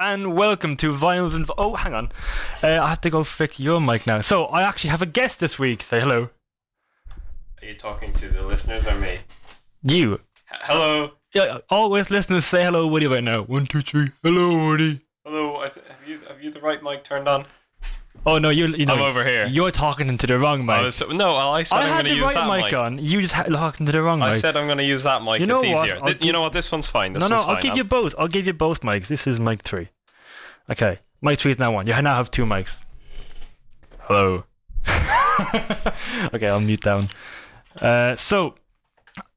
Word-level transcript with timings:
and 0.00 0.34
welcome 0.34 0.76
to 0.78 0.92
Vinyls 0.92 1.34
and. 1.36 1.48
Oh, 1.58 1.76
hang 1.76 1.94
on. 1.94 2.10
Uh, 2.62 2.80
I 2.82 2.88
have 2.88 3.00
to 3.02 3.10
go 3.10 3.22
fix 3.22 3.60
your 3.60 3.80
mic 3.80 4.06
now. 4.06 4.20
So, 4.22 4.46
I 4.46 4.62
actually 4.62 4.90
have 4.90 5.02
a 5.02 5.06
guest 5.06 5.38
this 5.38 5.58
week. 5.58 5.82
Say 5.82 6.00
hello. 6.00 6.30
Are 7.62 7.66
you 7.66 7.74
talking 7.74 8.12
to 8.14 8.28
the 8.28 8.42
listeners 8.42 8.86
or 8.86 8.94
me? 8.96 9.18
You. 9.82 10.14
H- 10.52 10.60
hello. 10.62 11.12
Yeah, 11.34 11.58
always 11.68 12.10
listeners 12.10 12.46
say 12.46 12.64
hello, 12.64 12.86
Woody, 12.86 13.06
right 13.06 13.22
now. 13.22 13.42
One, 13.42 13.66
two, 13.66 13.82
three. 13.82 14.08
Hello, 14.22 14.66
Woody. 14.66 15.00
Hello. 15.24 15.58
I 15.60 15.68
th- 15.68 15.86
have 15.86 16.08
you 16.08 16.20
have 16.26 16.42
you 16.42 16.50
the 16.50 16.60
right 16.60 16.82
mic 16.82 17.04
turned 17.04 17.28
on? 17.28 17.46
Oh, 18.26 18.38
no, 18.38 18.50
you're. 18.50 18.68
You 18.68 18.84
know, 18.84 18.94
I'm 18.94 19.00
over 19.00 19.24
here. 19.24 19.46
You're 19.46 19.70
talking 19.70 20.08
into 20.08 20.26
the 20.26 20.38
wrong 20.38 20.66
mic. 20.66 20.76
I 20.76 20.82
was, 20.82 21.02
no, 21.08 21.36
I 21.36 21.62
said 21.62 21.78
I 21.78 21.88
am 21.88 22.04
going 22.04 22.04
to 22.04 22.14
use 22.14 22.22
right 22.22 22.34
that 22.34 22.48
mic, 22.48 22.64
mic. 22.64 22.74
on. 22.74 22.98
You 22.98 23.22
just 23.22 23.34
talking 23.34 23.86
to 23.86 23.92
the 23.92 24.02
wrong 24.02 24.18
mic. 24.18 24.28
I 24.28 24.32
said 24.32 24.56
I'm 24.56 24.66
going 24.66 24.78
to 24.78 24.84
use 24.84 25.04
that 25.04 25.22
mic. 25.22 25.40
You 25.40 25.46
know 25.46 25.60
it's 25.60 25.78
what? 25.78 25.86
easier. 25.86 26.00
Th- 26.00 26.18
give- 26.18 26.26
you 26.26 26.32
know 26.32 26.42
what? 26.42 26.52
This 26.52 26.70
one's 26.70 26.86
fine. 26.86 27.14
This 27.14 27.22
no, 27.22 27.28
no, 27.28 27.36
I'll 27.36 27.44
fine. 27.44 27.62
give 27.62 27.76
you 27.76 27.84
both. 27.84 28.14
I'll 28.18 28.28
give 28.28 28.46
you 28.46 28.52
both 28.52 28.82
mics. 28.82 29.06
This 29.06 29.26
is 29.26 29.40
mic 29.40 29.62
three. 29.62 29.88
Okay, 30.68 30.98
mic 31.22 31.38
three 31.38 31.50
is 31.50 31.58
now 31.58 31.72
one. 31.72 31.86
You 31.86 32.00
now 32.02 32.16
have 32.16 32.30
two 32.30 32.44
mics. 32.44 32.76
Hello. 34.00 34.44
okay, 36.34 36.48
I'll 36.48 36.60
mute 36.60 36.82
down. 36.82 37.08
Uh, 37.80 38.16
so, 38.16 38.56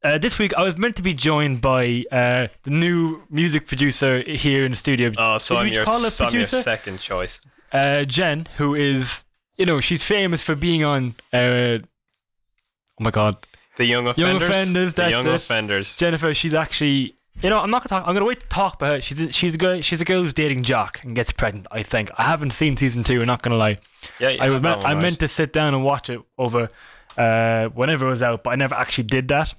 uh, 0.03 0.17
this 0.17 0.37
week 0.37 0.53
I 0.57 0.63
was 0.63 0.77
meant 0.77 0.95
to 0.97 1.03
be 1.03 1.13
joined 1.13 1.61
by 1.61 2.03
uh, 2.11 2.47
the 2.63 2.71
new 2.71 3.23
music 3.29 3.67
producer 3.67 4.23
here 4.27 4.65
in 4.65 4.71
the 4.71 4.77
studio. 4.77 5.11
Oh, 5.17 5.37
so 5.37 5.55
Did 5.55 5.61
I'm 5.61 5.73
your, 5.73 6.09
so 6.09 6.25
I'm 6.25 6.33
your 6.33 6.45
second 6.45 6.99
choice. 6.99 7.39
Uh, 7.73 8.05
Jen, 8.05 8.47
who 8.57 8.75
is, 8.75 9.23
you 9.57 9.65
know, 9.65 9.79
she's 9.81 10.03
famous 10.03 10.41
for 10.41 10.55
being 10.55 10.83
on. 10.83 11.15
Uh, 11.33 11.79
oh 11.79 11.81
my 12.99 13.11
God, 13.11 13.37
The 13.77 13.85
young 13.85 14.05
Young 14.05 14.37
offenders. 14.37 14.49
Offenders, 14.49 14.93
The 14.93 15.09
young 15.09 15.27
it. 15.27 15.33
offenders. 15.33 15.97
Jennifer. 15.97 16.33
She's 16.33 16.53
actually. 16.53 17.15
You 17.41 17.49
know, 17.49 17.57
I'm 17.57 17.71
not 17.71 17.81
gonna 17.81 17.99
talk. 18.01 18.07
I'm 18.07 18.13
gonna 18.13 18.27
wait 18.27 18.41
to 18.41 18.47
talk 18.47 18.75
about 18.75 18.89
her. 18.93 19.01
She's 19.01 19.19
a, 19.19 19.31
she's 19.31 19.55
a 19.55 19.57
girl. 19.57 19.81
She's 19.81 19.99
a 19.99 20.05
girl 20.05 20.21
who's 20.21 20.33
dating 20.33 20.63
Jock 20.63 21.03
and 21.03 21.15
gets 21.15 21.31
pregnant. 21.31 21.65
I 21.71 21.81
think. 21.81 22.11
I 22.15 22.23
haven't 22.25 22.51
seen 22.51 22.77
season 22.77 23.03
two. 23.03 23.19
I'm 23.21 23.27
not 23.27 23.41
gonna 23.41 23.57
lie. 23.57 23.79
Yeah, 24.19 24.29
yeah 24.29 24.43
I 24.43 24.49
was 24.51 24.61
meant, 24.61 24.85
I 24.85 24.93
right. 24.93 25.01
meant 25.01 25.19
to 25.19 25.27
sit 25.27 25.51
down 25.51 25.73
and 25.73 25.83
watch 25.83 26.11
it 26.11 26.21
over 26.37 26.69
uh, 27.17 27.69
whenever 27.69 28.05
it 28.05 28.11
was 28.11 28.21
out, 28.21 28.43
but 28.43 28.51
I 28.51 28.55
never 28.55 28.75
actually 28.75 29.05
did 29.05 29.29
that. 29.29 29.51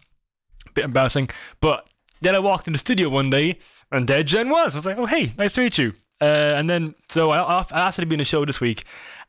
Bit 0.75 0.85
embarrassing. 0.85 1.31
But 1.61 1.87
then 2.21 2.37
I 2.37 2.39
walked 2.39 2.69
in 2.69 2.73
the 2.73 2.79
studio 2.79 3.09
one 3.09 3.29
day, 3.29 3.59
and 3.91 4.07
there 4.07 4.23
Jen 4.23 4.51
was. 4.51 4.77
I 4.77 4.79
was 4.79 4.87
like, 4.87 4.97
"Oh, 4.99 5.07
hey, 5.07 5.33
nice 5.37 5.53
to 5.55 5.61
meet 5.61 5.77
you." 5.77 5.95
Uh, 6.21 6.25
and 6.25 6.71
then 6.71 6.95
so 7.09 7.31
I, 7.31 7.41
I 7.41 7.65
asked 7.73 7.97
her 7.99 8.03
to 8.03 8.07
be 8.07 8.15
in 8.15 8.19
the 8.19 8.25
show 8.25 8.45
this 8.45 8.61
week, 8.61 8.85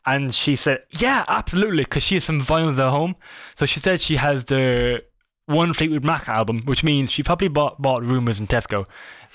and 0.05 0.33
she 0.33 0.55
said, 0.55 0.83
"Yeah, 0.91 1.25
absolutely," 1.27 1.83
because 1.83 2.03
she 2.03 2.15
has 2.15 2.23
some 2.23 2.41
vinyls 2.41 2.79
at 2.79 2.89
home. 2.89 3.15
So 3.55 3.65
she 3.65 3.79
said 3.79 4.01
she 4.01 4.15
has 4.17 4.45
the 4.45 5.03
one 5.47 5.73
Fleetwood 5.73 6.03
Mac 6.03 6.27
album, 6.27 6.61
which 6.65 6.83
means 6.83 7.11
she 7.11 7.23
probably 7.23 7.47
bought 7.47 7.81
bought 7.81 8.03
Rumors 8.03 8.39
in 8.39 8.47
Tesco. 8.47 8.85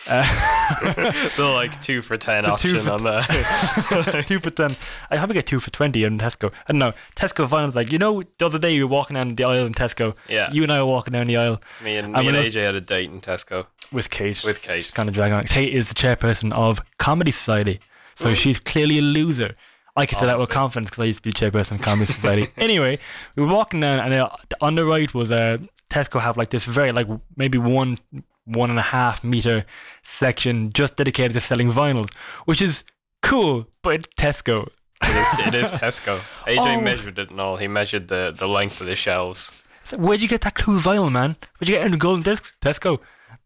the 0.07 1.51
like 1.55 1.79
two 1.83 2.01
for 2.01 2.17
ten 2.17 2.45
The 2.45 2.53
option 2.53 2.79
for 2.79 2.93
on 2.93 3.03
the. 3.03 4.25
two 4.27 4.41
for 4.41 4.51
ten. 4.51 4.77
I 5.11 5.19
probably 5.19 5.35
get 5.35 5.47
two 5.47 5.61
for 5.61 5.71
twenty 5.71 6.05
in 6.05 6.19
Tesco. 6.19 6.53
I 6.67 6.73
don't 6.73 6.79
know. 6.79 6.93
Tesco 7.17 7.47
vinyls 7.47 7.75
like 7.75 7.93
you 7.93 7.99
know 7.99 8.23
the 8.39 8.47
other 8.47 8.59
day 8.59 8.77
we 8.79 8.85
were 8.85 8.91
walking 8.91 9.15
down 9.15 9.35
the 9.35 9.45
aisle 9.45 9.67
in 9.67 9.75
Tesco. 9.75 10.17
Yeah. 10.29 10.51
You 10.53 10.63
and 10.63 10.73
I 10.73 10.81
were 10.83 10.89
walking 10.89 11.13
down 11.13 11.27
the 11.27 11.37
aisle 11.37 11.61
me 11.85 11.97
and 11.97 12.17
I'm 12.17 12.25
me 12.25 12.29
and 12.29 12.37
AJ 12.39 12.65
had 12.65 12.75
a 12.75 12.81
date 12.81 13.11
in 13.11 13.21
Tesco 13.21 13.67
with 13.93 14.11
Kate. 14.11 14.43
with 14.45 14.63
Kate. 14.63 14.91
kind 14.95 15.09
of 15.09 15.15
dragging 15.15 15.35
on. 15.35 15.45
Kate 15.45 15.73
is 15.75 15.89
the 15.89 15.95
chairperson 15.95 16.53
of 16.53 16.81
Comedy 16.99 17.31
Society, 17.31 17.81
so 18.15 18.35
she's 18.35 18.59
clearly 18.59 18.99
a 18.99 19.03
loser. 19.03 19.55
I 19.97 20.07
can 20.07 20.19
say 20.19 20.27
that 20.27 20.35
with 20.37 20.43
Obviously. 20.45 20.55
confidence 20.55 20.91
because 20.91 21.03
I 21.03 21.07
used 21.07 21.23
to 21.25 21.29
be 21.29 21.33
chairperson 21.33 21.73
of 21.73 21.83
Comedy 21.83 22.13
Society. 22.13 22.49
anyway, 22.57 22.99
we 23.37 23.43
were 23.43 23.53
walking 23.53 23.81
down, 23.81 23.99
and 23.99 24.15
uh, 24.15 24.29
on 24.61 24.75
the 24.77 24.85
right 24.85 25.13
was 25.13 25.31
uh, 25.33 25.59
Tesco 25.91 26.21
have 26.21 26.37
like 26.37 26.51
this 26.51 26.65
very 26.65 26.93
like 26.93 27.09
maybe 27.37 27.59
one 27.59 27.99
one 28.45 28.71
and 28.71 28.79
a 28.79 28.83
half 28.83 29.23
meter 29.25 29.65
section 30.03 30.73
just 30.73 30.97
dedicated 30.97 31.33
to 31.35 31.41
selling 31.41 31.71
vinyls, 31.73 32.13
which 32.47 32.63
is 32.63 32.85
cool, 33.23 33.69
but 33.83 33.95
it's 33.95 34.09
Tesco. 34.17 34.69
It 35.03 35.09
is, 35.17 35.47
it 35.47 35.55
is 35.55 35.73
Tesco. 35.79 36.19
AJ 36.47 36.79
Oh. 36.79 36.81
measured 36.81 37.19
it 37.19 37.31
and 37.31 37.41
all. 37.41 37.57
He 37.57 37.69
measured 37.69 38.09
the, 38.09 38.35
the 38.37 38.47
length 38.47 38.81
of 38.81 38.87
the 38.87 38.97
shelves. 38.97 39.65
So 39.85 39.97
Where'd 39.99 40.23
you 40.23 40.29
get 40.29 40.43
that 40.43 40.55
cool 40.55 40.79
vinyl, 40.79 41.11
man? 41.11 41.37
Where'd 41.59 41.69
you 41.69 41.75
get 41.75 41.83
it 41.83 41.87
in 41.87 41.91
the 41.93 41.97
golden 41.99 42.23
disc? 42.23 42.55
Tesco. 42.61 43.01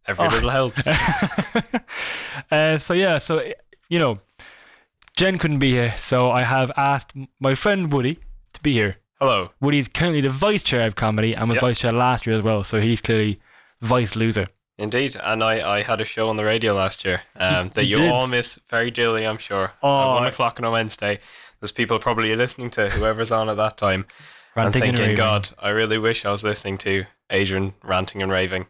Every 0.07 0.27
Oh. 0.27 0.29
little 0.29 0.51
helps. 0.51 0.87
uh, 2.51 2.79
so 2.79 2.95
yeah, 2.95 3.19
so 3.19 3.43
you 3.89 3.99
know, 3.99 4.19
Jen 5.17 5.39
couldn't 5.39 5.59
be 5.59 5.71
here, 5.73 5.95
so 5.97 6.31
I 6.31 6.43
have 6.43 6.71
asked 6.77 7.13
my 7.41 7.55
friend 7.55 7.93
Woody 7.93 8.19
to 8.53 8.61
be 8.63 8.73
here. 8.73 8.97
Hello. 9.21 9.51
Woody's 9.61 9.89
currently 9.89 10.21
the 10.21 10.31
vice 10.31 10.63
chair 10.63 10.87
of 10.87 10.97
comedy 10.97 11.35
and 11.35 11.49
was 11.49 11.57
Yep. 11.57 11.63
vice 11.63 11.79
chair 11.81 11.93
last 11.93 12.27
year 12.27 12.37
as 12.37 12.43
well, 12.43 12.65
so 12.65 12.81
he's 12.81 13.01
clearly 13.01 13.39
vice 13.81 14.17
loser. 14.17 14.49
Indeed, 14.77 15.17
and 15.23 15.43
I, 15.43 15.77
I 15.77 15.83
had 15.83 16.01
a 16.01 16.05
show 16.05 16.29
on 16.29 16.37
the 16.37 16.45
radio 16.45 16.75
last 16.75 17.05
year 17.05 17.23
um, 17.37 17.69
that 17.75 17.87
you 17.87 17.97
did. 17.99 18.11
all 18.11 18.27
miss 18.27 18.59
very 18.69 18.91
dearly, 18.91 19.25
I'm 19.25 19.39
sure. 19.39 19.73
Oh, 19.83 20.11
at 20.11 20.15
one 20.15 20.27
o'clock 20.27 20.59
on 20.59 20.65
a 20.65 20.71
Wednesday, 20.73 21.21
there's 21.61 21.71
people 21.71 22.01
probably 22.01 22.35
listening 22.35 22.71
to 22.71 22.91
whoever's 22.91 23.31
on 23.31 23.49
at 23.49 23.57
that 23.57 23.77
time 23.77 24.07
Ranting 24.57 24.83
and 24.83 24.97
thinking. 24.97 25.17
God, 25.17 25.51
I 25.61 25.69
really 25.69 25.97
wish 25.97 26.25
I 26.25 26.31
was 26.33 26.43
listening 26.43 26.79
to 26.79 27.05
Adrian 27.31 27.75
ranting 27.85 28.21
and 28.21 28.33
raving. 28.33 28.67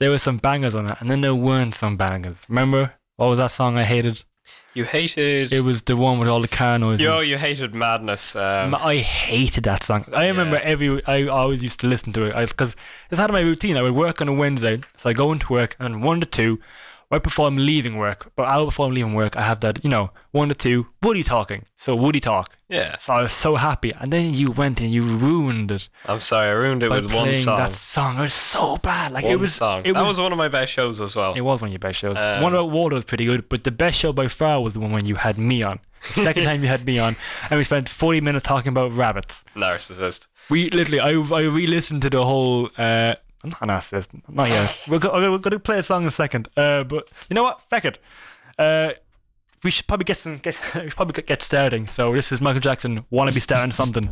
There 0.00 0.10
were 0.10 0.18
some 0.18 0.38
bangers 0.38 0.74
on 0.74 0.90
it, 0.90 0.96
and 1.00 1.10
then 1.10 1.20
there 1.20 1.34
weren't 1.34 1.74
some 1.74 1.96
bangers. 1.98 2.36
Remember 2.48 2.94
what 3.16 3.26
was 3.26 3.38
that 3.38 3.50
song 3.50 3.76
I 3.76 3.84
hated? 3.84 4.24
You 4.72 4.84
hated. 4.84 5.52
It 5.52 5.60
was 5.60 5.82
the 5.82 5.94
one 5.96 6.18
with 6.18 6.28
all 6.28 6.40
the 6.40 6.48
car 6.48 6.78
noises. 6.78 7.02
Yo, 7.02 7.20
you 7.20 7.36
hated 7.36 7.74
Madness. 7.74 8.34
Um, 8.34 8.74
I 8.74 8.96
hated 8.96 9.64
that 9.64 9.82
song. 9.82 10.06
I 10.14 10.28
remember 10.28 10.56
Yeah. 10.56 10.62
every. 10.62 11.04
I 11.06 11.26
always 11.26 11.62
used 11.62 11.80
to 11.80 11.86
listen 11.86 12.12
to 12.14 12.22
it 12.24 12.48
because 12.48 12.76
it's 13.10 13.18
part 13.18 13.28
of 13.28 13.34
my 13.34 13.40
routine. 13.40 13.76
I 13.76 13.82
would 13.82 13.94
work 13.94 14.22
on 14.22 14.28
a 14.28 14.32
Wednesday, 14.32 14.80
so 14.96 15.10
I 15.10 15.12
go 15.12 15.32
into 15.32 15.52
work 15.52 15.76
and 15.78 16.02
one 16.02 16.20
to 16.20 16.26
two, 16.26 16.60
right 17.10 17.22
before 17.22 17.48
I'm 17.48 17.56
leaving 17.56 17.96
work. 17.96 18.30
But 18.36 18.46
hour 18.48 18.64
before 18.66 18.86
I'm 18.86 18.92
leaving 18.94 19.14
work, 19.14 19.36
I 19.36 19.42
have 19.42 19.60
that 19.60 19.82
you 19.84 19.90
know 19.90 20.10
one 20.30 20.50
or 20.50 20.54
two 20.54 20.86
Woody 21.02 21.22
talking. 21.22 21.64
So 21.76 21.96
Woody 21.96 22.20
talk. 22.20 22.56
yeah, 22.68 22.98
So 22.98 23.12
I 23.14 23.22
was 23.22 23.32
so 23.32 23.56
happy, 23.56 23.90
and 23.98 24.12
then 24.12 24.34
you 24.34 24.50
went 24.50 24.80
and 24.80 24.90
you 24.92 25.02
ruined 25.02 25.70
it 25.70 25.88
I'm 26.06 26.20
sorry, 26.20 26.48
I 26.48 26.52
ruined 26.52 26.82
it 26.82 26.90
by 26.90 27.00
with 27.00 27.12
one 27.14 27.34
song. 27.34 27.56
that 27.58 27.72
song. 27.74 28.18
It 28.18 28.20
was 28.22 28.34
so 28.34 28.76
bad. 28.78 29.12
Like 29.12 29.24
one 29.24 29.32
it 29.32 29.40
was. 29.40 29.54
song. 29.54 29.80
It 29.84 29.92
that 29.94 30.00
was. 30.00 30.08
was 30.10 30.20
one 30.20 30.32
of 30.32 30.38
my 30.38 30.48
best 30.48 30.72
shows 30.72 31.00
as 31.00 31.16
well. 31.16 31.32
It 31.34 31.40
was 31.40 31.60
one 31.60 31.68
of 31.68 31.72
your 31.72 31.78
best 31.80 31.98
shows. 31.98 32.16
the 32.16 32.36
Um, 32.36 32.42
one 32.42 32.52
about 32.54 32.70
water 32.70 32.94
was 32.96 33.04
pretty 33.04 33.24
good, 33.24 33.48
but 33.48 33.64
the 33.64 33.70
best 33.72 33.98
show 33.98 34.12
by 34.12 34.28
far 34.28 34.60
was 34.62 34.74
the 34.74 34.80
one 34.80 34.92
when 34.92 35.06
you 35.06 35.16
had 35.16 35.38
me 35.38 35.62
on. 35.62 35.80
The 36.14 36.22
second 36.22 36.44
time 36.48 36.62
you 36.62 36.68
had 36.68 36.84
me 36.86 36.98
on, 36.98 37.16
and 37.50 37.58
we 37.58 37.64
spent 37.64 37.88
40 37.88 38.20
minutes 38.20 38.46
talking 38.46 38.70
about 38.70 38.92
rabbits. 38.92 39.44
Narcissist. 39.56 40.28
We 40.48 40.68
literally, 40.70 41.00
I, 41.00 41.10
I 41.10 41.42
re-listened 41.42 42.02
to 42.02 42.10
the 42.10 42.24
whole. 42.24 42.70
Uh, 42.78 43.14
I'm 43.42 43.50
not 43.50 43.62
an 43.62 43.68
narcissist, 43.68 44.08
not 44.28 44.48
yet. 44.48 44.84
we're, 44.88 44.98
go, 44.98 45.12
we're 45.14 45.38
going 45.38 45.52
to 45.52 45.58
play 45.58 45.78
a 45.78 45.82
song 45.82 46.02
in 46.02 46.08
a 46.08 46.10
second. 46.10 46.48
Uh, 46.56 46.84
but 46.84 47.08
you 47.30 47.34
know 47.34 47.42
what? 47.42 47.62
Feck 47.62 47.84
it. 47.86 47.98
Uh, 48.58 48.90
we 49.62 49.70
should 49.70 49.86
probably 49.86 50.04
get 50.04 50.18
some. 50.18 50.36
Get, 50.38 50.58
we 50.74 50.80
should 50.82 50.96
probably 50.96 51.22
get- 51.22 51.42
starting. 51.42 51.86
So 51.86 52.12
this 52.14 52.32
is 52.32 52.40
Michael 52.40 52.60
Jackson. 52.60 53.04
Want 53.10 53.30
to 53.30 53.34
be 53.34 53.40
starting 53.40 53.72
something? 53.72 54.10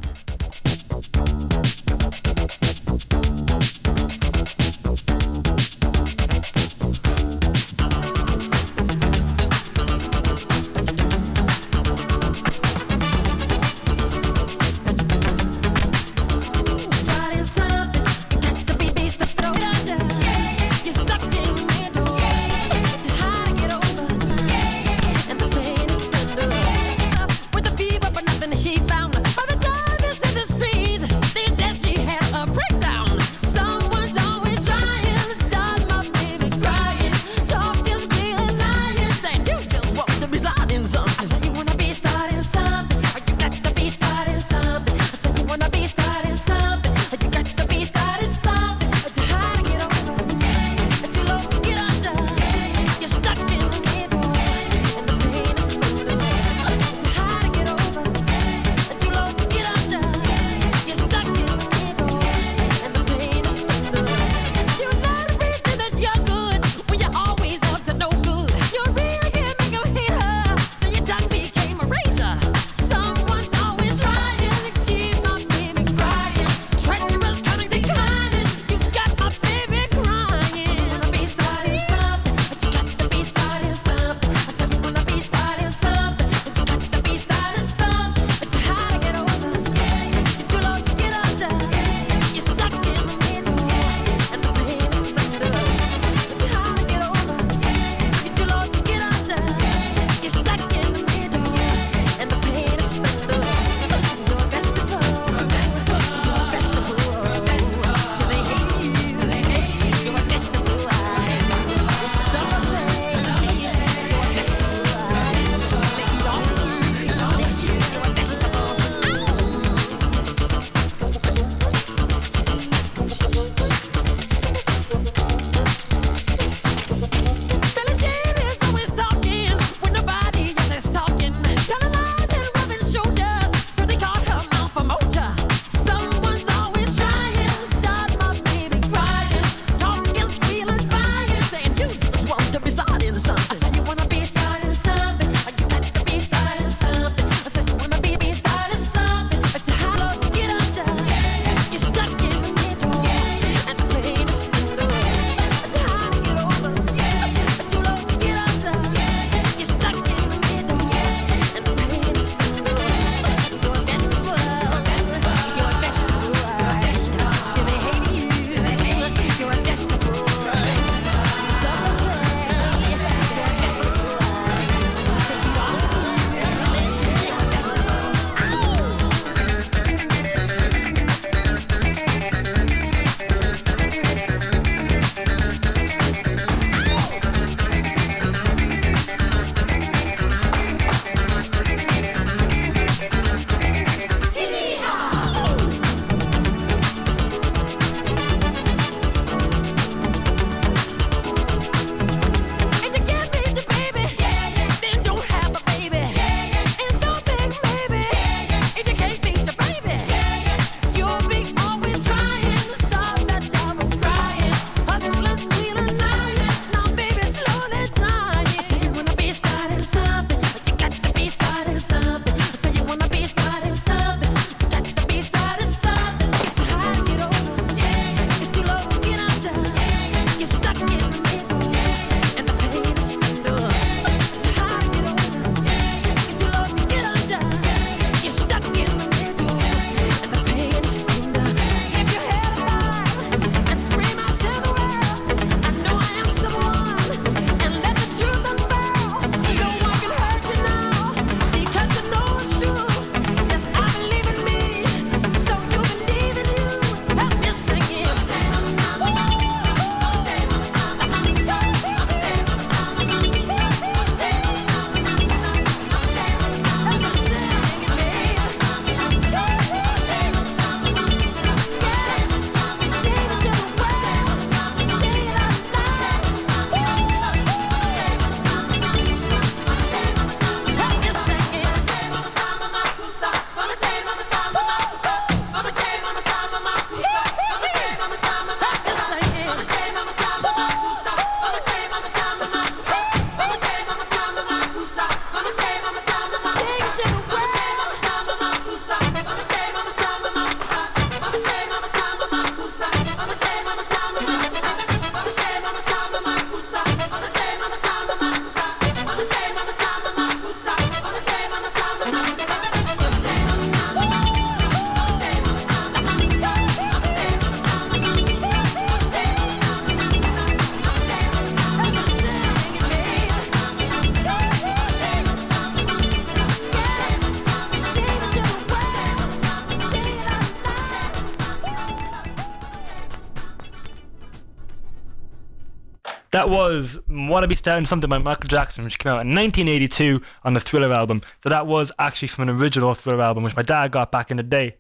That 336.49 336.55
was 336.55 336.99
Wanna 337.11 337.47
Be 337.47 337.55
Starting 337.55 337.85
Something 337.85 338.09
by 338.09 338.17
Michael 338.17 338.49
Jackson, 338.49 338.83
which 338.83 338.99
came 338.99 339.13
out 339.13 339.21
in 339.21 339.35
1982 339.35 340.23
on 340.45 340.55
the 340.55 340.61
Thriller 340.61 340.91
album. 340.95 341.21
So 341.43 341.51
that 341.51 341.67
was 341.67 341.93
actually 341.99 342.29
from 342.29 342.49
an 342.49 342.57
original 342.57 342.95
Thriller 342.95 343.21
album, 343.21 343.45
which 343.45 343.55
my 343.55 343.61
dad 343.61 343.91
got 343.91 344.11
back 344.11 344.31
in 344.31 344.39
the 344.39 344.43
day. 344.43 344.77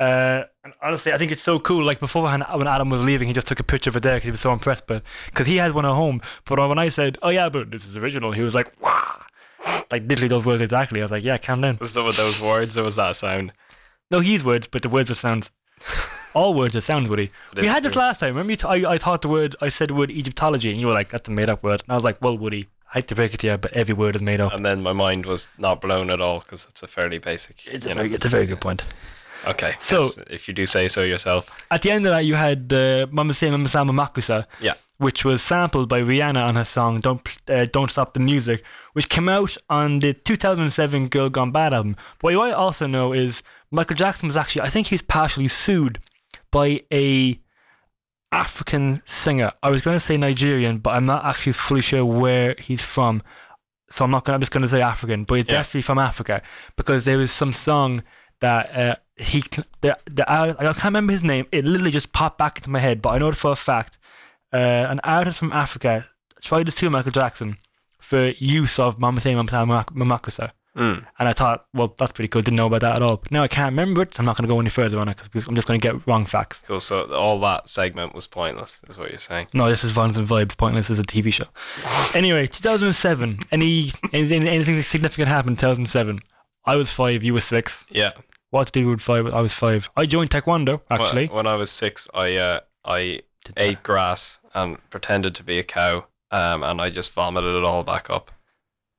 Uh, 0.00 0.42
and 0.64 0.74
honestly, 0.82 1.12
I 1.12 1.18
think 1.18 1.30
it's 1.30 1.40
so 1.40 1.60
cool. 1.60 1.84
Like 1.84 2.00
beforehand, 2.00 2.44
when 2.52 2.66
Adam 2.66 2.90
was 2.90 3.04
leaving, 3.04 3.28
he 3.28 3.32
just 3.32 3.46
took 3.46 3.60
a 3.60 3.62
picture 3.62 3.90
of 3.90 3.96
it 3.96 4.02
there 4.02 4.16
because 4.16 4.24
he 4.24 4.30
was 4.32 4.40
so 4.40 4.52
impressed. 4.52 4.88
But 4.88 5.04
because 5.26 5.46
he 5.46 5.58
has 5.58 5.72
one 5.72 5.86
at 5.86 5.94
home, 5.94 6.20
but 6.46 6.58
when 6.68 6.80
I 6.80 6.88
said, 6.88 7.16
"Oh 7.22 7.28
yeah, 7.28 7.48
but 7.48 7.70
this 7.70 7.86
is 7.86 7.96
original," 7.96 8.32
he 8.32 8.42
was 8.42 8.56
like, 8.56 8.72
"Wah!" 8.80 9.22
like 9.92 10.02
literally 10.08 10.26
those 10.26 10.44
words 10.44 10.62
exactly. 10.62 11.00
I 11.00 11.04
was 11.04 11.12
like, 11.12 11.22
"Yeah, 11.22 11.38
calm 11.38 11.60
down." 11.60 11.78
Was 11.80 11.94
that 11.94 12.02
with 12.02 12.16
those 12.16 12.40
words 12.42 12.76
or 12.76 12.82
was 12.82 12.96
that 12.96 13.12
a 13.12 13.14
sound? 13.14 13.52
No, 14.10 14.18
he's 14.18 14.42
words, 14.42 14.66
but 14.66 14.82
the 14.82 14.88
words 14.88 15.12
are 15.12 15.14
sounds. 15.14 15.52
All 16.34 16.52
words 16.54 16.74
are 16.76 16.80
sounds, 16.80 17.08
Woody. 17.08 17.30
It 17.56 17.60
We 17.62 17.66
had 17.68 17.82
this 17.82 17.92
true. 17.92 18.02
last 18.02 18.18
time. 18.20 18.30
Remember, 18.30 18.52
you 18.52 18.56
t- 18.56 18.66
I, 18.68 18.92
I 18.94 18.98
thought 18.98 19.22
the 19.22 19.28
word, 19.28 19.54
I 19.60 19.68
said 19.68 19.88
the 19.90 19.94
word 19.94 20.10
Egyptology, 20.10 20.70
and 20.70 20.80
you 20.80 20.86
were 20.88 20.92
like, 20.92 21.10
that's 21.10 21.28
a 21.28 21.32
made 21.32 21.48
up 21.48 21.62
word. 21.62 21.82
And 21.84 21.92
I 21.92 21.94
was 21.94 22.04
like, 22.04 22.20
well, 22.20 22.36
Woody, 22.36 22.68
I 22.92 22.98
hate 22.98 23.08
to 23.08 23.14
break 23.14 23.34
it 23.34 23.40
to 23.40 23.46
you, 23.46 23.56
but 23.56 23.72
every 23.72 23.94
word 23.94 24.16
is 24.16 24.22
made 24.22 24.40
up. 24.40 24.52
And 24.52 24.64
then 24.64 24.82
my 24.82 24.92
mind 24.92 25.26
was 25.26 25.48
not 25.58 25.80
blown 25.80 26.10
at 26.10 26.20
all 26.20 26.40
because 26.40 26.66
it's 26.68 26.82
a 26.82 26.86
fairly 26.88 27.18
basic. 27.18 27.66
It's 27.66 27.86
a, 27.86 27.90
know. 27.90 27.94
very, 27.96 28.14
it's 28.14 28.24
a 28.24 28.28
very 28.28 28.46
good 28.46 28.60
point. 28.60 28.82
Okay. 29.46 29.74
So- 29.78 30.08
if 30.30 30.48
you 30.48 30.54
do 30.54 30.66
say 30.66 30.88
so 30.88 31.02
yourself. 31.02 31.64
At 31.70 31.82
the 31.82 31.90
end 31.90 32.06
of 32.06 32.10
that, 32.10 32.24
you 32.24 32.34
had 32.34 32.72
uh, 32.72 33.06
Mama 33.10 33.34
Say 33.34 33.50
Mama 33.50 33.68
Sama 33.68 33.92
Makusa, 33.92 34.46
Yeah. 34.60 34.74
which 34.98 35.24
was 35.24 35.42
sampled 35.42 35.88
by 35.88 36.00
Rihanna 36.00 36.48
on 36.48 36.54
her 36.56 36.64
song 36.64 36.98
"Don't 36.98 37.28
uh, 37.48 37.66
Don't 37.66 37.90
Stop 37.90 38.14
the 38.14 38.20
Music," 38.20 38.64
which 38.94 39.08
came 39.08 39.28
out 39.28 39.56
on 39.68 39.98
the 40.00 40.14
2007 40.14 41.08
Girl 41.08 41.28
Gone 41.28 41.50
Bad 41.52 41.74
album. 41.74 41.96
But 42.20 42.34
what 42.34 42.48
I 42.48 42.52
also 42.52 42.86
know 42.86 43.12
is 43.12 43.42
Michael 43.70 43.96
Jackson 43.96 44.28
was 44.28 44.36
actually, 44.36 44.62
I 44.62 44.68
think 44.70 44.86
he 44.86 44.94
was 44.94 45.02
partially 45.02 45.48
sued 45.48 45.98
by 46.54 46.80
a 46.92 47.38
African 48.32 49.02
singer. 49.06 49.52
I 49.62 49.70
was 49.70 49.82
going 49.82 49.96
to 49.96 50.00
say 50.00 50.16
Nigerian, 50.16 50.78
but 50.78 50.94
I'm 50.94 51.06
not 51.06 51.24
actually 51.24 51.52
fully 51.52 51.82
sure 51.82 52.04
where 52.04 52.54
he's 52.58 52.82
from. 52.82 53.22
So 53.90 54.04
I'm 54.04 54.10
not 54.10 54.24
going. 54.24 54.34
I'm 54.34 54.40
just 54.40 54.52
going 54.52 54.62
to 54.62 54.68
say 54.68 54.80
African, 54.80 55.24
but 55.24 55.34
he's 55.34 55.44
Yeah. 55.46 55.58
definitely 55.58 55.82
from 55.82 55.98
Africa 55.98 56.42
because 56.76 57.04
there 57.04 57.18
was 57.18 57.30
some 57.30 57.52
song 57.52 58.02
that 58.40 58.74
uh, 58.76 58.96
he 59.16 59.42
the 59.80 59.98
the 60.06 60.24
I 60.30 60.52
can't 60.54 60.84
remember 60.84 61.12
his 61.12 61.22
name. 61.22 61.46
It 61.52 61.64
literally 61.64 61.90
just 61.90 62.12
popped 62.12 62.38
back 62.38 62.56
into 62.58 62.70
my 62.70 62.80
head, 62.80 63.02
but 63.02 63.10
I 63.10 63.18
know 63.18 63.28
it 63.28 63.36
for 63.36 63.52
a 63.52 63.56
fact. 63.56 63.98
Uh, 64.52 64.56
an 64.88 65.00
artist 65.04 65.38
from 65.38 65.52
Africa 65.52 66.06
tried 66.42 66.66
to 66.66 66.72
sue 66.72 66.88
Michael 66.90 67.12
Jackson 67.12 67.58
for 68.00 68.28
use 68.38 68.78
of 68.78 68.98
Mama 68.98 69.20
Say 69.20 69.34
Mama 70.74 70.94
Say 70.94 71.00
Mama 71.00 71.00
Makusa. 71.00 71.04
Mm. 71.04 71.06
And 71.18 71.28
I 71.28 71.32
thought, 71.32 71.66
well, 71.72 71.94
that's 71.98 72.12
pretty 72.12 72.28
cool. 72.28 72.42
Didn't 72.42 72.56
know 72.56 72.66
about 72.66 72.80
that 72.82 72.96
at 72.96 73.02
all. 73.02 73.18
But 73.18 73.30
now 73.30 73.42
I 73.42 73.48
can't 73.48 73.72
remember 73.72 74.02
it, 74.02 74.14
so 74.14 74.20
I'm 74.20 74.26
not 74.26 74.36
going 74.36 74.48
to 74.48 74.54
go 74.54 74.60
any 74.60 74.70
further 74.70 74.98
on 74.98 75.08
it 75.08 75.20
because 75.22 75.48
I'm 75.48 75.54
just 75.54 75.68
going 75.68 75.80
to 75.80 75.92
get 75.92 76.06
wrong 76.06 76.24
facts. 76.24 76.60
Cool. 76.66 76.80
So 76.80 77.12
all 77.14 77.40
that 77.40 77.68
segment 77.68 78.14
was 78.14 78.26
pointless, 78.26 78.80
is 78.88 78.98
what 78.98 79.10
you're 79.10 79.18
saying. 79.18 79.48
No, 79.52 79.68
this 79.68 79.84
is 79.84 79.92
Vinyls 79.92 80.18
and 80.18 80.28
Vibes. 80.28 80.56
Pointless 80.56 80.90
as 80.90 80.98
a 80.98 81.04
TV 81.04 81.32
show. 81.32 81.46
Anyway, 82.14 82.46
2007. 82.46 83.40
Any 83.52 83.90
anything 84.12 84.46
anything 84.46 84.82
significant 84.82 85.28
happened 85.28 85.58
2007? 85.58 86.20
I 86.64 86.76
was 86.76 86.90
five. 86.90 87.22
You 87.22 87.34
were 87.34 87.40
six. 87.40 87.86
Yeah. 87.90 88.12
What 88.50 88.72
did 88.72 88.80
you 88.80 88.86
do 88.86 88.90
with 88.90 89.00
five? 89.00 89.26
I 89.26 89.40
was 89.40 89.52
five. 89.52 89.90
I 89.96 90.06
joined 90.06 90.30
Taekwondo 90.30 90.80
actually. 90.90 91.26
When, 91.26 91.46
I 91.46 91.56
was 91.56 91.70
six, 91.70 92.08
I 92.14 92.36
uh, 92.36 92.60
I 92.84 93.20
Did 93.44 93.54
ate 93.56 93.82
grass 93.82 94.40
and 94.54 94.78
pretended 94.90 95.34
to 95.34 95.42
be 95.42 95.58
a 95.58 95.64
cow, 95.64 96.06
um, 96.30 96.62
and 96.62 96.80
I 96.80 96.90
just 96.90 97.12
vomited 97.12 97.54
it 97.54 97.64
all 97.64 97.82
back 97.82 98.08
up. 98.10 98.30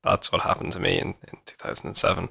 That's 0.06 0.32
what 0.32 0.42
happened 0.42 0.72
to 0.74 0.80
me 0.80 0.98
in, 1.00 1.16
in 1.28 1.40
2007. 1.46 2.30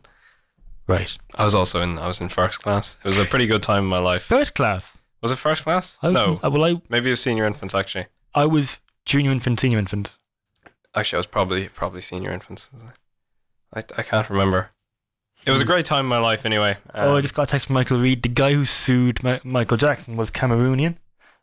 Right. 0.86 1.16
I 1.34 1.44
was 1.44 1.54
also 1.54 1.80
in 1.82 1.98
I 1.98 2.06
was 2.06 2.20
in 2.20 2.28
first 2.28 2.62
class. 2.62 2.96
It 3.04 3.08
was 3.08 3.18
a 3.18 3.24
pretty 3.24 3.46
good 3.46 3.62
time 3.62 3.84
in 3.84 3.88
my 3.90 3.98
life. 3.98 4.22
First 4.22 4.54
class. 4.54 4.98
Was 5.22 5.32
it 5.32 5.36
first 5.36 5.64
class? 5.64 5.98
I 6.02 6.08
was, 6.08 6.14
no, 6.14 6.38
uh, 6.42 6.50
well, 6.50 6.64
I 6.64 6.82
maybe 6.88 7.08
it 7.08 7.12
was 7.12 7.20
senior 7.22 7.46
infants 7.46 7.74
actually. 7.74 8.06
I 8.34 8.44
was 8.46 8.78
junior 9.06 9.32
infant, 9.32 9.60
senior 9.60 9.78
infant. 9.78 10.18
Actually, 10.94 11.16
I 11.16 11.20
was 11.20 11.26
probably 11.26 11.68
probably 11.68 12.00
senior 12.00 12.30
infants. 12.30 12.70
I? 13.72 13.82
I, 13.96 14.02
can't 14.02 14.30
remember. 14.30 14.70
It 15.44 15.50
was 15.50 15.60
a 15.60 15.64
great 15.64 15.84
time 15.84 16.04
in 16.04 16.08
my 16.10 16.18
life 16.18 16.46
anyway. 16.46 16.76
oh, 16.94 17.14
I 17.14 17.16
Um, 17.16 17.22
just 17.22 17.34
got 17.34 17.44
a 17.44 17.46
text 17.46 17.66
from 17.66 17.74
Michael 17.74 17.98
Reed. 17.98 18.22
The 18.22 18.28
guy 18.28 18.52
who 18.54 18.64
sued 18.64 19.24
Mi- 19.24 19.40
Michael 19.42 19.76
Jackson 19.76 20.16
was 20.16 20.30
Cameroonian. 20.30 20.96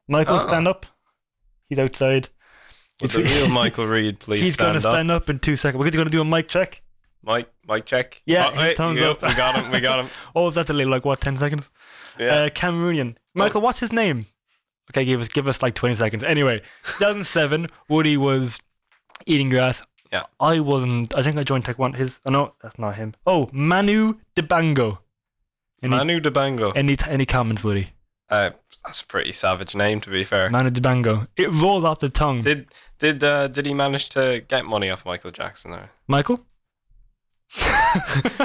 Michael, 0.07 0.35
Oh. 0.37 0.39
stand 0.47 0.67
up. 0.67 0.85
He's 1.67 1.79
outside. 1.79 2.29
Would 3.01 3.11
the 3.11 3.23
real 3.23 3.47
Michael 3.61 3.87
Reed 3.87 4.19
please 4.19 4.41
He's 4.41 4.55
going 4.55 4.73
to 4.73 4.79
stand 4.81 4.93
up? 4.93 4.97
stand 4.97 5.11
up 5.11 5.29
in 5.29 5.39
two 5.39 5.55
seconds. 5.55 5.79
We're 5.83 5.91
going 5.91 6.05
to 6.05 6.11
do 6.11 6.21
a 6.21 6.25
mic 6.25 6.47
check. 6.47 6.81
Mike, 7.23 7.51
mic 7.67 7.85
check. 7.85 8.21
Yeah, 8.25 8.47
Oh, 8.47 8.49
his 8.51 8.59
wait, 8.59 8.77
thumbs 8.77 8.99
yep, 8.99 9.21
up. 9.23 9.29
We 9.29 9.35
got 9.35 9.55
him. 9.55 9.71
We 9.71 9.79
got 9.79 9.99
him. 9.99 10.07
Oh, 10.35 10.47
is 10.47 10.55
that 10.55 10.67
delay? 10.67 10.85
Like 10.85 11.05
what? 11.05 11.21
Ten 11.21 11.37
seconds. 11.37 11.69
Yeah. 12.19 12.27
Uh, 12.33 12.49
Cameroonian. 12.49 13.15
Michael, 13.35 13.61
what's 13.61 13.79
his 13.79 13.91
name? 13.93 14.25
Okay, 14.91 15.05
give 15.05 15.21
us 15.21 15.27
give 15.29 15.47
us 15.47 15.61
like 15.61 15.75
twenty 15.75 15.95
seconds. 15.95 16.23
Anyway, 16.23 16.59
2007. 16.97 17.67
Woody 17.87 18.17
was 18.17 18.59
eating 19.25 19.49
grass. 19.49 19.83
Yeah. 20.11 20.23
I 20.39 20.59
wasn't. 20.59 21.15
I 21.15 21.21
think 21.21 21.37
I 21.37 21.43
joined 21.43 21.63
Taekwondo. 21.63 21.95
His. 21.95 22.19
Oh 22.25 22.31
no, 22.31 22.53
that's 22.61 22.77
not 22.79 22.95
him. 22.95 23.13
Oh, 23.25 23.49
Manu 23.53 24.15
Dibango. 24.35 24.97
Any 25.83 25.91
Manu 25.95 26.19
Dibango. 26.19 26.73
any 26.75 26.97
any 27.07 27.25
comments, 27.25 27.63
Woody? 27.63 27.91
Uh, 28.29 28.51
that's 28.83 29.01
a 29.01 29.05
pretty 29.05 29.31
savage 29.31 29.75
name, 29.75 30.01
to 30.01 30.09
be 30.09 30.23
fair. 30.23 30.49
Manu 30.49 30.69
Dibango. 30.71 31.27
It 31.37 31.49
rolled 31.51 31.85
off 31.85 31.99
the 31.99 32.09
tongue. 32.09 32.41
Did 32.41 32.67
did 33.01 33.23
uh, 33.23 33.47
did 33.47 33.65
he 33.65 33.73
manage 33.73 34.09
to 34.09 34.43
get 34.47 34.63
money 34.63 34.89
off 34.91 35.05
Michael 35.05 35.31
Jackson? 35.31 35.71
though? 35.71 35.89
Michael. 36.07 36.39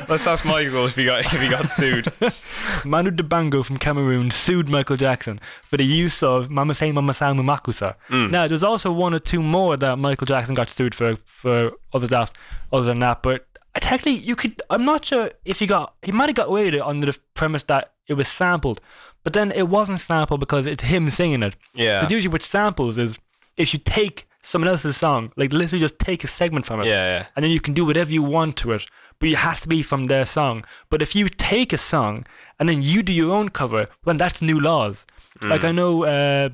Let's 0.09 0.27
ask 0.27 0.45
Michael 0.47 0.87
if 0.87 0.97
he 0.97 1.05
got 1.05 1.27
if 1.27 1.41
he 1.41 1.49
got 1.49 1.69
sued. 1.69 2.07
Manu 2.85 3.11
Dibango 3.11 3.63
from 3.63 3.77
Cameroon 3.77 4.31
sued 4.31 4.71
Michael 4.71 4.97
Jackson 4.97 5.41
for 5.63 5.77
the 5.77 5.85
use 5.85 6.23
of 6.23 6.51
Mama 6.51 6.75
Say 6.75 6.91
Mama 6.91 7.13
Samu 7.13 7.43
Makusa. 7.43 7.97
Mm. 8.09 8.31
Now, 8.31 8.49
there's 8.49 8.65
also 8.65 8.91
one 8.91 9.13
or 9.13 9.19
two 9.19 9.43
more 9.43 9.77
that 9.77 9.99
Michael 9.99 10.27
Jackson 10.27 10.55
got 10.55 10.71
sued 10.71 10.95
for 10.95 11.17
for 11.17 11.73
other 11.93 12.07
stuff 12.07 12.33
other 12.73 12.87
than 12.87 13.01
that, 13.01 13.23
but 13.23 13.47
technically, 13.75 14.15
you 14.15 14.35
could. 14.35 14.63
I'm 14.71 14.87
not 14.87 15.05
sure 15.05 15.31
if 15.45 15.59
he 15.59 15.67
got. 15.67 15.95
He 16.03 16.13
might 16.13 16.31
have 16.31 16.35
got 16.35 16.49
away 16.49 16.65
with 16.65 16.75
it 16.75 16.83
under 16.83 17.13
the 17.13 17.19
premise 17.35 17.63
that 17.65 17.93
it 18.09 18.15
was 18.15 18.27
sampled, 18.27 18.81
but 19.23 19.35
then 19.35 19.53
it 19.53 19.69
wasn't 19.69 20.01
sampled 20.01 20.41
because 20.41 20.65
it's 20.65 20.85
him 20.85 21.11
singing 21.11 21.43
it. 21.43 21.57
Yeah. 21.75 22.01
Because 22.01 22.11
usually, 22.11 22.33
with 22.33 22.43
samples 22.43 22.97
is 22.97 23.19
if 23.57 23.73
you 23.73 23.79
take 23.79 24.27
someone 24.51 24.71
else's 24.73 24.97
song, 24.97 25.33
like 25.37 25.53
literally 25.53 25.81
just 25.87 25.99
take 25.99 26.23
a 26.25 26.29
segment 26.29 26.65
from 26.67 26.81
it, 26.81 26.87
Yeah, 26.87 27.05
yeah. 27.13 27.27
and 27.35 27.43
then 27.43 27.51
you 27.51 27.61
can 27.61 27.75
do 27.75 27.85
whatever 27.85 28.11
you 28.13 28.23
want 28.23 28.57
to 28.59 28.73
it, 28.77 28.85
but 29.19 29.29
you 29.29 29.37
have 29.37 29.61
to 29.63 29.69
be 29.69 29.83
from 29.83 30.07
their 30.07 30.25
song. 30.27 30.65
But 30.91 31.03
if 31.03 31.15
you 31.17 31.29
take 31.29 31.73
a 31.73 31.79
song 31.79 32.25
and 32.59 32.69
then 32.69 32.83
you 32.83 33.03
do 33.03 33.13
your 33.13 33.35
own 33.39 33.49
cover, 33.51 33.83
then 34.05 34.17
that's 34.19 34.41
new 34.41 34.61
laws. 34.61 35.05
Like 35.43 35.65
I 35.65 35.73
know 35.73 36.05
uh, 36.05 36.49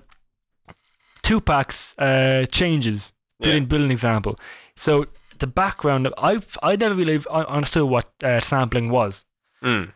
Tupac's 1.23 1.97
uh, 1.99 2.47
changes. 2.51 3.13
Brilliant, 3.41 3.69
brilliant 3.69 3.93
example. 3.93 4.37
So 4.77 5.07
the 5.39 5.47
background, 5.47 6.07
of, 6.07 6.15
I 6.19 6.41
I 6.63 6.77
never 6.77 6.95
really 6.95 7.17
un- 7.31 7.47
understood 7.47 7.89
what 7.89 8.07
uh, 8.23 8.41
sampling 8.41 8.89
was. 8.91 9.25
Mm. 9.63 9.93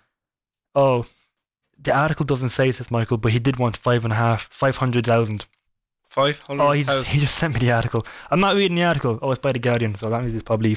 Oh, 0.74 1.04
the 1.78 1.94
article 1.96 2.24
doesn't 2.26 2.50
say 2.50 2.70
this, 2.70 2.90
Michael, 2.90 3.18
but 3.18 3.32
he 3.32 3.38
did 3.38 3.56
want 3.58 3.76
five 3.76 4.04
and 4.04 4.12
a 4.12 4.16
half, 4.16 4.48
five 4.50 4.76
hundred 4.78 5.06
thousand. 5.06 5.46
Five 6.16 6.42
Oh, 6.48 6.72
he 6.72 6.82
just, 6.82 7.06
he 7.08 7.20
just 7.20 7.34
sent 7.36 7.54
me 7.54 7.60
the 7.60 7.70
article. 7.72 8.04
I'm 8.30 8.40
not 8.40 8.56
reading 8.56 8.74
the 8.74 8.84
article. 8.84 9.18
Oh, 9.20 9.30
it's 9.30 9.38
by 9.38 9.52
the 9.52 9.58
Guardian, 9.58 9.94
so 9.94 10.08
that 10.10 10.22
means 10.22 10.34
it's 10.34 10.42
probably 10.42 10.76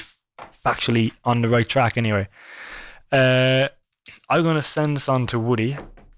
factually 0.65 1.13
on 1.23 1.41
the 1.41 1.47
right 1.47 1.67
track 1.67 1.97
anyway. 1.97 2.27
Uh, 3.11 3.69
I'm 4.29 4.43
gonna 4.43 4.61
send 4.61 4.97
this 4.97 5.07
on 5.07 5.25
to 5.27 5.39
Woody. 5.39 5.77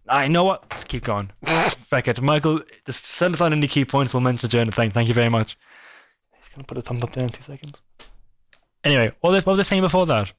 I 0.10 0.28
know 0.28 0.44
what. 0.44 0.66
Let's 0.72 0.84
keep 0.86 1.04
going. 1.04 1.32
Feck 1.46 2.08
it, 2.08 2.20
Michael. 2.20 2.62
Just 2.86 3.06
send 3.06 3.36
us 3.36 3.42
on 3.42 3.54
any 3.54 3.68
key 3.68 3.86
points. 3.86 4.12
We'll 4.14 4.22
mention 4.22 4.50
during 4.50 4.66
the 4.66 4.72
thing. 4.72 4.90
Thank 4.92 5.08
you 5.08 5.14
very 5.14 5.30
much. 5.30 5.56
He's 6.40 6.50
gonna 6.50 6.66
put 6.66 6.80
a 6.80 6.82
thumbs 6.82 7.04
up 7.04 7.14
there 7.14 7.24
in 7.24 7.30
two 7.30 7.44
seconds. 7.44 7.80
Anyway, 8.84 9.12
what 9.22 9.30
was, 9.34 9.46
what 9.46 9.54
was 9.54 9.60
I 9.68 9.70
saying 9.70 9.84
before 9.84 10.08
that? 10.08 10.34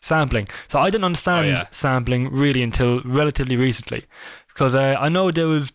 Sampling. 0.00 0.48
So 0.68 0.78
I 0.78 0.90
didn't 0.90 1.04
understand 1.04 1.46
Oh, 1.46 1.50
yeah. 1.50 1.66
sampling 1.72 2.30
really 2.30 2.62
until 2.62 3.02
relatively 3.04 3.56
recently, 3.56 4.04
because 4.46 4.76
uh, 4.76 4.96
I 5.00 5.08
know 5.08 5.32
there 5.32 5.48
was 5.48 5.72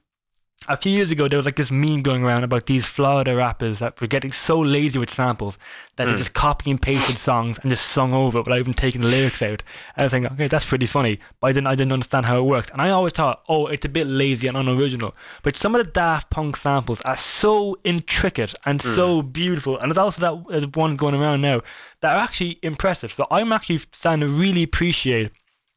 a 0.68 0.78
few 0.78 0.92
years 0.92 1.10
ago 1.10 1.28
there 1.28 1.38
was 1.38 1.46
like 1.46 1.56
this 1.56 1.72
meme 1.72 2.04
going 2.04 2.24
around 2.24 2.44
about 2.44 2.68
these 2.68 2.86
Florida 2.86 3.36
rappers 3.36 3.80
that 3.80 4.00
were 4.00 4.08
getting 4.08 4.32
so 4.32 4.60
lazy 4.60 5.00
with 5.00 5.10
samples 5.10 5.58
that 5.96 6.06
they 6.06 6.14
Mm. 6.14 6.18
just 6.18 6.34
copy 6.34 6.70
and 6.70 6.82
pasted 6.82 7.18
songs 7.18 7.58
and 7.60 7.70
just 7.72 7.86
sung 7.88 8.14
over 8.14 8.38
it 8.40 8.46
without 8.46 8.60
even 8.60 8.74
taking 8.74 9.02
the 9.02 9.08
lyrics 9.08 9.42
out. 9.42 9.64
And 9.96 10.02
I 10.02 10.04
was 10.04 10.12
thinking, 10.12 10.32
okay, 10.34 10.48
that's 10.48 10.66
pretty 10.66 10.86
funny, 10.86 11.20
but 11.40 11.48
I 11.48 11.52
didn't, 11.54 11.68
I 11.68 11.76
didn't 11.76 11.94
understand 11.94 12.28
how 12.28 12.38
it 12.38 12.44
worked. 12.44 12.70
And 12.72 12.82
I 12.82 12.92
always 12.92 13.14
thought, 13.14 13.44
oh, 13.50 13.66
it's 13.68 13.86
a 13.86 13.90
bit 13.90 14.06
lazy 14.08 14.48
and 14.48 14.56
unoriginal. 14.56 15.16
But 15.42 15.56
some 15.58 15.74
of 15.74 15.84
the 15.84 15.92
Daft 15.92 16.30
Punk 16.30 16.56
samples 16.58 17.02
are 17.02 17.18
so 17.18 17.78
intricate 17.84 18.54
and 18.66 18.82
so 18.82 19.22
beautiful, 19.24 19.80
and 19.80 19.90
there's 19.92 19.98
also 19.98 20.22
that 20.22 20.50
there's 20.52 20.68
one 20.68 20.96
going 20.96 21.16
around 21.16 21.42
now 21.42 21.62
that 22.02 22.16
are 22.16 22.20
actually 22.22 22.60
impressive. 22.62 23.12
So 23.12 23.26
I'm 23.32 23.52
actually 23.52 23.80
starting 23.92 24.22
to 24.28 24.30
really 24.34 24.64
appreciate 24.64 25.32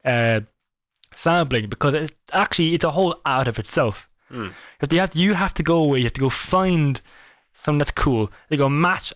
uh, 0.05 0.41
sampling 1.15 1.69
because 1.69 1.93
it's 1.93 2.11
actually 2.33 2.73
it's 2.75 2.83
a 2.83 2.91
whole 2.91 3.19
art 3.25 3.47
of 3.47 3.57
itself. 3.59 4.07
Mm. 4.31 4.53
If 4.81 4.91
you 4.93 4.99
have 4.99 5.09
to, 5.11 5.19
you 5.19 5.33
have 5.35 5.53
to 5.55 5.63
go 5.63 5.83
away. 5.83 5.99
You 5.99 6.05
have 6.05 6.13
to 6.13 6.21
go 6.21 6.29
find 6.29 7.01
something 7.53 7.77
that's 7.79 7.91
cool. 7.91 8.31
They 8.49 8.57
go 8.57 8.69
match, 8.69 9.13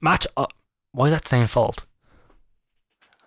match 0.00 0.26
up. 0.36 0.52
Why 0.92 1.06
is 1.06 1.12
that 1.12 1.28
saying 1.28 1.46
fault? 1.48 1.84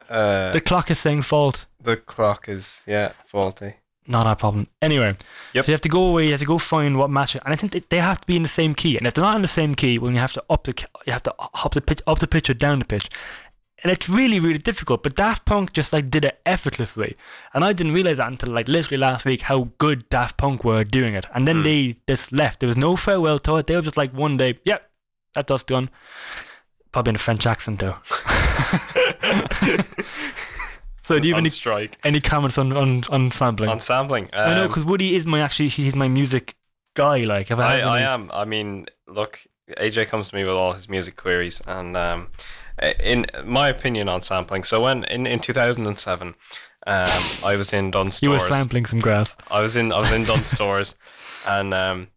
Uh, 0.09 0.51
The 0.53 0.61
clock 0.61 0.89
is 0.89 0.99
saying 0.99 1.23
fault. 1.23 1.65
the 1.81 1.95
clock 1.97 2.49
is 2.49 2.81
yeah 2.87 3.11
faulty. 3.25 3.75
not 4.07 4.25
our 4.25 4.35
problem. 4.35 4.67
Anyway, 4.81 5.15
Yep. 5.53 5.65
so 5.65 5.69
you 5.71 5.73
have 5.73 5.81
to 5.81 5.89
go 5.89 6.03
away. 6.05 6.25
You 6.25 6.31
have 6.31 6.39
to 6.39 6.45
go 6.47 6.57
find 6.57 6.97
what 6.97 7.11
match, 7.11 7.35
and 7.35 7.43
I 7.45 7.55
think 7.55 7.71
they, 7.73 7.83
they 7.89 7.99
have 7.99 8.19
to 8.21 8.25
be 8.27 8.35
in 8.35 8.41
the 8.43 8.49
same 8.49 8.73
key. 8.73 8.97
And 8.97 9.05
if 9.05 9.13
they're 9.13 9.23
not 9.23 9.35
in 9.35 9.43
the 9.43 9.47
same 9.47 9.75
key, 9.75 9.99
well, 9.99 10.11
you 10.11 10.17
have 10.19 10.33
to 10.33 10.43
up 10.49 10.63
the 10.63 10.73
you 11.05 11.13
have 11.13 11.23
to 11.23 11.35
up 11.63 11.73
the 11.75 11.81
pitch, 11.81 12.01
up 12.07 12.17
the 12.19 12.27
pitch 12.27 12.49
or 12.49 12.55
down 12.55 12.79
the 12.79 12.85
pitch, 12.85 13.07
and 13.83 13.91
it's 13.91 14.09
really 14.09 14.39
really 14.39 14.57
difficult. 14.59 15.03
But 15.03 15.15
Daft 15.15 15.45
Punk 15.45 15.73
just 15.73 15.93
like 15.93 16.09
did 16.09 16.25
it 16.25 16.39
effortlessly, 16.45 17.15
and 17.53 17.63
I 17.63 17.73
didn't 17.73 17.93
realize 17.93 18.17
that 18.17 18.27
until 18.27 18.51
like 18.51 18.67
literally 18.67 18.97
last 18.99 19.25
week 19.25 19.41
how 19.41 19.69
good 19.77 20.07
Daft 20.09 20.37
Punk 20.37 20.63
were 20.63 20.83
doing 20.83 21.13
it. 21.15 21.25
And 21.33 21.47
then 21.47 21.63
they 21.63 21.97
just 22.07 22.31
left. 22.31 22.59
There 22.59 22.67
was 22.67 22.77
no 22.77 22.95
farewell 22.95 23.39
tour. 23.39 23.61
They 23.63 23.75
were 23.75 23.81
just 23.81 23.97
like 23.97 24.11
one 24.13 24.37
day, 24.37 24.59
yep, 24.65 24.89
that's 25.33 25.47
dust 25.47 25.67
done. 25.67 25.89
Probably 26.91 27.11
in 27.11 27.15
a 27.15 27.19
French 27.19 27.45
accent 27.45 27.79
though. 27.79 27.97
so 31.03 31.19
do 31.19 31.27
you 31.27 31.33
have 31.33 31.39
any 31.41 31.49
strike 31.49 31.97
any 32.03 32.19
comments 32.19 32.57
on 32.57 32.75
on, 32.75 33.03
on 33.09 33.31
sampling? 33.31 33.69
on 33.69 33.79
sampling. 33.79 34.29
I 34.33 34.53
know 34.53 34.63
Um, 34.63 34.67
because 34.67 34.85
Woody 34.85 35.15
is 35.15 35.25
my 35.25 35.41
actually 35.41 35.69
he's 35.69 35.95
my 35.95 36.07
music 36.07 36.55
guy. 36.95 37.19
Like 37.25 37.51
I, 37.51 37.79
I, 37.79 37.79
I 37.79 37.99
am. 38.01 38.29
I 38.33 38.45
mean, 38.45 38.87
look, 39.07 39.39
AJ 39.77 40.07
comes 40.07 40.27
to 40.29 40.35
me 40.35 40.43
with 40.43 40.53
all 40.53 40.73
his 40.73 40.89
music 40.89 41.15
queries, 41.15 41.61
and 41.67 41.95
um, 41.95 42.27
in 42.99 43.25
my 43.45 43.69
opinion 43.69 44.09
on 44.09 44.21
sampling. 44.21 44.63
So 44.63 44.81
when 44.81 45.03
in, 45.05 45.27
in 45.27 45.39
2007, 45.39 46.27
um, 46.27 46.35
I 47.43 47.55
was 47.55 47.73
in 47.73 47.91
Dunnes 47.91 48.21
you 48.21 48.29
were 48.29 48.39
stores. 48.39 48.51
sampling 48.51 48.85
some 48.85 48.99
grass. 48.99 49.35
I 49.51 49.61
was 49.61 49.75
in 49.75 49.91
I 49.91 49.99
was 49.99 50.11
in 50.11 50.23
Dunnes 50.23 50.47
stores, 50.55 50.95
and 51.45 51.73
um, 51.73 52.07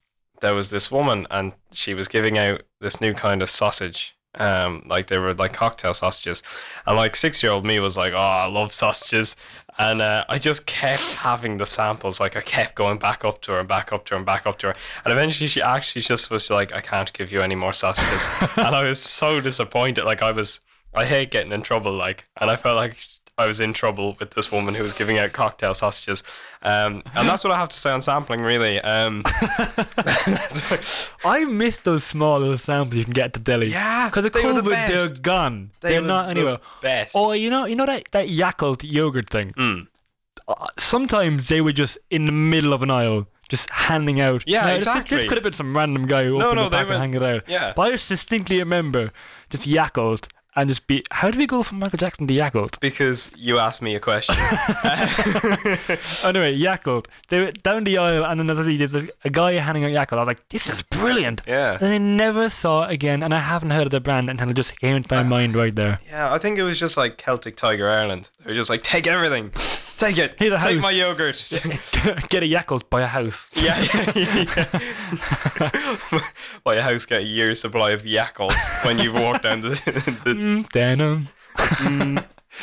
there 0.40 0.54
was 0.54 0.70
this 0.70 0.90
woman, 0.90 1.26
and 1.30 1.52
she 1.72 1.94
was 1.94 2.08
giving 2.08 2.38
out 2.38 2.62
this 2.80 3.00
new 3.00 3.14
kind 3.14 3.42
of 3.42 3.50
sausage. 3.50 4.16
Um, 4.34 4.84
like 4.86 5.08
they 5.08 5.18
were 5.18 5.34
like 5.34 5.52
cocktail 5.52 5.92
sausages, 5.92 6.42
and 6.86 6.96
like 6.96 7.16
six 7.16 7.42
year 7.42 7.52
old 7.52 7.66
me 7.66 7.78
was 7.80 7.98
like, 7.98 8.14
"Oh, 8.14 8.16
I 8.16 8.46
love 8.46 8.72
sausages," 8.72 9.36
and 9.78 10.00
uh, 10.00 10.24
I 10.26 10.38
just 10.38 10.64
kept 10.64 11.02
having 11.02 11.58
the 11.58 11.66
samples. 11.66 12.18
Like 12.18 12.34
I 12.34 12.40
kept 12.40 12.74
going 12.74 12.98
back 12.98 13.26
up 13.26 13.42
to 13.42 13.52
her 13.52 13.60
and 13.60 13.68
back 13.68 13.92
up 13.92 14.06
to 14.06 14.14
her 14.14 14.16
and 14.16 14.24
back 14.24 14.46
up 14.46 14.58
to 14.60 14.68
her, 14.68 14.76
and 15.04 15.12
eventually 15.12 15.48
she 15.48 15.60
actually 15.60 16.02
just 16.02 16.30
was 16.30 16.48
like, 16.48 16.72
"I 16.72 16.80
can't 16.80 17.12
give 17.12 17.30
you 17.30 17.42
any 17.42 17.54
more 17.54 17.74
sausages," 17.74 18.26
and 18.56 18.74
I 18.74 18.84
was 18.84 19.00
so 19.02 19.40
disappointed. 19.40 20.04
Like 20.04 20.22
I 20.22 20.30
was, 20.32 20.60
I 20.94 21.04
hate 21.04 21.30
getting 21.30 21.52
in 21.52 21.60
trouble. 21.60 21.92
Like, 21.92 22.26
and 22.40 22.50
I 22.50 22.56
felt 22.56 22.76
like 22.76 22.96
I 23.38 23.46
was 23.46 23.60
in 23.60 23.72
trouble 23.72 24.14
with 24.20 24.32
this 24.32 24.52
woman 24.52 24.74
who 24.74 24.82
was 24.82 24.92
giving 24.92 25.18
out 25.18 25.32
cocktail 25.32 25.72
sausages. 25.74 26.22
Um, 26.62 27.02
and 27.14 27.26
that's 27.28 27.42
what 27.42 27.50
I 27.52 27.56
have 27.58 27.70
to 27.70 27.76
say 27.76 27.90
on 27.90 28.02
sampling, 28.02 28.42
really. 28.42 28.78
Um, 28.80 29.22
I 31.24 31.44
miss 31.48 31.80
those 31.80 32.04
small 32.04 32.40
little 32.40 32.58
samples 32.58 32.96
you 32.96 33.04
can 33.04 33.12
get 33.12 33.26
at 33.26 33.32
the 33.34 33.40
deli. 33.40 33.68
Yeah, 33.70 34.08
because 34.08 34.24
of 34.26 34.32
they 34.32 34.44
were 34.44 34.52
the 34.54 34.62
COVID, 34.62 34.88
they're 34.88 35.08
gone. 35.22 35.70
They 35.80 35.96
are 35.96 36.00
were 36.02 36.06
not 36.06 36.30
anywhere. 36.30 36.58
best. 36.82 37.14
Oh, 37.16 37.32
you 37.32 37.50
know, 37.50 37.64
you 37.64 37.76
know 37.76 37.86
that 37.86 38.04
that 38.12 38.28
Yakult 38.28 38.82
yogurt 38.84 39.30
thing. 39.30 39.52
Mm. 39.52 39.86
Uh, 40.48 40.66
sometimes 40.78 41.48
they 41.48 41.60
were 41.60 41.72
just 41.72 41.98
in 42.10 42.26
the 42.26 42.32
middle 42.32 42.72
of 42.72 42.82
an 42.82 42.90
aisle. 42.90 43.28
Just 43.48 43.68
handing 43.70 44.18
out. 44.20 44.44
Yeah, 44.46 44.62
Now, 44.62 44.66
this- 44.68 44.76
exactly. 44.86 45.16
This, 45.18 45.26
could 45.28 45.36
have 45.36 45.42
been 45.42 45.52
some 45.52 45.76
random 45.76 46.06
guy 46.06 46.24
who 46.24 46.38
No, 46.38 46.46
opened 46.50 46.60
no, 46.62 46.68
they 46.70 46.76
pack 46.78 46.86
were- 46.86 46.92
and 46.94 47.02
hang 47.02 47.14
it 47.14 47.22
out. 47.22 47.42
yeah. 47.48 47.72
But 47.76 47.82
I 47.82 47.90
just 47.90 48.08
distinctly 48.08 48.58
remember 48.58 49.10
just 49.50 49.68
Yakult 49.68 50.28
and 50.56 50.68
just 50.68 50.86
be. 50.86 51.04
How 51.10 51.30
do 51.30 51.38
we 51.38 51.46
go 51.46 51.62
from 51.62 51.78
Michael 51.78 51.98
Jackson 51.98 52.26
to 52.26 52.34
Yakult? 52.34 52.78
because 52.80 53.30
you 53.36 53.58
asked 53.58 53.82
me 53.82 53.94
a 53.94 54.00
question. 54.00 54.34
Anyway, 56.24 56.56
Yakult. 56.58 57.06
They 57.28 57.40
were 57.40 57.52
down 57.52 57.84
the 57.84 57.98
aisle, 57.98 58.24
and 58.24 58.40
another 58.40 58.62
there's 58.64 58.94
a, 58.94 59.08
a 59.24 59.30
guy 59.30 59.52
handing 59.54 59.84
out 59.84 59.90
Yakult. 59.90 60.16
I 60.16 60.20
was 60.20 60.26
like, 60.28 60.48
"This 60.48 60.68
is 60.68 60.82
brilliant." 60.82 61.42
yeah. 61.46 61.78
And 61.80 61.88
I 61.88 61.98
never 61.98 62.48
saw 62.48 62.84
it 62.84 62.92
again, 62.92 63.22
and 63.22 63.34
I 63.34 63.40
haven't 63.40 63.70
heard 63.70 63.84
of 63.84 63.90
the 63.90 64.00
brand 64.00 64.30
until 64.30 64.50
it 64.50 64.54
just 64.54 64.78
came 64.78 64.96
into 64.96 65.12
my 65.14 65.20
uh, 65.20 65.24
mind 65.24 65.54
right 65.56 65.74
there. 65.74 66.00
Yeah, 66.08 66.32
I 66.32 66.38
think 66.38 66.58
it 66.58 66.62
was 66.62 66.78
just 66.78 66.96
like 66.96 67.18
Celtic 67.18 67.56
Tiger 67.56 67.88
Ireland. 67.88 68.30
They 68.44 68.50
were 68.50 68.56
just 68.56 68.70
like, 68.70 68.82
take 68.82 69.06
everything. 69.06 69.50
Take 70.02 70.18
it. 70.18 70.34
Here's 70.38 70.52
a 70.52 70.58
Take 70.64 70.80
my 70.80 70.90
yogurt. 70.90 71.36
Get 72.28 72.42
a 72.42 72.46
Yakult, 72.48 72.90
buy 72.90 73.02
a 73.02 73.06
house. 73.06 73.48
yeah, 73.54 73.78
yeah. 74.14 74.70
Buy 76.64 76.74
a 76.76 76.82
house, 76.82 77.06
get 77.06 77.20
a 77.22 77.24
year's 77.24 77.60
supply 77.60 77.90
of 77.92 78.02
Yakult 78.02 78.54
when 78.84 78.98
you 78.98 79.12
walk 79.12 79.42
down 79.42 79.60
the. 79.60 79.68
the 80.24 80.34
Mm, 80.34 80.68
denim. 80.70 81.28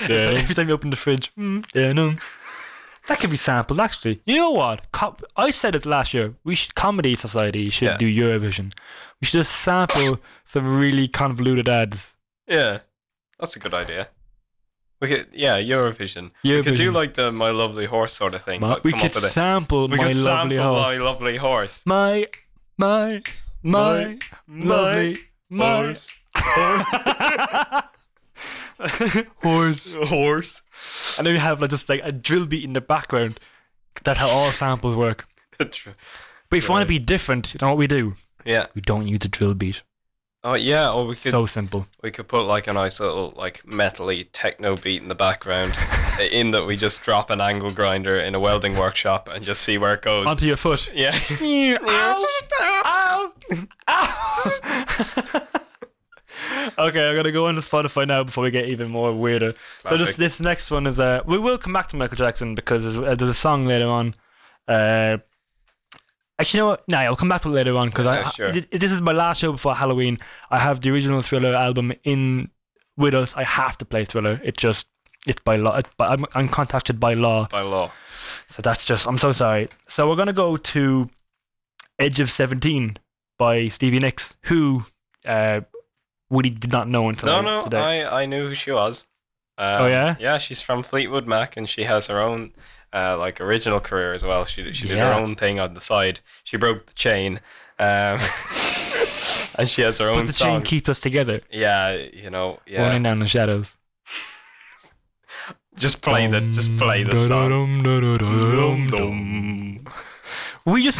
Every 0.09 0.55
time 0.55 0.67
you 0.67 0.73
open 0.73 0.89
the 0.89 0.95
fridge, 0.95 1.31
mm, 1.35 1.65
denim. 1.71 2.19
That 3.07 3.19
could 3.19 3.31
be 3.31 3.37
sampled, 3.37 3.79
actually. 3.79 4.21
You 4.25 4.35
know 4.35 4.51
what? 4.51 4.91
Co- 4.91 5.17
I 5.35 5.51
said 5.51 5.73
it 5.75 5.85
last 5.85 6.13
year. 6.13 6.35
We 6.43 6.55
should 6.55 6.75
comedy 6.75 7.15
society 7.15 7.69
should 7.69 7.85
Yeah. 7.87 7.97
do 7.97 8.05
Eurovision. 8.05 8.71
We 9.19 9.25
should 9.25 9.39
just 9.39 9.51
sample 9.55 10.19
some 10.43 10.79
really 10.79 11.07
convoluted 11.07 11.67
ads. 11.69 12.13
yeah, 12.47 12.79
that's 13.39 13.55
a 13.55 13.59
good 13.59 13.73
idea. 13.73 14.09
We 14.99 15.07
could, 15.07 15.27
yeah, 15.31 15.59
Eurovision. 15.59 16.31
We 16.43 16.61
could 16.61 16.75
do 16.75 16.91
like 16.91 17.13
the 17.13 17.31
My 17.31 17.51
Lovely 17.51 17.85
Horse 17.85 18.11
sort 18.13 18.33
of 18.33 18.41
thing. 18.41 18.59
But 18.59 18.83
we 18.83 18.91
could 18.91 19.05
up 19.05 19.15
with 19.15 19.23
it. 19.23 19.29
sample 19.29 19.87
We 19.87 19.97
my 19.97 20.07
could 20.07 20.17
lovely 20.17 20.57
sample 20.57 20.73
horse. 20.73 20.83
My 20.83 20.97
Lovely 20.97 21.37
Horse. 21.37 21.85
My, 21.85 22.27
my, 22.77 23.21
my, 23.63 24.17
lovely, 24.47 25.15
my 25.49 25.85
horse. 25.85 26.11
horse. 29.41 29.95
horse. 29.95 30.61
And 31.17 31.27
then 31.27 31.33
we 31.33 31.39
have 31.39 31.61
like 31.61 31.69
just 31.69 31.87
like 31.87 32.01
a 32.03 32.11
drill 32.11 32.45
beat 32.45 32.65
in 32.65 32.73
the 32.73 32.81
background. 32.81 33.39
That's 34.03 34.19
how 34.19 34.29
all 34.29 34.51
samples 34.51 34.95
work. 34.95 35.27
But 36.49 36.57
if 36.57 36.67
you 36.67 36.71
want 36.71 36.81
to 36.81 36.87
be 36.87 36.97
different, 36.97 37.53
you 37.53 37.59
know 37.61 37.67
what 37.67 37.77
we 37.77 37.85
do? 37.85 38.13
yeah. 38.43 38.65
We 38.73 38.81
don't 38.81 39.07
use 39.07 39.19
a 39.23 39.27
drill 39.27 39.53
beat. 39.53 39.83
Oh 40.43 40.53
yeah. 40.53 40.89
Or 40.91 41.05
we 41.05 41.13
could 41.13 41.31
So 41.31 41.45
simple. 41.45 41.85
we 42.01 42.11
could 42.11 42.27
put 42.27 42.43
like 42.43 42.67
a 42.67 42.73
nice 42.73 42.99
little 42.99 43.33
like 43.35 43.63
metally 43.63 44.27
techno 44.31 44.75
beat 44.77 45.01
in 45.01 45.09
the 45.09 45.15
background. 45.15 45.77
in 46.31 46.51
that 46.51 46.65
we 46.65 46.75
just 46.77 47.01
drop 47.01 47.29
an 47.29 47.41
angle 47.41 47.71
grinder 47.71 48.17
in 48.17 48.35
a 48.35 48.39
welding 48.39 48.77
workshop 48.77 49.29
and 49.31 49.43
just 49.45 49.61
see 49.61 49.77
where 49.77 49.93
it 49.93 50.01
goes. 50.01 50.27
Onto 50.27 50.45
your 50.45 50.57
foot. 50.57 50.91
yeah. 50.93 51.17
Ow! 51.81 52.25
Ow! 52.61 53.33
okay, 56.77 57.09
I'm 57.09 57.15
gonna 57.15 57.31
go 57.31 57.47
on 57.47 57.55
to 57.55 57.61
Spotify 57.61 58.07
now 58.07 58.23
before 58.23 58.43
we 58.43 58.51
get 58.51 58.69
even 58.69 58.89
more 58.89 59.13
weirder. 59.13 59.55
So 59.87 59.97
this 59.97 60.15
this 60.15 60.39
next 60.39 60.71
one 60.71 60.87
is 60.87 60.99
uh 60.99 61.21
we 61.25 61.37
will 61.37 61.57
come 61.57 61.73
back 61.73 61.87
to 61.89 61.95
Michael 61.97 62.17
Jackson 62.17 62.55
because 62.55 62.83
there's, 62.83 62.97
uh, 62.97 63.15
there's 63.15 63.29
a 63.31 63.33
song 63.33 63.65
later 63.65 63.87
on. 63.89 64.15
Uh, 64.67 65.17
actually, 66.39 66.57
you 66.59 66.63
know 66.63 66.69
what? 66.69 66.83
No, 66.87 66.97
I'll 66.97 67.15
come 67.15 67.29
back 67.29 67.41
to 67.41 67.49
it 67.49 67.51
later 67.51 67.75
on 67.77 67.89
because 67.89 68.05
Yeah, 68.05 68.23
I, 68.25 68.29
sure. 68.31 68.53
thi- 68.53 68.77
this 68.77 68.91
is 68.91 69.01
my 69.01 69.11
last 69.11 69.41
show 69.41 69.51
before 69.51 69.75
Halloween. 69.75 70.17
I 70.49 70.59
have 70.59 70.81
the 70.81 70.89
original 70.91 71.21
Thriller 71.21 71.53
album 71.55 71.93
in 72.03 72.49
with 72.97 73.13
us. 73.13 73.35
I 73.35 73.43
have 73.43 73.77
to 73.79 73.85
play 73.85 74.05
Thriller. 74.05 74.39
It 74.43 74.57
just 74.57 74.87
it's 75.27 75.41
by 75.43 75.57
law. 75.57 75.77
It's 75.77 75.89
by, 75.97 76.07
I'm, 76.07 76.25
I'm 76.33 76.47
contacted 76.47 76.99
by 76.99 77.13
law. 77.13 77.47
By 77.49 77.61
law. 77.61 77.91
So 78.47 78.61
that's 78.61 78.85
just, 78.85 79.05
I'm 79.07 79.17
so 79.17 79.31
sorry. 79.31 79.67
So 79.87 80.07
we're 80.09 80.15
going 80.15 80.27
to 80.27 80.33
go 80.33 80.55
to 80.57 81.09
Edge 81.97 82.19
of 82.19 82.29
17 82.29 82.97
by 83.37 83.67
Stevie 83.67 83.99
Nicks, 83.99 84.33
who 84.43 84.83
uh, 85.25 85.61
Woody 86.29 86.49
did 86.51 86.71
not 86.71 86.87
know 86.87 87.09
until 87.09 87.27
No, 87.27 87.41
no, 87.41 87.63
today. 87.63 88.03
I, 88.05 88.21
I 88.21 88.25
knew 88.25 88.47
who 88.49 88.53
she 88.55 88.71
was. 88.71 89.07
Um, 89.57 89.81
Oh, 89.83 89.87
yeah? 89.87 90.15
Yeah, 90.19 90.37
she's 90.37 90.61
from 90.61 90.83
Fleetwood 90.83 91.27
Mac 91.27 91.57
and 91.57 91.67
she 91.67 91.83
has 91.83 92.07
her 92.07 92.19
own 92.21 92.53
uh, 92.93 93.17
like 93.17 93.41
original 93.41 93.79
career 93.79 94.13
as 94.13 94.23
well. 94.23 94.45
She 94.45 94.71
she 94.73 94.87
did 94.87 94.97
her 94.97 95.13
own 95.13 95.35
thing 95.35 95.59
on 95.59 95.73
the 95.73 95.81
side. 95.81 96.21
She 96.43 96.57
broke 96.57 96.87
the 96.87 96.93
chain. 96.93 97.39
Um, 97.77 98.19
and 99.57 99.67
she 99.67 99.81
has 99.83 99.99
her 99.99 100.09
own. 100.09 100.17
but 100.17 100.27
the 100.27 100.33
song. 100.33 100.57
chain 100.57 100.65
keeps 100.65 100.89
us 100.89 100.99
together, 100.99 101.41
yeah, 101.49 101.93
you 101.93 102.29
know, 102.29 102.59
yeah. 102.65 102.81
running 102.81 103.03
down 103.03 103.19
the 103.19 103.27
shadows. 103.27 103.73
Just 105.75 106.01
play 106.01 106.27
the 106.27 106.41
just 106.41 106.77
play 106.77 107.03
the 107.03 107.15
song. 107.15 107.83
We 110.65 110.83
just, 110.83 110.99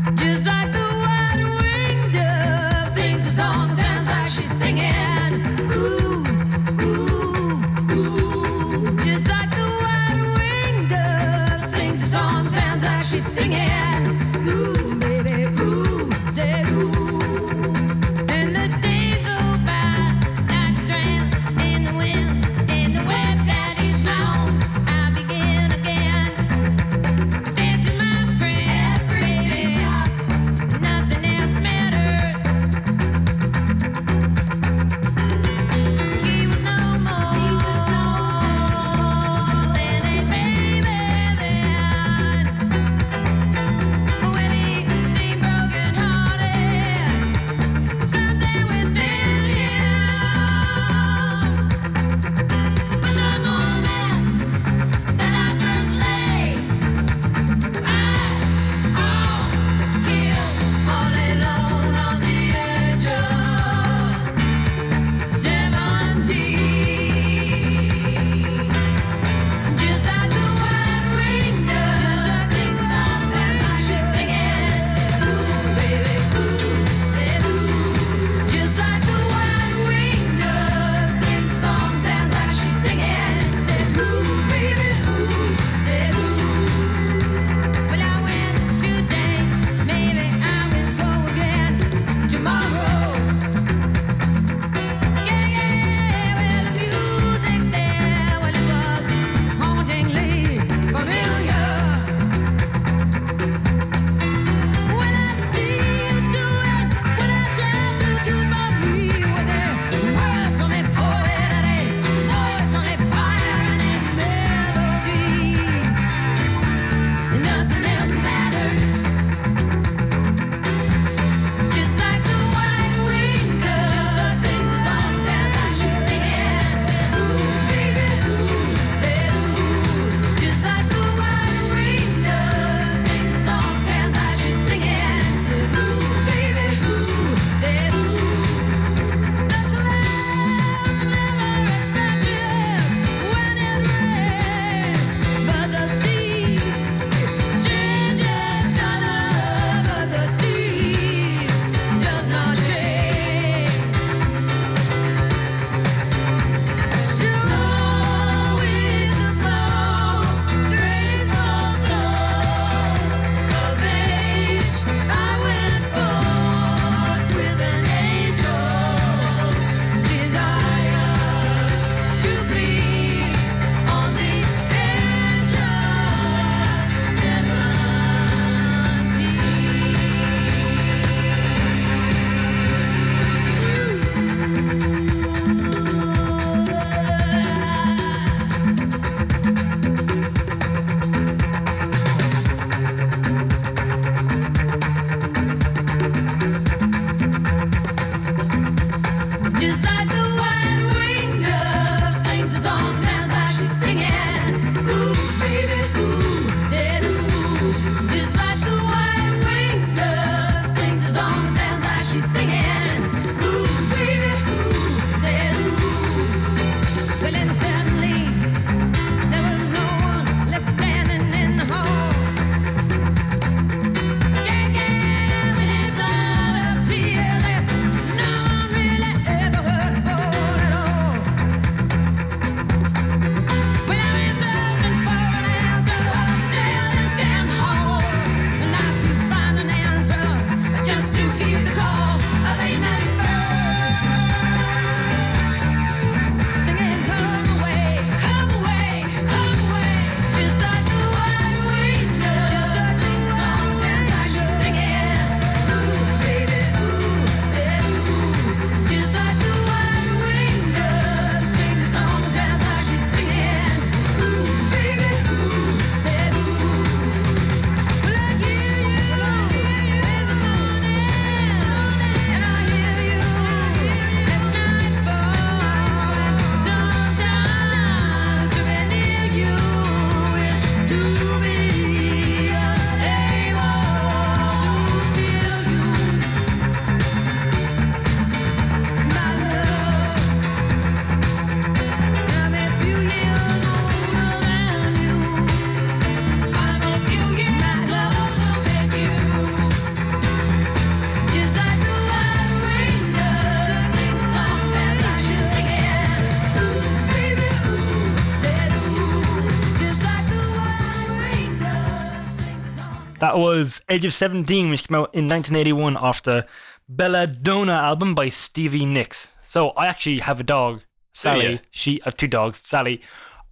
That 313.29 313.37
was 313.37 313.79
Edge 313.87 314.05
of 314.05 314.13
17, 314.13 314.71
which 314.71 314.87
came 314.87 314.95
out 314.95 315.13
in 315.13 315.29
1981 315.29 315.97
off 315.97 316.23
the 316.23 316.47
Belladonna 316.89 317.73
album 317.73 318.15
by 318.15 318.29
Stevie 318.29 318.87
Nicks. 318.87 319.31
So 319.47 319.69
I 319.77 319.85
actually 319.85 320.17
have 320.17 320.39
a 320.39 320.43
dog, 320.43 320.83
Sally. 321.13 321.45
you? 321.51 321.59
She 321.69 322.01
I 322.01 322.05
have 322.05 322.17
two 322.17 322.25
dogs. 322.27 322.59
Sally 322.65 323.01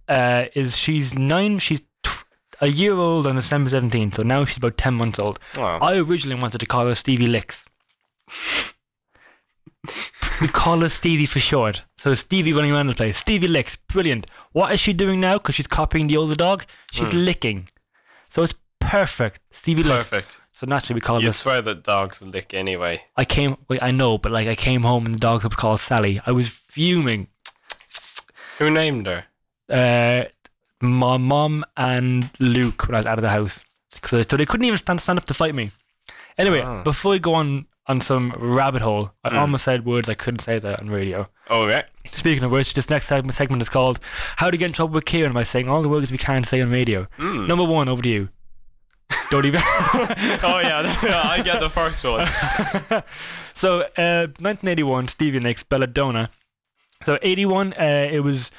uh, 0.08 0.46
is 0.56 0.76
she's 0.76 1.14
nine. 1.14 1.60
She's 1.60 1.80
tw- 2.02 2.24
a 2.60 2.66
year 2.66 2.94
old 2.94 3.24
on 3.24 3.36
December 3.36 3.70
17th, 3.70 4.16
so 4.16 4.24
now 4.24 4.44
she's 4.44 4.56
about 4.56 4.78
10 4.78 4.94
months 4.94 5.20
old. 5.20 5.38
Wow. 5.56 5.78
I 5.80 5.96
originally 5.98 6.40
wanted 6.40 6.58
to 6.58 6.66
call 6.66 6.86
her 6.86 6.96
Stevie 6.96 7.28
Licks. 7.28 7.64
we 10.40 10.48
call 10.48 10.80
her 10.80 10.88
Stevie 10.88 11.26
for 11.26 11.38
short. 11.38 11.84
So 11.98 12.14
Stevie 12.14 12.52
running 12.52 12.72
around 12.72 12.88
the 12.88 12.94
place. 12.94 13.18
Stevie 13.18 13.46
Licks, 13.46 13.76
brilliant. 13.76 14.26
What 14.50 14.72
is 14.72 14.80
she 14.80 14.92
doing 14.92 15.20
now? 15.20 15.38
Because 15.38 15.54
she's 15.54 15.68
copying 15.68 16.08
the 16.08 16.16
older 16.16 16.34
dog. 16.34 16.64
She's 16.90 17.12
licking. 17.12 17.68
So 18.28 18.42
it's 18.42 18.54
perfect. 18.80 19.40
Stevie 19.50 19.82
Licks. 19.82 20.08
Perfect. 20.08 20.40
So 20.52 20.66
naturally 20.66 20.96
we 20.96 21.00
call 21.00 21.22
You'd 21.22 21.34
swear 21.34 21.62
that 21.62 21.84
dogs 21.84 22.20
lick 22.22 22.52
anyway. 22.54 23.02
I 23.16 23.24
came. 23.24 23.56
Wait, 23.68 23.82
I 23.82 23.90
know, 23.90 24.18
but 24.18 24.32
like 24.32 24.48
I 24.48 24.54
came 24.54 24.82
home 24.82 25.06
and 25.06 25.14
the 25.14 25.18
dog 25.20 25.44
was 25.44 25.54
called 25.56 25.80
Sally. 25.80 26.20
I 26.26 26.32
was 26.32 26.48
fuming. 26.48 27.28
Who 28.58 28.70
named 28.70 29.06
her? 29.06 29.24
Uh, 29.68 30.28
my 30.80 31.16
mom 31.16 31.64
and 31.76 32.30
Luke 32.40 32.86
when 32.88 32.94
I 32.94 32.98
was 32.98 33.06
out 33.06 33.18
of 33.18 33.22
the 33.22 33.28
house. 33.30 33.60
So, 34.02 34.22
so 34.22 34.36
they 34.36 34.46
couldn't 34.46 34.64
even 34.66 34.78
stand 34.78 35.00
stand 35.00 35.18
up 35.18 35.24
to 35.26 35.34
fight 35.34 35.54
me. 35.54 35.70
Anyway, 36.36 36.62
Ah. 36.62 36.82
before 36.82 37.12
we 37.12 37.18
go 37.18 37.34
on 37.34 37.66
on 37.86 38.00
some 38.00 38.32
rabbit 38.36 38.82
hole, 38.82 39.12
I 39.24 39.36
almost 39.38 39.64
said 39.64 39.86
words 39.86 40.08
I 40.10 40.14
couldn't 40.14 40.40
say 40.40 40.58
that 40.58 40.80
on 40.80 40.90
radio. 40.90 41.28
Oh, 41.48 41.66
yeah. 41.68 41.84
Speaking 42.04 42.44
of 42.44 42.50
which, 42.50 42.74
this 42.74 42.90
next 42.90 43.06
segment, 43.06 43.34
segment 43.34 43.62
is 43.62 43.68
called 43.70 43.98
"How 44.36 44.50
to 44.50 44.56
Get 44.58 44.66
in 44.66 44.72
Trouble 44.74 44.94
with 44.94 45.04
Kieran" 45.06 45.32
by 45.32 45.42
saying 45.44 45.68
all 45.68 45.80
the 45.82 45.88
words 45.88 46.10
we 46.12 46.18
can't 46.18 46.46
say 46.46 46.60
on 46.60 46.70
radio. 46.70 47.06
Number 47.18 47.64
one, 47.64 47.88
over 47.88 48.02
to 48.02 48.08
you. 48.08 48.28
Don't 49.30 49.44
even. 49.44 49.60
oh, 49.64 50.60
yeah. 50.62 50.82
yeah, 51.02 51.22
I 51.24 51.42
get 51.42 51.60
the 51.60 51.70
first 51.70 52.02
one. 52.04 52.26
so, 53.54 53.82
uh, 53.96 54.28
1981, 54.38 55.08
Stevie 55.08 55.40
Nicks, 55.40 55.62
Belladonna. 55.62 56.30
So, 57.04 57.18
81, 57.22 57.74
uh, 57.74 58.08
it 58.10 58.20
was. 58.20 58.50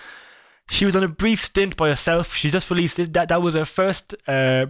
She 0.69 0.85
was 0.85 0.95
on 0.95 1.03
a 1.03 1.07
brief 1.07 1.43
stint 1.43 1.75
by 1.75 1.89
herself. 1.89 2.35
She 2.35 2.51
just 2.51 2.69
released 2.69 2.99
it. 2.99 3.13
That 3.13 3.29
that 3.29 3.41
was 3.41 3.55
her 3.55 3.65
first 3.65 4.13
uh, 4.27 4.67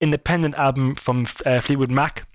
independent 0.00 0.56
album 0.56 0.96
from 0.96 1.26
uh, 1.44 1.60
Fleetwood 1.60 1.90
Mac. 1.90 2.26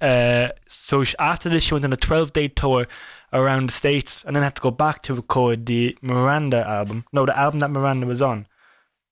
Uh, 0.00 0.48
so 0.66 1.04
she, 1.04 1.14
after 1.18 1.50
this, 1.50 1.64
she 1.64 1.74
went 1.74 1.84
on 1.84 1.92
a 1.92 1.96
12 1.96 2.32
day 2.32 2.48
tour 2.48 2.86
around 3.34 3.66
the 3.66 3.72
states, 3.72 4.22
and 4.26 4.34
then 4.34 4.42
had 4.42 4.54
to 4.54 4.62
go 4.62 4.70
back 4.70 5.02
to 5.02 5.14
record 5.14 5.66
the 5.66 5.96
Miranda 6.00 6.66
album. 6.66 7.04
No, 7.12 7.26
the 7.26 7.38
album 7.38 7.60
that 7.60 7.70
Miranda 7.70 8.06
was 8.06 8.22
on. 8.22 8.46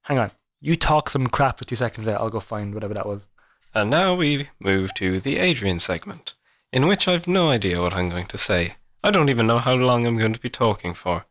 Hang 0.03 0.19
on, 0.19 0.31
you 0.61 0.77
talk 0.77 1.09
some 1.09 1.27
crap 1.29 1.59
for 1.59 1.64
two 1.64 1.77
seconds 1.77 2.07
there. 2.07 2.18
I'll 2.18 2.31
go 2.31 2.40
find 2.40 2.75
whatever 2.75 2.94
that 2.94 3.07
was. 3.07 3.23
And 3.75 3.90
now 3.90 4.14
we 4.14 4.49
move 4.59 4.94
to 4.94 5.20
the 5.20 5.38
Adrian 5.38 5.79
segment, 5.79 6.35
in 6.73 6.87
which 6.87 7.07
I've 7.07 7.29
no 7.29 7.51
idea 7.51 7.81
what 7.81 7.94
I'm 7.94 8.09
going 8.09 8.27
to 8.27 8.38
say. 8.38 8.75
I 9.03 9.11
don't 9.11 9.31
even 9.31 9.46
know 9.46 9.59
how 9.59 9.75
long 9.75 10.07
I'm 10.07 10.18
going 10.18 10.35
to 10.35 10.40
be 10.40 10.51
talking 10.51 10.92
for. 10.92 11.25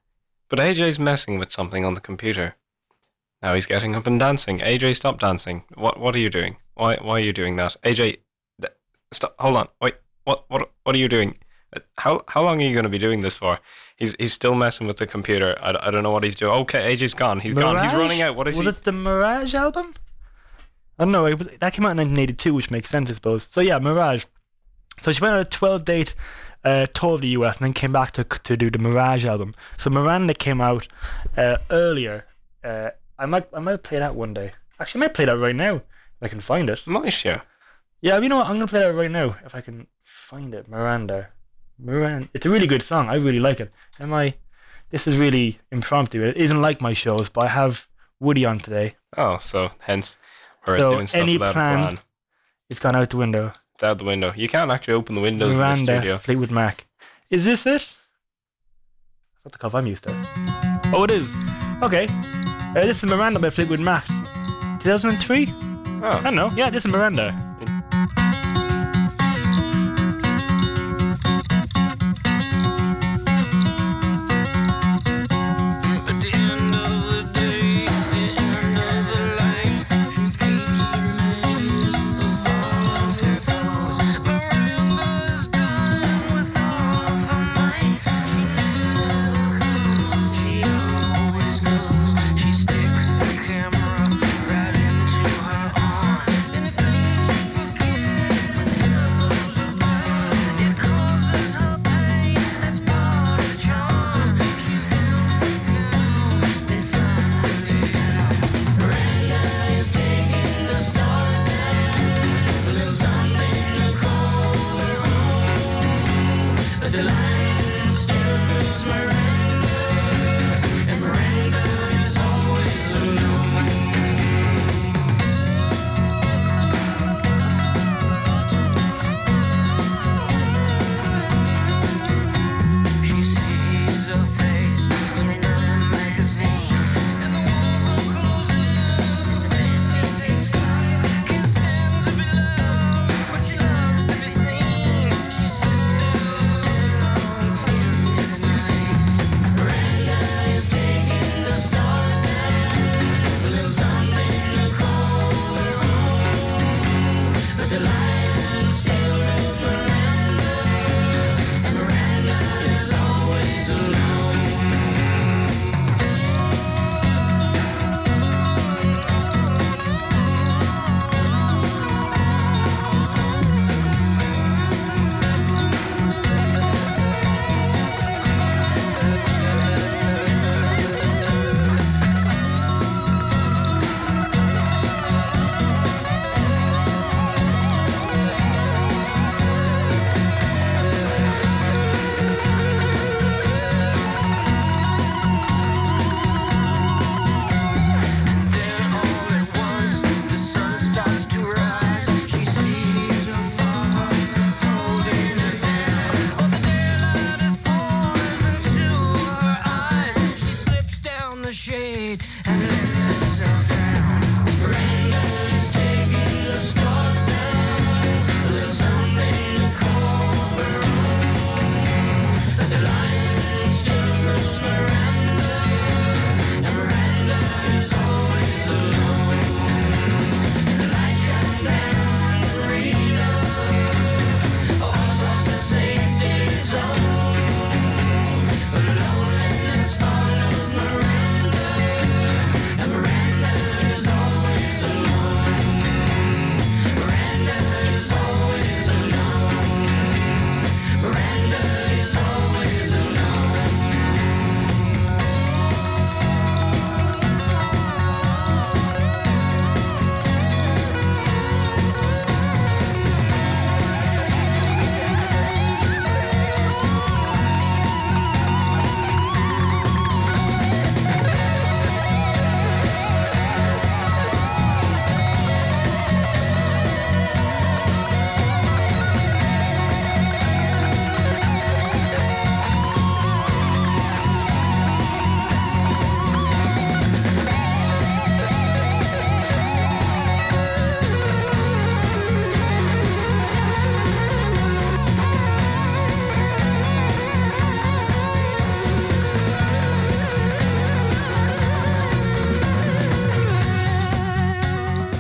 But 0.50 0.60
AJ's 0.60 1.00
messing 1.00 1.38
with 1.38 1.52
something 1.52 1.86
on 1.86 1.94
the 1.94 2.02
computer. 2.02 2.56
Now 3.42 3.54
he's 3.54 3.68
getting 3.68 3.96
up 3.96 4.08
and 4.08 4.20
dancing. 4.20 4.60
AJ, 4.60 4.96
stop 4.96 5.20
dancing. 5.20 5.64
What 5.76 6.00
What 6.00 6.16
are 6.16 6.20
you 6.20 6.30
doing? 6.30 6.58
Why 6.74 6.96
Why 6.96 7.18
are 7.18 7.20
you 7.20 7.34
doing 7.34 7.56
that? 7.58 7.76
AJ, 7.84 8.18
th- 8.60 8.74
stop. 9.12 9.36
Hold 9.40 9.58
on. 9.58 9.68
Wait. 9.80 9.96
What 10.24 10.46
What 10.50 10.72
What 10.84 10.96
are 10.96 11.00
you 11.00 11.08
doing? 11.08 11.38
Uh, 11.76 11.82
How 12.00 12.24
How 12.28 12.42
long 12.42 12.60
are 12.60 12.66
you 12.66 12.74
going 12.74 12.84
to 12.84 12.90
be 12.90 12.98
doing 12.98 13.22
this 13.22 13.38
for? 13.38 13.60
He's 14.00 14.16
He's 14.18 14.34
still 14.34 14.56
messing 14.56 14.88
with 14.88 14.98
the 14.98 15.06
computer. 15.06 15.58
I, 15.62 15.76
I 15.88 15.92
don't 15.92 16.04
know 16.04 16.12
what 16.12 16.24
he's 16.24 16.36
doing. 16.36 16.54
Okay, 16.62 16.96
AJ's 16.96 17.14
gone. 17.14 17.42
He's 17.42 17.54
gone. 17.54 17.84
He's 17.84 17.94
running 17.94 18.22
out. 18.22 18.36
What 18.36 18.48
is 18.48 18.58
was 18.58 18.66
he? 18.66 18.68
Was 18.68 18.78
it 18.78 18.84
the 18.86 18.92
Mirage 18.92 19.54
album? 19.54 19.94
I 20.98 21.04
don't 21.04 21.12
know. 21.12 21.26
It 21.26 21.38
was, 21.38 21.48
that 21.48 21.74
came 21.74 21.86
out 21.86 21.92
in 21.92 21.98
1982, 21.98 22.54
which 22.54 22.72
makes 22.72 22.90
sense, 22.90 23.10
I 23.10 23.14
suppose. 23.14 23.48
So 23.50 23.62
yeah, 23.62 23.78
Mirage. 23.80 24.26
So 25.00 25.12
she 25.12 25.22
went 25.22 25.36
on 25.36 25.42
a 25.42 25.46
12 25.46 25.86
date 25.86 26.14
uh, 26.64 26.86
tour 26.94 27.14
of 27.16 27.22
the 27.22 27.30
US 27.30 27.58
and 27.58 27.66
then 27.66 27.74
came 27.74 27.92
back 27.92 28.12
to 28.12 28.24
to 28.24 28.58
do 28.58 28.70
the 28.70 28.80
Mirage 28.80 29.26
album. 29.26 29.54
So 29.78 29.90
Miranda 29.90 30.34
came 30.34 30.62
out 30.62 30.88
uh, 31.38 31.58
earlier. 31.70 32.26
Uh, 32.64 32.92
I 33.18 33.26
might 33.26 33.48
I 33.54 33.60
might 33.60 33.84
play 33.84 34.00
that 34.00 34.16
one 34.16 34.34
day. 34.34 34.54
Actually, 34.80 35.04
I 35.04 35.06
might 35.06 35.14
play 35.14 35.26
that 35.26 35.38
right 35.38 35.56
now 35.56 35.76
if 35.76 35.84
I 36.22 36.28
can 36.28 36.40
find 36.42 36.70
it. 36.70 36.86
Might 36.86 37.24
you? 37.26 37.42
Yeah, 38.02 38.18
you 38.20 38.30
know 38.30 38.38
what? 38.38 38.48
I'm 38.48 38.56
gonna 38.56 38.68
play 38.68 38.80
that 38.80 38.94
right 38.94 39.12
now 39.12 39.36
if 39.46 39.56
I 39.56 39.62
can 39.62 39.88
find 40.04 40.54
it. 40.54 40.68
Miranda, 40.70 41.30
Miranda. 41.80 42.30
It's 42.34 42.46
a 42.46 42.50
really 42.50 42.68
good 42.68 42.82
song. 42.82 43.10
I 43.10 43.16
really 43.16 43.40
like 43.40 43.60
it. 43.60 43.72
Am 44.00 44.14
I? 44.14 44.36
This 44.92 45.08
is 45.08 45.18
really 45.18 45.60
impromptu. 45.72 46.24
It 46.24 46.38
isn't 46.38 46.62
like 46.62 46.82
my 46.82 46.94
shows, 46.94 47.30
but 47.30 47.42
I 47.42 47.48
have 47.48 47.88
Woody 48.20 48.46
on 48.46 48.60
today. 48.60 48.96
Oh, 49.18 49.38
so 49.38 49.72
hence 49.80 50.18
we're 50.68 50.78
So, 50.78 50.90
doing 50.92 51.08
stuff 51.08 51.22
any 51.22 51.34
without 51.34 51.50
a 51.52 51.54
plans? 51.54 51.86
plan. 51.94 52.00
It's 52.70 52.80
gone 52.80 52.96
out 52.96 53.10
the 53.10 53.18
window. 53.18 53.54
It's 53.76 53.84
out 53.84 53.98
the 53.98 54.04
window. 54.04 54.34
You 54.36 54.48
can't 54.50 54.72
actually 54.72 54.96
open 54.96 55.16
the 55.16 55.22
windows 55.22 55.50
in 55.52 55.54
the 55.54 55.60
Miranda, 55.60 55.84
studio. 56.00 56.18
Fleetwood 56.18 56.52
Mac. 56.52 56.86
Is 57.30 57.46
this 57.46 57.66
it? 57.66 57.96
That's 59.34 59.46
not 59.46 59.52
the 59.54 59.58
cover 59.58 59.78
I'm 59.78 59.88
used 59.88 60.04
to. 60.04 60.12
Oh, 60.94 61.04
it 61.06 61.12
is. 61.12 61.34
Okay. 61.82 62.08
Uh, 62.10 62.74
this 62.86 63.02
is 63.04 63.10
Miranda 63.10 63.40
by 63.40 63.50
Fleetwood 63.52 63.80
Mac. 63.80 64.06
2003? 64.82 65.48
I 65.48 66.02
Oh, 66.02 66.22
don't 66.24 66.36
know. 66.36 66.52
Yeah, 66.56 66.70
this 66.70 66.86
is 66.86 66.92
Miranda. 66.92 67.32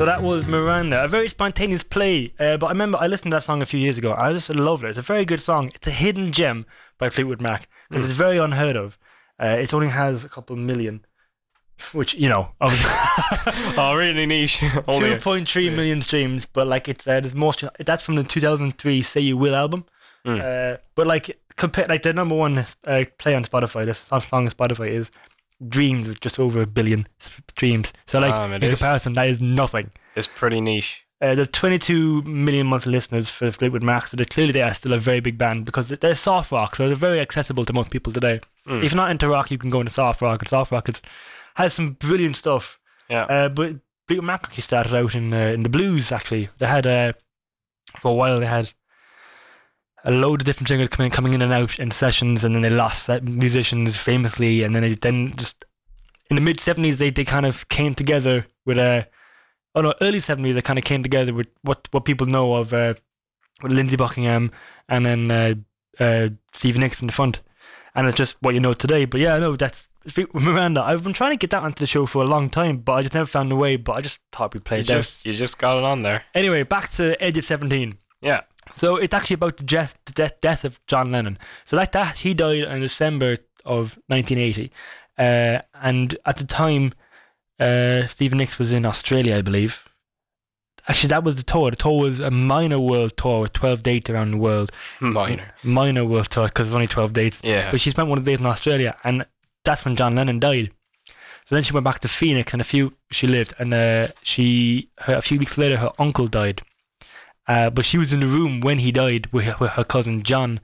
That 0.09 0.23
was 0.23 0.47
Miranda, 0.47 1.03
a 1.03 1.07
very 1.07 1.29
spontaneous 1.29 1.83
play. 1.83 2.33
Uh, 2.39 2.57
but 2.57 2.65
I 2.65 2.69
remember 2.69 2.97
I 2.99 3.05
listened 3.05 3.31
to 3.31 3.35
that 3.35 3.43
song 3.43 3.61
a 3.61 3.65
few 3.67 3.79
years 3.79 3.99
ago. 3.99 4.15
I 4.17 4.33
just 4.33 4.49
loved 4.49 4.83
it. 4.83 4.89
It's 4.89 4.97
a 4.97 5.03
very 5.03 5.23
good 5.23 5.39
song. 5.39 5.71
It's 5.75 5.85
a 5.85 5.91
hidden 5.91 6.31
gem 6.31 6.65
by 6.97 7.11
Fleetwood 7.11 7.39
Mac 7.39 7.67
because 7.89 8.05
it's 8.05 8.15
very 8.15 8.39
unheard 8.39 8.75
of. 8.75 8.97
Uh, 9.39 9.57
it 9.59 9.71
only 9.71 9.89
has 9.89 10.23
a 10.23 10.29
couple 10.29 10.55
million, 10.55 11.05
which 11.93 12.15
you 12.15 12.27
know, 12.27 12.53
obviously 12.59 12.89
oh, 13.77 13.93
really 13.95 14.25
niche. 14.25 14.63
Two 14.91 15.17
point 15.17 15.47
three 15.47 15.69
million 15.69 16.01
streams. 16.01 16.47
But 16.47 16.65
like 16.65 16.89
it's 16.89 17.07
uh, 17.07 17.19
there's 17.19 17.35
most 17.35 17.63
that's 17.77 18.03
from 18.03 18.15
the 18.15 18.23
2003 18.23 19.03
"Say 19.03 19.21
You 19.21 19.37
Will" 19.37 19.55
album. 19.55 19.85
Uh, 20.25 20.77
but 20.95 21.05
like 21.05 21.39
compare 21.55 21.85
like 21.87 22.01
the 22.01 22.13
number 22.13 22.35
one 22.35 22.65
uh, 22.85 23.03
play 23.19 23.35
on 23.35 23.43
Spotify, 23.43 23.85
this 23.85 23.99
song 23.99 24.23
on 24.31 24.49
Spotify 24.49 24.89
is 24.89 25.11
"Dreams" 25.67 26.07
with 26.07 26.19
just 26.21 26.39
over 26.39 26.61
a 26.61 26.65
billion 26.67 27.07
streams. 27.49 27.91
So 28.07 28.19
like 28.19 28.33
Um, 28.33 28.53
in 28.53 28.63
is. 28.63 28.79
comparison, 28.79 29.13
that 29.13 29.27
is 29.27 29.41
nothing. 29.41 29.91
it's 30.15 30.27
pretty 30.27 30.61
niche. 30.61 31.03
Uh, 31.21 31.35
there's 31.35 31.49
22 31.49 32.21
million 32.21 32.65
monthly 32.67 32.93
listeners 32.93 33.29
for 33.29 33.51
Fleetwood 33.51 33.83
Mac, 33.83 34.07
so 34.07 34.15
they 34.15 34.23
clearly 34.23 34.53
they 34.53 34.61
are 34.61 34.73
still 34.73 34.93
a 34.93 34.97
very 34.97 35.19
big 35.19 35.37
band 35.37 35.65
because 35.65 35.89
they're 35.89 36.15
soft 36.15 36.51
rock, 36.53 36.77
so 36.77 36.87
they're 36.87 36.95
very 36.95 37.19
accessible 37.19 37.65
to 37.65 37.73
most 37.73 37.91
people 37.91 38.13
today. 38.13 38.39
Hmm. 38.65 38.81
If 38.83 38.93
you're 38.93 39.01
not 39.01 39.11
into 39.11 39.27
rock, 39.27 39.51
you 39.51 39.57
can 39.57 39.69
go 39.69 39.81
into 39.81 39.91
soft 39.91 40.21
rock, 40.21 40.41
and 40.41 40.47
soft 40.47 40.71
rock 40.71 40.87
is, 40.87 41.01
has 41.55 41.73
some 41.73 41.91
brilliant 41.91 42.37
stuff. 42.37 42.79
Yeah. 43.09 43.23
Uh, 43.25 43.49
but 43.49 43.75
Fleetwood 44.07 44.25
Mac 44.27 44.45
actually 44.45 44.61
started 44.63 44.93
out 44.93 45.13
in 45.13 45.33
uh, 45.33 45.37
in 45.37 45.63
the 45.63 45.69
blues. 45.69 46.11
Actually, 46.13 46.47
they 46.57 46.67
had 46.67 46.87
uh, 46.87 47.11
for 47.99 48.11
a 48.11 48.15
while 48.15 48.39
they 48.39 48.45
had 48.45 48.71
a 50.03 50.11
load 50.11 50.41
of 50.41 50.45
different 50.45 50.69
singers 50.69 50.89
coming 50.89 51.11
coming 51.11 51.33
in 51.33 51.41
and 51.41 51.53
out 51.53 51.79
in 51.79 51.91
sessions, 51.91 52.43
and 52.43 52.55
then 52.55 52.61
they 52.61 52.69
lost 52.69 53.07
that 53.07 53.23
musicians 53.23 53.97
famously, 53.97 54.63
and 54.63 54.75
then 54.75 54.83
they 54.83 54.93
then 54.95 55.35
just 55.35 55.65
in 56.29 56.35
the 56.35 56.41
mid 56.41 56.59
seventies 56.59 56.99
they, 56.99 57.09
they 57.09 57.25
kind 57.25 57.45
of 57.45 57.67
came 57.69 57.95
together 57.95 58.47
with 58.65 58.77
a 58.77 59.07
oh 59.75 59.81
no 59.81 59.93
early 60.01 60.19
seventies 60.19 60.55
they 60.55 60.61
kind 60.61 60.79
of 60.79 60.85
came 60.85 61.03
together 61.03 61.33
with 61.33 61.47
what 61.61 61.87
what 61.91 62.05
people 62.05 62.27
know 62.27 62.55
of 62.55 62.73
uh, 62.73 62.93
Lindsey 63.63 63.95
Buckingham 63.95 64.51
and 64.87 65.05
then 65.05 65.31
uh, 65.31 65.53
uh, 65.99 66.29
Steve 66.53 66.77
Nicks 66.77 67.01
in 67.01 67.07
the 67.07 67.13
front, 67.13 67.41
and 67.95 68.07
it's 68.07 68.17
just 68.17 68.37
what 68.41 68.53
you 68.53 68.59
know 68.59 68.73
today. 68.73 69.05
But 69.05 69.21
yeah, 69.21 69.37
no, 69.39 69.55
that's 69.55 69.87
Miranda. 70.33 70.81
I've 70.81 71.03
been 71.03 71.13
trying 71.13 71.31
to 71.31 71.37
get 71.37 71.49
that 71.51 71.63
onto 71.63 71.79
the 71.79 71.87
show 71.87 72.05
for 72.05 72.23
a 72.23 72.27
long 72.27 72.49
time, 72.49 72.77
but 72.77 72.93
I 72.93 73.01
just 73.01 73.13
never 73.13 73.27
found 73.27 73.51
a 73.51 73.55
way. 73.55 73.75
But 73.75 73.93
I 73.93 74.01
just 74.01 74.19
thought 74.31 74.53
we'd 74.53 74.63
play 74.63 74.77
You 74.79 74.83
just 74.83 75.25
you 75.25 75.33
just 75.33 75.57
got 75.57 75.77
it 75.77 75.83
on 75.83 76.01
there. 76.01 76.23
Anyway, 76.33 76.63
back 76.63 76.89
to 76.91 77.21
Edge 77.21 77.37
of 77.37 77.45
Seventeen. 77.45 77.97
Yeah. 78.21 78.41
So 78.75 78.95
it's 78.95 79.13
actually 79.13 79.35
about 79.35 79.57
the 79.57 79.63
death, 79.63 79.97
the 80.05 80.13
death, 80.13 80.41
death 80.41 80.63
of 80.63 80.85
John 80.87 81.11
Lennon. 81.11 81.37
So 81.65 81.77
like 81.77 81.91
that, 81.93 82.17
he 82.17 82.33
died 82.33 82.63
in 82.63 82.81
December 82.81 83.37
of 83.65 83.99
1980, 84.07 84.71
uh, 85.17 85.61
and 85.81 86.17
at 86.25 86.37
the 86.37 86.45
time, 86.45 86.93
uh, 87.59 88.07
Stephen 88.07 88.37
Nicks 88.37 88.57
was 88.57 88.71
in 88.71 88.85
Australia, 88.85 89.37
I 89.37 89.41
believe. 89.41 89.83
Actually, 90.87 91.09
that 91.09 91.23
was 91.23 91.35
the 91.35 91.43
tour. 91.43 91.69
The 91.69 91.77
tour 91.77 91.99
was 91.99 92.19
a 92.19 92.31
minor 92.31 92.79
world 92.79 93.15
tour 93.15 93.41
with 93.41 93.53
12 93.53 93.83
dates 93.83 94.09
around 94.09 94.31
the 94.31 94.37
world. 94.37 94.71
Minor. 94.99 95.53
Minor 95.63 96.03
world 96.05 96.29
tour 96.29 96.47
because 96.47 96.67
it's 96.67 96.73
only 96.73 96.87
12 96.87 97.13
dates. 97.13 97.41
Yeah. 97.43 97.69
But 97.69 97.79
she 97.79 97.91
spent 97.91 98.07
one 98.07 98.17
of 98.17 98.25
the 98.25 98.31
days 98.31 98.39
in 98.39 98.47
Australia, 98.47 98.97
and 99.03 99.25
that's 99.63 99.85
when 99.85 99.95
John 99.95 100.15
Lennon 100.15 100.39
died. 100.39 100.71
So 101.45 101.55
then 101.55 101.63
she 101.63 101.73
went 101.73 101.83
back 101.83 101.99
to 101.99 102.07
Phoenix, 102.07 102.53
and 102.53 102.61
a 102.61 102.65
few 102.65 102.93
she 103.11 103.27
lived, 103.27 103.53
and 103.59 103.73
uh, 103.73 104.07
she 104.23 104.89
her, 104.99 105.15
a 105.15 105.21
few 105.21 105.37
weeks 105.37 105.57
later 105.57 105.77
her 105.77 105.91
uncle 105.99 106.27
died. 106.27 106.61
Uh, 107.49 107.69
but 107.71 107.83
she 107.83 107.97
was 107.97 108.13
in 108.13 108.19
the 108.19 108.27
room 108.27 108.61
when 108.61 108.77
he 108.77 108.91
died 108.91 109.27
with 109.33 109.45
her, 109.45 109.55
with 109.59 109.71
her 109.71 109.83
cousin 109.83 110.21
John, 110.21 110.59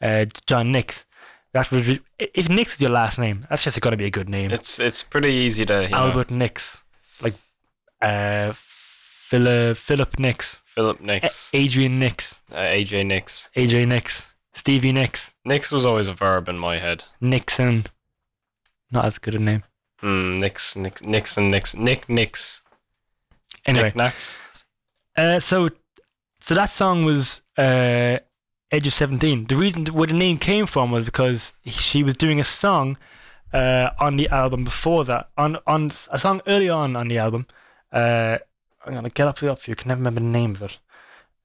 uh, 0.00 0.24
John 0.46 0.72
Nix. 0.72 1.04
That's 1.52 1.70
what, 1.70 2.00
if 2.18 2.48
Nix 2.48 2.74
is 2.74 2.80
your 2.80 2.90
last 2.90 3.18
name, 3.18 3.46
that's 3.50 3.62
just 3.62 3.78
got 3.80 3.90
to 3.90 3.96
be 3.96 4.06
a 4.06 4.10
good 4.10 4.28
name. 4.28 4.50
It's 4.50 4.78
it's 4.80 5.02
pretty 5.02 5.32
easy 5.32 5.66
to 5.66 5.82
you 5.82 5.88
know, 5.90 5.98
Albert 5.98 6.30
Nix, 6.30 6.82
like 7.20 7.34
uh, 8.00 8.52
Philip 8.54 9.76
Philip 9.76 10.18
Nix, 10.18 10.62
Philip 10.64 11.00
Nix, 11.00 11.50
Adrian 11.52 11.98
Nix, 11.98 12.40
uh, 12.50 12.56
AJ 12.56 13.04
Nix. 13.06 13.50
AJ 13.54 13.86
Nix, 13.88 14.32
Stevie 14.54 14.92
Nicks, 14.92 15.32
Nix 15.44 15.70
was 15.70 15.84
always 15.84 16.08
a 16.08 16.14
verb 16.14 16.48
in 16.48 16.58
my 16.58 16.78
head. 16.78 17.04
Nixon. 17.20 17.84
Not 18.92 19.04
as 19.04 19.18
good 19.18 19.34
a 19.34 19.38
name. 19.38 19.64
Hmm. 19.98 20.36
Nix, 20.36 20.74
Nix, 20.74 21.02
Nixon, 21.02 21.50
Nix, 21.50 21.76
Nick, 21.76 22.08
Nix, 22.08 22.62
Anyway, 23.66 23.84
Nick 23.84 23.94
Nax. 23.94 24.40
Uh, 25.16 25.38
so, 25.38 25.68
so 26.50 26.56
that 26.56 26.68
song 26.68 27.04
was 27.04 27.42
uh, 27.56 28.18
Edge 28.72 28.88
of 28.88 28.92
Seventeen. 28.92 29.46
The 29.46 29.54
reason 29.54 29.86
where 29.86 30.08
the 30.08 30.14
name 30.14 30.36
came 30.36 30.66
from 30.66 30.90
was 30.90 31.04
because 31.04 31.52
she 31.64 32.02
was 32.02 32.14
doing 32.14 32.40
a 32.40 32.44
song 32.44 32.98
uh, 33.52 33.90
on 34.00 34.16
the 34.16 34.28
album 34.30 34.64
before 34.64 35.04
that, 35.04 35.30
on 35.38 35.58
on 35.64 35.92
a 36.10 36.18
song 36.18 36.42
early 36.48 36.68
on 36.68 36.96
on 36.96 37.06
the 37.06 37.18
album. 37.18 37.46
Uh, 37.92 38.38
I'm 38.84 38.94
gonna 38.94 39.10
get 39.10 39.28
up 39.28 39.40
it 39.40 39.48
up 39.48 39.60
for 39.60 39.70
you. 39.70 39.76
I 39.78 39.80
can 39.80 39.90
never 39.90 40.00
remember 40.00 40.18
the 40.18 40.26
name 40.26 40.56
of 40.56 40.62
it. 40.62 40.78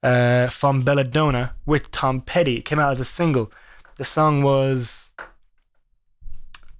Uh, 0.02 0.48
from 0.48 0.82
Belladonna 0.82 1.54
with 1.64 1.92
Tom 1.92 2.20
Petty. 2.20 2.56
It 2.56 2.64
came 2.64 2.80
out 2.80 2.90
as 2.90 2.98
a 2.98 3.04
single. 3.04 3.52
The 3.98 4.04
song 4.04 4.42
was. 4.42 5.12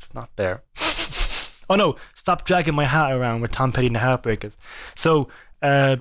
It's 0.00 0.12
not 0.14 0.30
there. 0.34 0.64
oh 1.70 1.76
no! 1.76 1.94
Stop 2.16 2.44
Draggin' 2.44 2.74
My 2.74 2.86
Heart 2.86 3.12
Around 3.12 3.42
with 3.42 3.52
Tom 3.52 3.70
Petty 3.70 3.86
and 3.86 3.94
the 3.94 4.00
Heartbreakers. 4.00 4.54
So. 4.96 5.28
Uh, 5.62 5.98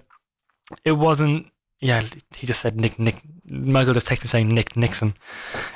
it 0.83 0.93
wasn't. 0.93 1.51
Yeah, 1.85 2.01
he 2.35 2.47
just 2.47 2.61
said 2.61 2.79
Nick. 2.81 2.97
Nick. 2.97 3.21
Michael 3.45 3.93
just 3.93 4.07
texted 4.07 4.23
me 4.23 4.27
saying 4.29 4.49
Nick 4.49 4.75
Nixon. 4.75 5.13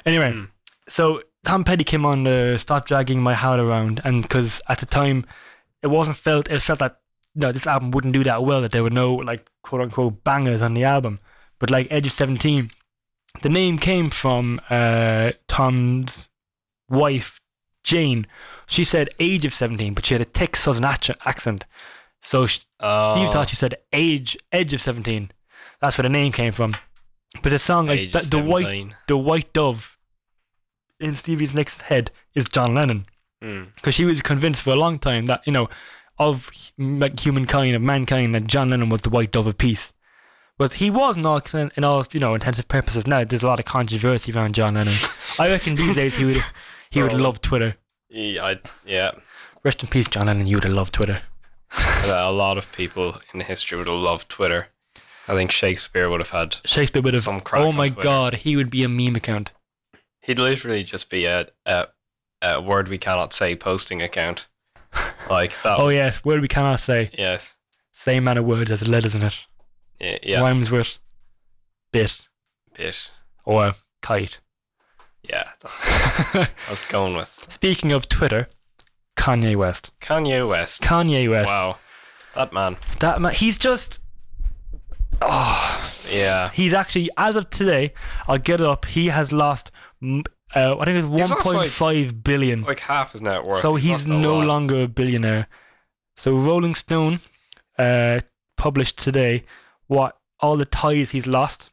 Anyway, 0.07 0.33
so 0.87 1.21
Tom 1.45 1.63
Petty 1.63 1.83
came 1.83 2.03
on 2.03 2.23
to 2.23 2.57
Stop 2.57 2.87
Draggin' 2.87 3.17
My 3.17 3.35
Heart 3.35 3.59
Around, 3.59 4.01
and 4.03 4.23
because 4.23 4.59
at 4.67 4.79
the 4.79 4.87
time 4.87 5.23
it 5.83 5.87
wasn't 5.87 6.17
felt, 6.17 6.49
it 6.49 6.61
felt 6.61 6.79
that 6.79 6.99
no, 7.35 7.51
this 7.51 7.67
album 7.67 7.91
wouldn't 7.91 8.15
do 8.15 8.23
that 8.23 8.43
well. 8.43 8.61
That 8.61 8.71
there 8.71 8.81
were 8.81 8.89
no 8.89 9.13
like 9.13 9.51
quote 9.61 9.81
unquote 9.81 10.23
bangers 10.23 10.63
on 10.63 10.73
the 10.73 10.83
album. 10.83 11.19
But 11.59 11.69
like 11.69 11.91
Edge 11.91 12.07
of 12.07 12.11
Seventeen, 12.11 12.71
the 13.43 13.49
name 13.49 13.77
came 13.77 14.09
from 14.09 14.59
uh, 14.71 15.33
Tom's 15.47 16.27
wife 16.89 17.39
Jane. 17.83 18.25
She 18.65 18.83
said 18.83 19.09
age 19.19 19.45
of 19.45 19.53
seventeen, 19.53 19.93
but 19.93 20.07
she 20.07 20.15
had 20.15 20.21
a 20.21 20.25
thick 20.25 20.55
southern 20.55 20.85
accent. 20.85 21.65
So 22.19 22.47
sh 22.47 22.61
Oh, 22.79 23.15
Steve 23.15 23.29
thought 23.29 23.49
she 23.49 23.55
said 23.55 23.75
age 23.93 24.35
edge 24.51 24.73
of 24.73 24.81
seventeen. 24.81 25.29
That's 25.81 25.97
where 25.97 26.03
the 26.03 26.09
name 26.09 26.31
came 26.31 26.51
from. 26.51 26.73
But 27.41 27.49
the 27.51 27.59
song 27.59 27.87
like 27.87 28.11
the, 28.11 28.19
the 28.19 28.39
white 28.43 28.93
the 29.07 29.17
white 29.17 29.53
dove 29.53 29.97
in 30.99 31.15
Stevie's 31.15 31.53
next 31.53 31.83
head 31.83 32.11
is 32.33 32.45
John 32.45 32.73
Lennon 32.75 33.05
Hmm. 33.41 33.63
because 33.75 33.95
she 33.95 34.03
was 34.03 34.21
convinced 34.21 34.61
for 34.61 34.71
a 34.71 34.75
long 34.75 34.99
time 34.99 35.27
that 35.27 35.47
you 35.47 35.53
know 35.53 35.69
of 36.17 36.51
like 36.77 37.21
humankind 37.21 37.73
of 37.73 37.81
mankind 37.81 38.35
that 38.35 38.47
John 38.47 38.69
Lennon 38.71 38.89
was 38.89 39.03
the 39.03 39.09
white 39.09 39.31
dove 39.31 39.47
of 39.47 39.57
peace. 39.57 39.93
But 40.57 40.73
he 40.73 40.89
was 40.89 41.15
in 41.15 41.25
all 41.25 41.39
in 41.53 41.83
all 41.85 42.05
you 42.11 42.19
know 42.19 42.33
intensive 42.35 42.67
purposes. 42.67 43.07
Now 43.07 43.23
there's 43.23 43.43
a 43.43 43.47
lot 43.47 43.59
of 43.59 43.65
controversy 43.65 44.33
around 44.33 44.55
John 44.55 44.73
Lennon. 44.75 44.95
I 45.39 45.47
reckon 45.47 45.75
these 45.75 45.95
days 45.95 46.15
he 46.17 46.25
would 46.25 46.43
he 46.89 47.01
would 47.01 47.13
love 47.13 47.39
Twitter. 47.41 47.77
Yeah, 48.09 48.43
I, 48.43 48.59
yeah. 48.85 49.11
Rest 49.63 49.83
in 49.83 49.89
peace, 49.89 50.07
John 50.07 50.25
Lennon. 50.27 50.47
You 50.47 50.57
would 50.57 50.63
have 50.65 50.73
loved 50.73 50.93
Twitter. 50.93 51.21
a 52.07 52.31
lot 52.31 52.57
of 52.57 52.69
people 52.73 53.21
in 53.33 53.39
history 53.41 53.77
would 53.77 53.87
have 53.87 53.95
loved 53.95 54.27
Twitter. 54.27 54.67
I 55.29 55.35
think 55.35 55.51
Shakespeare 55.51 56.09
would 56.09 56.19
have 56.19 56.31
had. 56.31 56.57
Shakespeare 56.65 57.01
would 57.01 57.13
have. 57.13 57.23
Some 57.23 57.39
crack 57.39 57.61
oh 57.61 57.69
on 57.69 57.75
my 57.75 57.89
Twitter. 57.89 58.01
god, 58.01 58.33
he 58.35 58.55
would 58.55 58.69
be 58.69 58.83
a 58.83 58.89
meme 58.89 59.15
account. 59.15 59.51
He'd 60.21 60.39
literally 60.39 60.83
just 60.83 61.09
be 61.09 61.25
a 61.25 61.47
a, 61.65 61.87
a 62.41 62.59
word 62.61 62.87
we 62.87 62.97
cannot 62.97 63.31
say 63.31 63.55
posting 63.55 64.01
account. 64.01 64.47
Like 65.29 65.61
that. 65.61 65.77
Oh 65.79 65.89
yes, 65.89 66.25
word 66.25 66.41
we 66.41 66.47
cannot 66.47 66.79
say. 66.79 67.11
yes. 67.15 67.55
Same 67.91 68.23
amount 68.23 68.39
of 68.39 68.45
words 68.45 68.71
as 68.71 68.87
letters 68.87 69.13
in 69.13 69.21
it. 69.21 69.45
Yeah. 69.99 70.17
Yeah. 70.23 70.41
Rhymes 70.41 70.71
with 70.71 70.97
bit 71.91 72.27
Bit. 72.73 73.11
or 73.45 73.73
kite. 74.01 74.39
Yeah. 75.21 75.43
That's 75.59 76.35
I 76.35 76.49
was 76.71 76.83
going 76.85 77.15
with. 77.15 77.27
Speaking 77.49 77.91
of 77.91 78.09
Twitter, 78.09 78.47
Kanye 79.15 79.55
West. 79.55 79.91
Kanye 80.01 80.47
West. 80.47 80.81
Kanye 80.81 81.29
West. 81.29 81.53
Wow. 81.53 81.77
That 82.33 82.51
man. 82.51 82.77
That 82.99 83.21
man, 83.21 83.33
he's 83.33 83.59
just. 83.59 84.01
Oh, 85.21 85.91
yeah. 86.11 86.49
He's 86.51 86.73
actually, 86.73 87.09
as 87.17 87.35
of 87.35 87.49
today, 87.49 87.93
I'll 88.27 88.37
get 88.37 88.59
it 88.61 88.67
up. 88.67 88.85
He 88.85 89.07
has 89.07 89.31
lost. 89.31 89.71
Uh, 90.01 90.17
I 90.55 90.85
think 90.85 90.97
it's 90.97 91.05
He's 91.05 91.07
one 91.07 91.19
lost, 91.29 91.39
point 91.39 91.57
like- 91.57 91.69
five 91.69 92.23
billion. 92.23 92.61
Like 92.63 92.79
half 92.79 93.11
his 93.13 93.21
net 93.21 93.45
worth. 93.45 93.61
so 93.61 93.75
he's 93.75 93.91
lost 93.91 94.05
a 94.07 94.13
no 94.13 94.37
lot. 94.37 94.47
longer 94.47 94.81
a 94.83 94.87
billionaire. 94.87 95.47
So 96.17 96.35
Rolling 96.35 96.75
Stone 96.75 97.19
uh, 97.77 98.21
published 98.57 98.97
today 98.97 99.43
what 99.87 100.17
all 100.39 100.57
the 100.57 100.65
ties 100.65 101.11
he's 101.11 101.27
lost, 101.27 101.69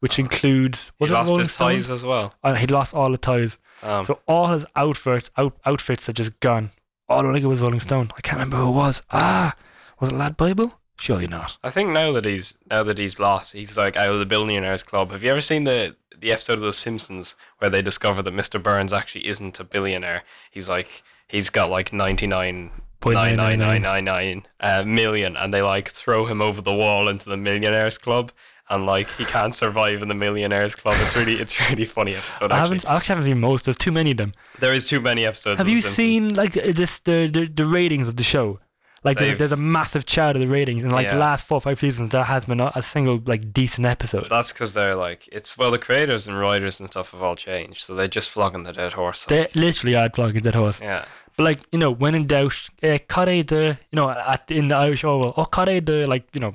which 0.00 0.18
includes 0.18 0.86
He 0.98 1.04
was 1.04 1.10
it 1.10 1.14
lost 1.14 1.28
Rolling 1.28 1.44
his 1.44 1.52
Stone? 1.52 1.72
ties 1.72 1.90
as 1.90 2.04
well. 2.04 2.32
Uh, 2.42 2.54
he 2.54 2.66
lost 2.66 2.94
all 2.94 3.10
the 3.10 3.18
ties. 3.18 3.58
Damn. 3.82 4.04
So 4.04 4.20
all 4.26 4.46
his 4.48 4.64
outfits 4.76 5.30
out, 5.36 5.56
outfits 5.66 6.08
are 6.08 6.12
just 6.12 6.38
gone. 6.40 6.70
Oh, 7.08 7.18
I 7.18 7.32
think 7.32 7.44
it 7.44 7.48
was 7.48 7.60
Rolling 7.60 7.80
Stone. 7.80 8.10
I 8.16 8.20
can't 8.22 8.38
remember 8.38 8.56
who 8.58 8.68
it 8.68 8.72
was. 8.76 9.02
Ah, 9.10 9.54
was 10.00 10.10
it 10.10 10.14
Lad 10.14 10.36
Bible? 10.38 10.78
Surely 10.98 11.26
not. 11.26 11.56
I 11.62 11.70
think 11.70 11.90
now 11.90 12.12
that 12.12 12.24
he's 12.24 12.54
now 12.70 12.82
that 12.84 12.98
he's 12.98 13.18
lost, 13.18 13.52
he's 13.52 13.76
like 13.76 13.96
out 13.96 14.12
of 14.12 14.18
the 14.18 14.26
billionaires 14.26 14.82
club. 14.82 15.10
Have 15.10 15.22
you 15.22 15.30
ever 15.30 15.40
seen 15.40 15.64
the 15.64 15.96
the 16.18 16.32
episode 16.32 16.54
of 16.54 16.60
The 16.60 16.72
Simpsons 16.72 17.34
where 17.58 17.68
they 17.70 17.82
discover 17.82 18.22
that 18.22 18.32
Mr. 18.34 18.62
Burns 18.62 18.92
actually 18.92 19.26
isn't 19.28 19.58
a 19.60 19.64
billionaire? 19.64 20.22
He's 20.50 20.68
like 20.68 21.02
he's 21.28 21.50
got 21.50 21.68
like 21.70 21.92
ninety 21.92 22.26
nine 22.26 22.70
point 23.00 23.16
nine 23.16 23.36
nine 23.36 23.58
nine 23.58 23.82
nine 23.82 23.82
nine 23.82 24.04
nine. 24.04 24.04
nine 24.04 24.44
nine 24.60 24.80
uh, 24.80 24.84
million, 24.84 25.36
and 25.36 25.52
they 25.52 25.62
like 25.62 25.88
throw 25.88 26.26
him 26.26 26.40
over 26.40 26.60
the 26.62 26.72
wall 26.72 27.08
into 27.08 27.28
the 27.28 27.36
millionaires 27.36 27.98
club, 27.98 28.30
and 28.70 28.86
like 28.86 29.08
he 29.18 29.24
can't 29.24 29.54
survive 29.54 30.00
in 30.00 30.08
the 30.08 30.14
millionaires 30.14 30.74
club. 30.74 30.94
It's 30.98 31.16
really 31.16 31.34
it's 31.34 31.58
really 31.70 31.84
funny 31.84 32.14
episode. 32.14 32.52
I 32.52 32.58
haven't. 32.58 32.86
I 32.88 32.96
actually 32.96 33.14
haven't 33.16 33.24
seen 33.24 33.40
most. 33.40 33.64
There's 33.66 33.76
too 33.76 33.92
many 33.92 34.12
of 34.12 34.16
them. 34.16 34.32
there 34.60 34.72
is 34.72 34.86
too 34.86 35.00
many 35.00 35.26
episodes. 35.26 35.58
Have 35.58 35.68
you 35.68 35.80
Simpsons. 35.80 35.96
seen 35.96 36.34
like 36.34 36.56
uh, 36.56 36.72
this 36.72 36.98
the 36.98 37.26
the, 37.26 37.46
the 37.46 37.66
ratings 37.66 38.06
of 38.08 38.16
the 38.16 38.24
show? 38.24 38.60
Like 39.04 39.18
there, 39.18 39.28
They've- 39.28 39.38
there's 39.38 39.52
a 39.52 39.56
massive 39.56 40.06
chart 40.06 40.34
of 40.34 40.40
the 40.42 40.48
ratings, 40.48 40.82
and 40.82 40.90
like 40.92 41.06
the 41.10 41.18
last 41.18 41.46
four 41.46 41.58
or 41.58 41.60
five 41.60 41.78
seasons, 41.78 42.10
there 42.12 42.24
has 42.24 42.46
been 42.46 42.56
not 42.58 42.74
a 42.74 42.82
single 42.82 43.20
like 43.26 43.52
decent 43.52 43.86
episode. 43.86 44.28
That's 44.30 44.50
because 44.52 44.72
they're 44.74 44.96
like 44.96 45.28
it's 45.30 45.58
well 45.58 45.70
the 45.70 45.78
creators 45.78 46.26
and 46.26 46.38
writers 46.38 46.80
and 46.80 46.88
stuff 46.88 47.12
have 47.12 47.22
all 47.22 47.36
changed, 47.36 47.82
so 47.82 47.94
they're 47.94 48.08
just 48.08 48.30
flogging 48.30 48.62
the 48.62 48.72
dead 48.72 48.94
horse. 48.94 49.26
They 49.26 49.46
literally 49.54 49.94
are 49.94 50.08
flogging 50.08 50.36
the 50.42 50.50
dead 50.50 50.54
horse. 50.54 50.80
yeah, 50.80 51.04
But 51.36 51.44
like 51.44 51.60
you 51.70 51.78
know, 51.78 51.90
when 51.90 52.14
in 52.14 52.26
doubt, 52.26 52.70
uh, 52.82 52.96
Cade 53.08 53.48
the 53.48 53.76
you 53.92 53.96
know 53.96 54.08
at 54.10 54.50
in 54.50 54.68
the 54.68 54.76
Irish 54.76 55.04
Oval, 55.04 55.34
oh 55.36 55.44
Cade 55.44 55.84
the 55.84 56.06
like 56.06 56.26
you 56.32 56.40
know, 56.40 56.54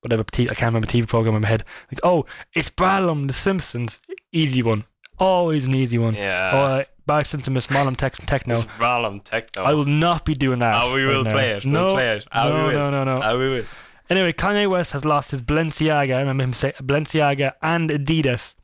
whatever 0.00 0.24
t- 0.24 0.48
I 0.48 0.54
can't 0.54 0.70
remember 0.72 0.86
TV 0.88 1.06
program 1.06 1.34
in 1.36 1.42
my 1.42 1.48
head. 1.48 1.64
Like 1.92 2.00
oh, 2.02 2.24
it's 2.54 2.70
Bradlum 2.70 3.26
the 3.26 3.32
Simpsons, 3.34 4.00
easy 4.32 4.62
one, 4.62 4.84
always 5.18 5.66
an 5.66 5.74
easy 5.74 5.98
one. 5.98 6.14
yeah. 6.14 6.84
Oh, 6.86 6.91
Bart 7.06 7.26
Simpson, 7.26 7.52
Miss 7.52 7.70
Malum 7.70 7.96
tech, 7.96 8.14
Techno. 8.26 8.54
It's 8.54 8.64
Rallum 8.78 9.22
Techno. 9.24 9.64
I 9.64 9.72
will 9.72 9.84
not 9.84 10.24
be 10.24 10.34
doing 10.34 10.60
that. 10.60 10.82
Oh, 10.82 10.94
we 10.94 11.02
right 11.02 11.16
will 11.16 11.24
now. 11.24 11.32
play 11.32 11.50
it. 11.50 11.64
We'll 11.64 11.72
No, 11.74 11.92
play 11.94 12.16
it. 12.16 12.26
Oh, 12.32 12.50
we 12.50 12.56
no, 12.58 12.66
will. 12.66 12.72
no, 12.90 13.04
no, 13.04 13.18
no. 13.18 13.20
Oh, 13.24 13.38
we 13.38 13.48
will. 13.50 13.64
Anyway, 14.10 14.32
Kanye 14.32 14.68
West 14.68 14.92
has 14.92 15.04
lost 15.04 15.30
his 15.30 15.42
Balenciaga. 15.42 16.14
I 16.16 16.20
remember 16.20 16.44
him 16.44 16.52
say 16.52 16.72
Balenciaga 16.80 17.54
and 17.62 17.90
Adidas, 17.90 18.54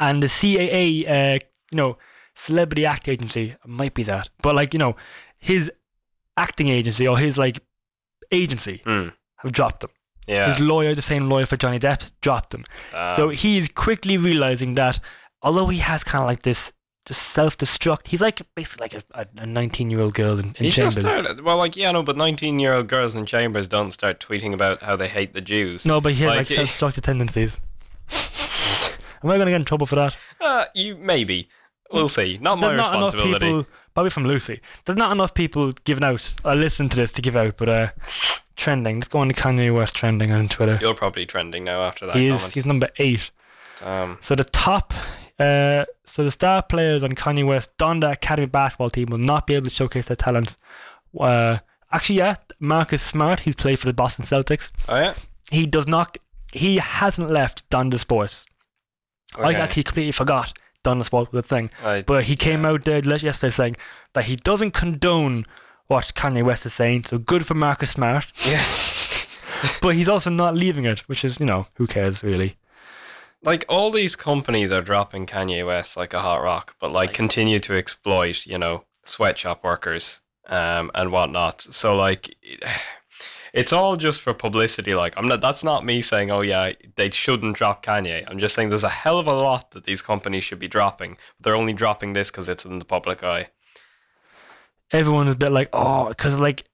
and 0.00 0.22
the 0.22 0.28
CAA, 0.28 1.08
uh, 1.08 1.38
you 1.70 1.76
know, 1.76 1.98
celebrity 2.34 2.86
act 2.86 3.08
agency 3.08 3.54
might 3.66 3.94
be 3.94 4.02
that, 4.04 4.28
but 4.40 4.54
like 4.54 4.72
you 4.72 4.78
know, 4.78 4.96
his 5.38 5.70
acting 6.36 6.68
agency 6.68 7.06
or 7.06 7.18
his 7.18 7.36
like 7.36 7.60
agency 8.30 8.80
Hmm. 8.84 9.08
have 9.38 9.52
dropped 9.52 9.84
him. 9.84 9.90
Yeah. 10.26 10.46
His 10.52 10.60
lawyer, 10.60 10.94
the 10.94 11.02
same 11.02 11.28
lawyer 11.28 11.46
for 11.46 11.56
Johnny 11.56 11.78
Depp, 11.78 12.10
dropped 12.22 12.54
him. 12.54 12.64
Um, 12.94 13.16
so 13.16 13.28
he's 13.30 13.68
quickly 13.68 14.16
realizing 14.16 14.74
that 14.74 14.98
although 15.42 15.66
he 15.66 15.78
has 15.78 16.02
kind 16.04 16.22
of 16.22 16.28
like 16.28 16.42
this. 16.42 16.72
Just 17.04 17.22
self-destruct. 17.32 18.06
He's 18.08 18.20
like 18.20 18.40
basically 18.54 18.84
like 18.84 19.02
a- 19.14 19.26
a 19.36 19.44
nineteen-year-old 19.46 20.14
girl 20.14 20.38
in, 20.38 20.54
in 20.58 20.70
chambers. 20.70 21.04
Well, 21.42 21.56
like 21.56 21.76
yeah, 21.76 21.90
no, 21.90 22.02
but 22.04 22.16
nineteen-year-old 22.16 22.86
girls 22.86 23.14
in 23.16 23.26
chambers 23.26 23.66
don't 23.66 23.90
start 23.90 24.20
tweeting 24.20 24.52
about 24.54 24.82
how 24.82 24.94
they 24.94 25.08
hate 25.08 25.34
the 25.34 25.40
Jews. 25.40 25.84
No, 25.84 26.00
but 26.00 26.12
he 26.12 26.22
has 26.22 26.28
like, 26.28 26.38
Like, 26.38 26.46
self-destructive 26.56 27.02
tendencies. 27.04 27.58
Am 29.24 29.30
I 29.30 29.36
going 29.36 29.46
to 29.46 29.52
get 29.52 29.60
in 29.60 29.64
trouble 29.64 29.86
for 29.86 29.96
that? 29.96 30.16
Uh, 30.40 30.64
you 30.74 30.96
maybe. 30.96 31.48
We'll 31.92 32.08
see. 32.08 32.38
Not 32.40 32.58
my 32.58 32.68
There's 32.68 32.78
not 32.78 32.94
enough 32.96 33.12
responsibility. 33.14 33.46
people, 33.46 33.66
probably 33.94 34.10
from 34.10 34.26
Lucy. 34.26 34.60
There's 34.84 34.96
not 34.98 35.12
enough 35.12 35.34
people 35.34 35.72
giving 35.84 36.02
out. 36.04 36.32
I 36.44 36.54
listen 36.54 36.88
to 36.88 36.96
this 36.96 37.12
to 37.12 37.22
give 37.22 37.36
out, 37.36 37.56
but 37.58 37.68
uh, 37.68 37.88
trending. 38.56 38.96
Let's 39.00 39.08
go 39.08 39.18
on 39.18 39.28
to 39.28 39.34
Kanye 39.34 39.74
West 39.74 39.94
trending 39.94 40.30
on 40.32 40.48
Twitter. 40.48 40.78
You're 40.80 40.94
probably 40.94 41.26
trending 41.26 41.64
now 41.64 41.82
after 41.82 42.06
that 42.06 42.16
He 42.16 42.28
is. 42.28 42.52
He's 42.54 42.64
number 42.64 42.88
eight. 42.98 43.30
Um, 43.82 44.16
So 44.22 44.34
the 44.34 44.44
top, 44.44 44.94
uh, 45.42 45.84
so 46.06 46.24
the 46.24 46.30
star 46.30 46.62
players 46.62 47.02
on 47.02 47.12
Kanye 47.14 47.46
West 47.46 47.76
Donda 47.78 48.12
Academy 48.12 48.46
basketball 48.46 48.90
team 48.90 49.08
will 49.10 49.18
not 49.18 49.46
be 49.46 49.54
able 49.54 49.66
to 49.66 49.74
showcase 49.74 50.06
their 50.08 50.16
talents. 50.16 50.56
Uh, 51.18 51.58
actually, 51.90 52.18
yeah, 52.18 52.34
Marcus 52.60 53.02
Smart. 53.02 53.40
He's 53.40 53.54
played 53.54 53.78
for 53.78 53.86
the 53.86 53.92
Boston 53.92 54.24
Celtics. 54.24 54.70
oh 54.88 54.96
yeah. 54.96 55.14
He 55.50 55.66
does 55.66 55.86
not. 55.86 56.16
He 56.52 56.76
hasn't 56.78 57.30
left 57.30 57.68
Donda 57.70 57.98
Sports. 57.98 58.46
I 59.38 59.54
actually 59.54 59.84
completely 59.84 60.12
forgot 60.12 60.52
Donda 60.84 61.04
Sports 61.04 61.32
was 61.32 61.40
a 61.40 61.48
thing. 61.48 61.70
I- 61.82 62.02
But 62.06 62.24
he 62.24 62.36
came 62.36 62.64
out 62.66 62.84
there 62.84 62.98
yesterday 63.02 63.50
saying 63.50 63.76
that 64.12 64.24
he 64.24 64.36
doesn't 64.36 64.72
condone 64.72 65.46
what 65.86 66.12
Kanye 66.14 66.44
West 66.44 66.66
is 66.66 66.74
saying. 66.74 67.04
So 67.06 67.18
good 67.18 67.46
for 67.46 67.54
Marcus 67.54 67.90
Smart. 67.90 68.26
yeah. 68.46 68.62
But 69.80 69.94
he's 69.94 70.08
also 70.08 70.28
not 70.30 70.54
leaving 70.56 70.84
it, 70.86 71.00
which 71.08 71.24
is, 71.24 71.38
you 71.38 71.46
know, 71.46 71.66
who 71.74 71.86
cares 71.86 72.22
really? 72.24 72.56
Like 73.44 73.64
all 73.68 73.90
these 73.90 74.16
companies 74.16 74.70
are 74.72 74.82
dropping 74.82 75.26
Kanye 75.26 75.66
West 75.66 75.96
like 75.96 76.14
a 76.14 76.20
hot 76.20 76.42
rock, 76.42 76.76
but 76.80 76.92
like 76.92 77.12
continue 77.12 77.58
to 77.60 77.74
exploit, 77.74 78.46
you 78.46 78.58
know, 78.58 78.84
sweatshop 79.04 79.64
workers 79.64 80.20
um, 80.48 80.90
and 80.94 81.10
whatnot. 81.10 81.60
So 81.60 81.96
like, 81.96 82.36
it's 83.52 83.72
all 83.72 83.96
just 83.96 84.20
for 84.22 84.32
publicity. 84.32 84.94
Like, 84.94 85.14
I'm 85.16 85.26
not. 85.26 85.40
That's 85.40 85.64
not 85.64 85.84
me 85.84 86.02
saying, 86.02 86.30
oh 86.30 86.42
yeah, 86.42 86.72
they 86.96 87.10
shouldn't 87.10 87.56
drop 87.56 87.84
Kanye. 87.84 88.24
I'm 88.28 88.38
just 88.38 88.54
saying 88.54 88.70
there's 88.70 88.84
a 88.84 88.88
hell 88.88 89.18
of 89.18 89.26
a 89.26 89.32
lot 89.32 89.72
that 89.72 89.84
these 89.84 90.02
companies 90.02 90.44
should 90.44 90.60
be 90.60 90.68
dropping. 90.68 91.16
But 91.38 91.44
they're 91.44 91.56
only 91.56 91.72
dropping 91.72 92.12
this 92.12 92.30
because 92.30 92.48
it's 92.48 92.64
in 92.64 92.78
the 92.78 92.84
public 92.84 93.22
eye. 93.24 93.48
Everyone 94.92 95.26
is 95.26 95.34
a 95.34 95.38
bit 95.38 95.52
like, 95.52 95.70
oh, 95.72 96.08
because 96.08 96.38
like 96.38 96.64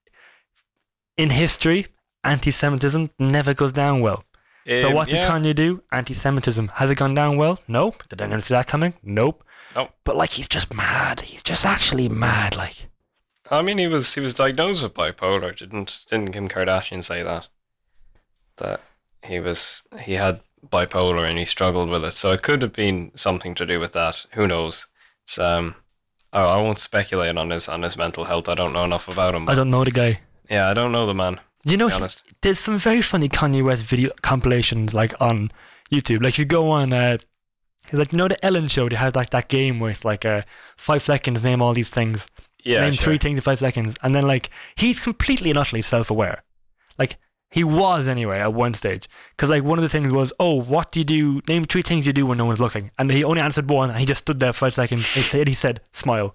in 1.17 1.31
history, 1.31 1.87
anti 2.25 2.51
Semitism 2.51 3.11
never 3.19 3.55
goes 3.55 3.73
down 3.73 4.01
well. 4.01 4.25
So 4.77 4.89
Um, 4.89 4.95
what 4.95 5.09
did 5.09 5.17
yeah. 5.17 5.29
Kanye 5.29 5.55
do? 5.55 5.83
Anti 5.91 6.15
Semitism. 6.15 6.69
Has 6.77 6.91
it 6.91 6.97
gone 6.97 7.15
down 7.15 7.37
well? 7.37 7.59
Nope. 7.69 8.03
Did 8.09 8.21
anyone 8.21 8.43
see 8.43 8.55
that 8.55 8.67
coming? 8.67 8.95
Nope. 9.03 9.45
Nope. 9.75 9.91
But 10.05 10.17
like 10.17 10.31
he's 10.31 10.49
just 10.49 10.75
mad. 10.75 11.23
He's 11.23 11.43
just 11.43 11.65
actually 11.65 12.09
mad. 12.09 12.57
Like 12.57 12.89
I 13.51 13.63
mean, 13.63 13.79
he 13.79 13.87
was 13.87 14.15
he 14.15 14.21
was 14.21 14.35
diagnosed 14.35 14.83
with 14.83 14.95
bipolar. 14.95 15.57
Didn't 15.57 16.05
didn't 16.11 16.33
Kim 16.33 16.49
Kardashian 16.49 17.03
say 17.05 17.23
that? 17.23 17.49
That 18.57 18.81
he 19.25 19.41
was 19.41 19.83
he 20.01 20.15
had 20.15 20.41
bipolar 20.67 21.29
and 21.29 21.39
he 21.39 21.45
struggled 21.45 21.91
with 21.91 22.05
it. 22.05 22.13
So 22.13 22.33
it 22.33 22.43
could 22.43 22.63
have 22.63 22.73
been 22.73 23.13
something 23.15 23.55
to 23.55 23.67
do 23.67 23.79
with 23.81 23.93
that. 23.93 24.27
Who 24.33 24.47
knows? 24.47 24.87
It's 25.23 25.39
um. 25.39 25.77
I 26.33 26.41
I 26.43 26.57
won't 26.57 26.79
speculate 26.79 27.37
on 27.39 27.51
his 27.51 27.69
on 27.69 27.83
his 27.83 27.97
mental 27.97 28.25
health. 28.25 28.49
I 28.49 28.55
don't 28.55 28.73
know 28.75 28.85
enough 28.85 29.09
about 29.09 29.35
him. 29.35 29.49
I 29.49 29.55
don't 29.55 29.71
know 29.71 29.85
the 29.85 29.91
guy. 29.91 30.21
yeah, 30.51 30.69
I 30.69 30.75
don't 30.75 30.93
know 30.93 31.07
the 31.07 31.15
man. 31.15 31.41
You 31.71 31.77
know, 31.77 31.89
he- 31.89 31.99
there's 32.43 32.59
some 32.59 32.79
very 32.79 33.03
funny 33.03 33.29
Kanye 33.29 33.63
West 33.65 33.85
video 33.85 34.11
compilations 34.23 34.95
like 34.95 35.13
on 35.21 35.51
YouTube. 35.93 36.23
Like 36.23 36.35
if 36.35 36.39
you 36.39 36.45
go 36.45 36.71
on, 36.71 36.93
uh, 36.93 37.19
like 37.93 38.13
you 38.13 38.19
know 38.19 38.29
the 38.29 38.43
Ellen 38.45 38.69
show, 38.69 38.89
they 38.89 38.97
have 38.97 39.17
like 39.17 39.31
that 39.31 39.49
game 39.49 39.81
where 39.81 39.91
it's 39.91 40.05
like 40.05 40.25
uh, 40.25 40.43
five 40.77 41.03
seconds, 41.03 41.43
name 41.45 41.61
all 41.63 41.75
these 41.75 41.89
things, 41.91 42.27
Yeah, 42.65 42.81
name 42.81 42.93
sure. 42.93 43.05
three 43.05 43.19
things 43.19 43.37
in 43.39 43.43
five 43.43 43.59
seconds, 43.59 43.97
and 44.03 44.15
then 44.15 44.27
like 44.27 44.51
he's 44.77 45.01
completely 45.01 45.51
and 45.51 45.59
utterly 45.59 45.83
self-aware. 45.83 46.43
Like 46.99 47.17
he 47.51 47.65
was 47.65 48.07
anyway 48.09 48.41
at 48.41 48.53
one 48.53 48.75
stage, 48.75 49.09
because 49.35 49.49
like 49.51 49.65
one 49.65 49.79
of 49.79 49.83
the 49.83 49.89
things 49.89 50.13
was, 50.13 50.33
oh, 50.39 50.55
what 50.55 50.93
do 50.93 51.01
you 51.01 51.05
do? 51.05 51.41
Name 51.49 51.65
three 51.65 51.83
things 51.83 52.07
you 52.07 52.13
do 52.13 52.27
when 52.27 52.39
no 52.39 52.45
one's 52.45 52.61
looking, 52.61 52.91
and 52.99 53.11
he 53.11 53.25
only 53.25 53.41
answered 53.41 53.71
one, 53.71 53.89
and 53.91 53.99
he 53.99 54.05
just 54.07 54.21
stood 54.21 54.39
there 54.39 54.53
for 54.53 54.67
five 54.67 54.75
seconds. 54.75 55.01
And 55.15 55.23
he 55.25 55.29
said, 55.31 55.49
he 55.49 55.55
said, 55.55 55.81
smile, 55.93 56.35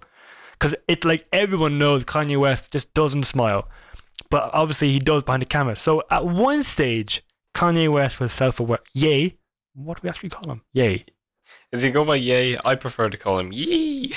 because 0.52 0.74
it 0.88 1.04
like 1.04 1.26
everyone 1.32 1.78
knows 1.78 2.04
Kanye 2.04 2.38
West 2.38 2.72
just 2.72 2.92
doesn't 2.94 3.24
smile 3.24 3.68
but 4.30 4.50
obviously 4.52 4.92
he 4.92 4.98
does 4.98 5.22
behind 5.22 5.42
the 5.42 5.46
camera. 5.46 5.76
So 5.76 6.02
at 6.10 6.24
one 6.26 6.62
stage, 6.64 7.22
Kanye 7.54 7.90
West 7.92 8.20
was 8.20 8.32
self-aware. 8.32 8.80
Yay, 8.94 9.36
what 9.74 9.96
do 9.96 10.00
we 10.04 10.08
actually 10.10 10.30
call 10.30 10.50
him? 10.50 10.62
Yay. 10.72 11.04
Does 11.72 11.82
he 11.82 11.90
go 11.90 12.04
by 12.04 12.16
Yay? 12.16 12.56
I 12.64 12.74
prefer 12.76 13.08
to 13.10 13.16
call 13.16 13.38
him 13.38 13.52
Yee. 13.52 14.14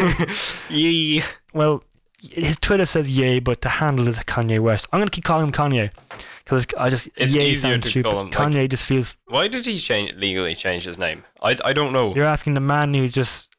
Yee. 0.70 1.22
Well, 1.52 1.84
his 2.20 2.56
Twitter 2.58 2.86
says 2.86 3.08
yay, 3.16 3.38
but 3.40 3.60
to 3.62 3.68
handle 3.68 4.08
it, 4.08 4.16
Kanye 4.26 4.58
West. 4.60 4.88
I'm 4.92 5.00
gonna 5.00 5.10
keep 5.10 5.24
calling 5.24 5.46
him 5.46 5.52
Kanye 5.52 5.90
because 6.44 6.66
I 6.78 6.88
just 6.90 7.08
It's 7.16 7.34
yay 7.34 7.50
easier 7.50 7.72
sounds 7.72 7.84
to 7.84 7.90
stupid. 7.90 8.10
call 8.10 8.20
him, 8.22 8.30
like- 8.30 8.34
Kanye 8.34 8.68
just 8.68 8.84
feels. 8.84 9.14
Why 9.26 9.48
did 9.48 9.66
he 9.66 9.78
change 9.78 10.14
legally 10.14 10.54
change 10.54 10.84
his 10.84 10.98
name? 10.98 11.24
I, 11.42 11.56
I 11.64 11.72
don't 11.72 11.92
know. 11.92 12.14
You're 12.14 12.24
asking 12.24 12.54
the 12.54 12.60
man 12.60 12.94
who's 12.94 13.12
just. 13.12 13.54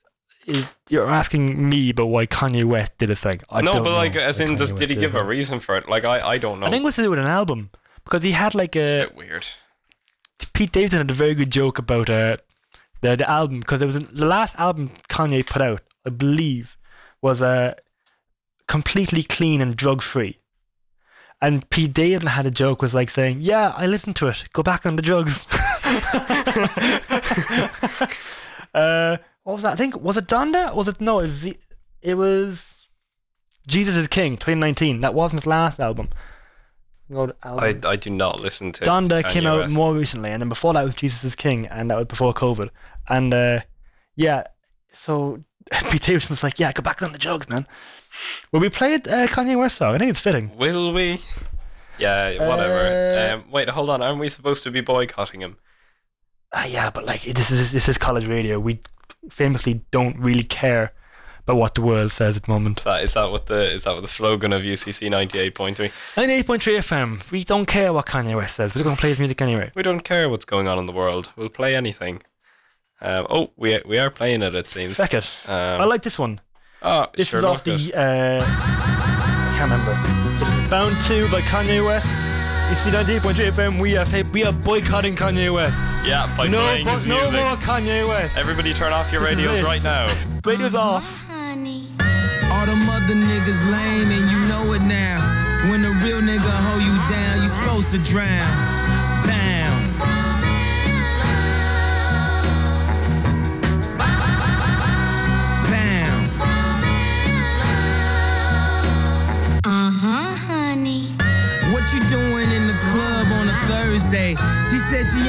Is, 0.47 0.65
you're 0.87 1.09
asking 1.09 1.69
me 1.69 1.89
about 1.89 2.05
why 2.05 2.25
Kanye 2.25 2.63
West 2.63 2.97
did 2.97 3.11
a 3.11 3.17
thing. 3.17 3.41
I 3.49 3.61
no, 3.61 3.73
but 3.73 3.83
like, 3.83 4.15
as 4.15 4.39
in, 4.39 4.51
Kanye 4.51 4.57
just 4.57 4.77
did 4.77 4.89
he 4.89 4.95
give 4.95 5.13
a 5.13 5.23
reason 5.23 5.59
for 5.59 5.75
it? 5.75 5.89
Like, 5.89 6.05
I, 6.05 6.25
I 6.25 6.37
don't 6.37 6.61
know. 6.61 6.67
I 6.67 6.69
think 6.69 6.83
it 6.83 6.85
was 6.85 6.95
to 6.95 7.01
do 7.01 7.09
with 7.09 7.19
an 7.19 7.27
album 7.27 7.69
because 8.05 8.23
he 8.23 8.31
had 8.31 8.55
like 8.55 8.77
it's 8.77 8.89
a. 8.89 9.03
a 9.03 9.07
bit 9.07 9.17
weird. 9.17 9.47
Pete 10.53 10.71
Davidson 10.71 10.99
had 10.99 11.11
a 11.11 11.13
very 11.13 11.35
good 11.35 11.51
joke 11.51 11.77
about 11.77 12.09
uh, 12.09 12.37
the 13.01 13.17
the 13.17 13.29
album 13.29 13.59
because 13.59 13.81
it 13.81 13.87
was 13.87 13.99
the 13.99 14.25
last 14.25 14.57
album 14.57 14.91
Kanye 15.09 15.45
put 15.45 15.61
out, 15.61 15.81
I 16.05 16.11
believe, 16.11 16.77
was 17.21 17.41
uh, 17.41 17.73
completely 18.69 19.23
clean 19.23 19.61
and 19.61 19.75
drug 19.75 20.01
free. 20.01 20.37
And 21.41 21.69
Pete 21.69 21.93
Davidson 21.93 22.29
had 22.29 22.45
a 22.45 22.51
joke 22.51 22.81
was 22.81 22.95
like 22.95 23.09
saying, 23.09 23.39
"Yeah, 23.41 23.73
I 23.75 23.85
listened 23.85 24.15
to 24.17 24.27
it. 24.27 24.45
Go 24.53 24.63
back 24.63 24.85
on 24.85 24.95
the 24.95 25.01
drugs." 25.01 25.45
uh, 28.73 29.17
what 29.47 29.53
was 29.53 29.63
that? 29.63 29.71
I 29.71 29.75
think 29.77 29.95
was 30.01 30.17
it 30.17 30.27
Donda? 30.27 30.75
Was 30.75 30.89
it 30.89 30.99
no? 30.99 31.19
It 31.19 31.27
was, 31.27 31.45
it 32.01 32.13
was 32.15 32.75
Jesus 33.65 33.95
is 33.95 34.09
King 34.09 34.33
2019. 34.33 34.99
That 34.99 35.13
wasn't 35.13 35.43
his 35.43 35.47
last 35.47 35.79
album. 35.79 36.09
Album. 37.09 37.33
I, 37.41 37.73
I 37.85 37.95
do 37.95 38.09
not 38.09 38.41
listen 38.41 38.73
to 38.73 38.83
Donda 38.83 39.21
to 39.21 39.29
came 39.29 39.47
out 39.47 39.59
West. 39.59 39.73
more 39.73 39.93
recently, 39.93 40.31
and 40.31 40.41
then 40.41 40.49
before 40.49 40.73
that 40.73 40.83
was 40.83 40.95
Jesus 40.95 41.23
is 41.23 41.35
King, 41.37 41.65
and 41.67 41.89
that 41.89 41.95
was 41.95 42.07
before 42.07 42.33
COVID. 42.33 42.71
And 43.07 43.33
uh, 43.33 43.61
yeah, 44.17 44.43
so 44.91 45.45
Pete 45.91 46.01
Davidson 46.01 46.33
was 46.33 46.43
like, 46.43 46.59
"Yeah, 46.59 46.73
go 46.73 46.81
back 46.83 47.01
on 47.01 47.13
the 47.13 47.17
jokes, 47.17 47.47
man." 47.47 47.67
Will 48.51 48.59
we 48.59 48.67
play 48.67 48.95
uh, 48.95 49.27
Kanye 49.27 49.57
West 49.57 49.77
song? 49.77 49.95
I 49.95 49.97
think 49.97 50.09
it's 50.09 50.19
fitting. 50.19 50.57
Will 50.57 50.91
we? 50.91 51.21
Yeah, 51.97 52.45
whatever. 52.45 52.79
Uh, 52.79 53.35
um, 53.35 53.49
wait, 53.49 53.69
hold 53.69 53.91
on. 53.91 54.01
Aren't 54.01 54.19
we 54.19 54.27
supposed 54.27 54.63
to 54.63 54.71
be 54.71 54.81
boycotting 54.81 55.39
him? 55.39 55.55
Ah, 56.51 56.65
yeah, 56.65 56.89
but 56.89 57.05
like 57.05 57.21
this 57.21 57.49
is 57.49 57.71
this 57.71 57.87
is 57.87 57.97
college 57.97 58.27
radio. 58.27 58.59
We 58.59 58.81
famously 59.29 59.81
don't 59.91 60.17
really 60.19 60.43
care 60.43 60.93
about 61.45 61.55
what 61.57 61.73
the 61.75 61.81
world 61.81 62.11
says 62.11 62.35
at 62.37 62.43
the 62.43 62.51
moment. 62.51 62.79
Is 62.79 62.83
that 62.83 63.03
is 63.03 63.13
that 63.13 63.31
what 63.31 63.45
the 63.45 63.73
is 63.73 63.83
that 63.85 63.93
what 63.93 64.01
the 64.01 64.07
slogan 64.07 64.51
of 64.51 64.63
UCC 64.63 65.09
ninety 65.09 65.39
eight 65.39 65.55
point 65.55 65.77
three? 65.77 65.91
98.3 66.15 66.59
FM. 66.77 67.31
We 67.31 67.43
don't 67.45 67.65
care 67.65 67.93
what 67.93 68.05
Kanye 68.05 68.35
West 68.35 68.55
says. 68.57 68.75
We're 68.75 68.83
going 68.83 68.95
to 68.95 68.99
play 68.99 69.09
his 69.09 69.19
music 69.19 69.41
anyway. 69.41 69.71
We 69.75 69.81
don't 69.83 70.01
care 70.03 70.29
what's 70.29 70.45
going 70.45 70.67
on 70.67 70.77
in 70.77 70.85
the 70.87 70.91
world. 70.91 71.31
We'll 71.37 71.49
play 71.49 71.75
anything. 71.75 72.21
Um, 72.99 73.27
oh, 73.29 73.51
we 73.55 73.79
we 73.85 73.97
are 73.97 74.09
playing 74.09 74.41
it. 74.41 74.53
It 74.55 74.69
seems. 74.69 74.97
Feck 74.97 75.13
it. 75.13 75.31
Um, 75.47 75.81
I 75.81 75.85
like 75.85 76.01
this 76.01 76.19
one. 76.19 76.41
Oh, 76.81 77.07
This 77.15 77.29
sure 77.29 77.39
is 77.39 77.45
off 77.45 77.63
the. 77.63 77.73
Uh, 77.95 78.43
I 78.45 79.55
can't 79.57 79.71
remember. 79.71 80.37
This 80.37 80.49
is 80.51 80.69
Bound 80.69 80.95
2 81.05 81.31
by 81.31 81.41
Kanye 81.41 81.83
West. 81.85 82.07
You 82.69 82.75
see 82.75 82.91
98.3 82.91 83.51
FM. 83.51 83.79
We 83.79 83.95
are, 83.95 84.05
we 84.33 84.43
are 84.43 84.51
boycotting 84.51 85.15
Kanye 85.15 85.53
West. 85.53 85.79
yeah 86.05 86.27
by 86.35 86.47
no, 86.47 86.59
playing 86.59 86.85
but 86.85 86.93
his 86.95 87.05
no 87.05 87.15
music. 87.15 87.39
more 87.39 87.55
Kanye 87.63 88.05
West. 88.07 88.37
Everybody, 88.37 88.73
turn 88.73 88.91
off 88.91 89.09
your 89.11 89.21
This 89.21 89.35
radios 89.35 89.61
right 89.61 89.81
now. 89.83 90.07
Radio's 90.43 90.75
off. 90.75 91.05
honey. 91.27 91.87
All 92.51 92.65
them 92.65 92.83
other 92.89 93.15
niggas 93.15 93.61
lame 93.71 94.11
and 94.11 94.25
you 94.31 94.39
know 94.51 94.73
it 94.73 94.81
now. 94.83 95.23
When 95.71 95.83
a 95.85 95.91
real 96.03 96.19
nigga 96.19 96.51
hold 96.67 96.83
you 96.83 96.95
down, 97.07 97.41
you 97.41 97.47
supposed 97.47 97.91
to 97.91 97.99
drown. 97.99 98.66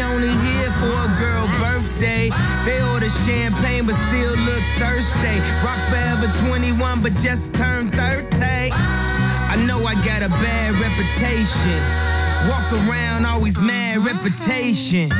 Only 0.00 0.30
here 0.30 0.70
for 0.78 0.94
a 0.94 1.10
girl 1.18 1.46
birthday. 1.58 2.30
They 2.64 2.78
order 2.92 3.08
champagne 3.26 3.86
but 3.86 3.94
still 3.94 4.36
look 4.46 4.64
thirsty. 4.78 5.36
Rock 5.64 5.80
forever 5.90 6.30
21 6.46 7.02
but 7.02 7.14
just 7.14 7.54
turned 7.54 7.94
30. 7.94 8.28
I 8.72 9.56
know 9.66 9.84
I 9.84 9.94
got 10.04 10.22
a 10.22 10.28
bad 10.28 10.74
reputation. 10.78 11.80
Walk 12.46 12.70
around 12.86 13.26
always 13.26 13.58
mad 13.60 14.04
reputation. 14.04 15.10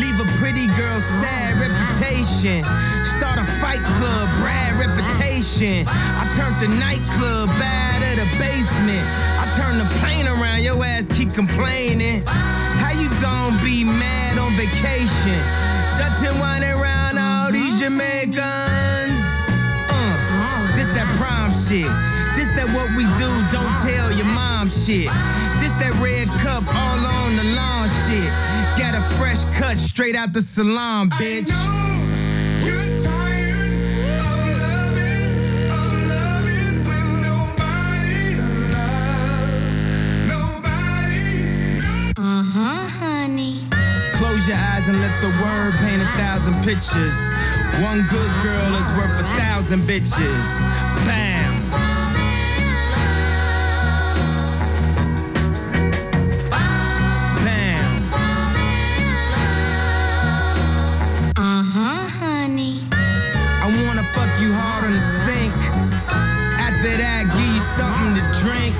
Leave 0.00 0.18
a 0.18 0.26
pretty 0.42 0.66
girl 0.74 0.98
sad 1.22 1.54
reputation. 1.60 2.64
Start 3.04 3.38
a 3.38 3.44
fight 3.62 3.84
club, 3.94 4.26
Brad 4.42 4.74
reputation. 4.80 5.86
I 5.86 6.26
turned 6.34 6.58
the 6.58 6.68
nightclub 6.80 7.48
bad 7.60 8.02
at 8.02 8.16
the 8.18 8.28
basement. 8.38 9.04
I 9.38 9.46
turned 9.54 9.78
the 9.78 9.88
plane 10.00 10.26
around, 10.26 10.62
your 10.62 10.82
ass 10.84 11.08
keep 11.14 11.32
complaining. 11.32 12.22
How 12.26 12.90
you 12.90 13.03
gon' 13.24 13.56
be 13.64 13.84
mad 13.84 14.38
on 14.38 14.52
vacation? 14.52 15.40
Dutty 15.96 16.28
wining 16.38 16.70
around 16.70 17.16
all 17.18 17.50
these 17.50 17.80
Jamaicans. 17.80 19.16
Uh, 19.88 20.76
this 20.76 20.88
that 20.92 21.08
prom 21.16 21.50
shit. 21.50 21.88
This 22.36 22.50
that 22.56 22.68
what 22.76 22.90
we 22.98 23.04
do, 23.16 23.30
don't 23.48 23.76
tell 23.80 24.12
your 24.12 24.26
mom 24.26 24.68
shit. 24.68 25.08
This 25.58 25.72
that 25.80 25.96
red 26.04 26.28
cup 26.44 26.64
all 26.68 27.00
on 27.18 27.36
the 27.36 27.46
lawn 27.56 27.88
shit. 28.04 28.30
Got 28.78 28.92
a 28.94 29.02
fresh 29.16 29.44
cut 29.58 29.78
straight 29.78 30.16
out 30.16 30.34
the 30.34 30.42
salon, 30.42 31.08
bitch. 31.08 31.83
Pictures. 46.64 47.28
One 47.82 48.00
good 48.08 48.32
girl 48.42 48.74
is 48.80 48.88
worth 48.96 49.20
a 49.20 49.26
thousand 49.36 49.82
bitches. 49.82 50.62
Bam. 51.04 51.52
Bam. 57.44 57.90
Uh-huh, 61.36 62.08
honey. 62.18 62.80
I 62.90 63.66
wanna 63.86 64.02
fuck 64.14 64.32
you 64.40 64.50
hard 64.54 64.84
on 64.86 64.92
the 64.92 65.04
sink. 65.24 65.54
After 66.56 66.96
that, 66.96 67.28
give 67.36 67.52
you 67.56 67.64
something 67.76 68.14
to 68.16 68.24
drink. 68.40 68.78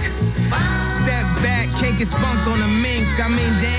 Step 0.83 1.27
back, 1.45 1.69
cake 1.77 2.01
and 2.01 2.09
spunk 2.09 2.47
on 2.47 2.63
a 2.63 2.69
mink. 2.81 3.09
I 3.21 3.29
mean, 3.29 3.53
damn, 3.61 3.74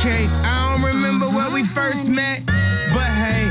Okay, 0.00 0.32
I 0.48 0.72
don't 0.72 0.96
remember 0.96 1.28
where 1.28 1.52
we 1.52 1.60
mm-hmm. 1.60 1.76
first 1.76 2.08
met. 2.08 2.40
But 2.96 3.12
hey, 3.20 3.44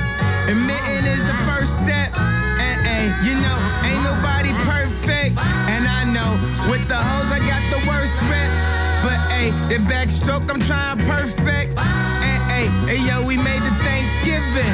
admitting 0.49 1.05
is 1.05 1.21
the 1.29 1.37
first 1.45 1.77
step. 1.77 2.09
And 2.57 2.77
hey, 2.81 3.05
you 3.21 3.37
know, 3.37 3.53
ain't 3.85 4.01
nobody 4.01 4.49
perfect. 4.65 5.37
And 5.69 5.85
I 5.85 6.09
know, 6.09 6.41
with 6.65 6.81
the 6.89 6.97
hoes, 6.97 7.29
I 7.29 7.37
got 7.45 7.61
the 7.69 7.77
worst 7.85 8.17
rep. 8.33 8.49
But 9.05 9.21
hey, 9.29 9.53
the 9.69 9.77
backstroke, 9.85 10.49
I'm 10.49 10.57
trying 10.57 10.97
perfect. 11.05 11.77
And 11.77 12.41
hey, 12.49 12.65
hey, 12.89 13.01
yo, 13.05 13.21
we 13.21 13.37
made 13.37 13.61
the 13.61 13.75
Thanksgiving. 13.85 14.73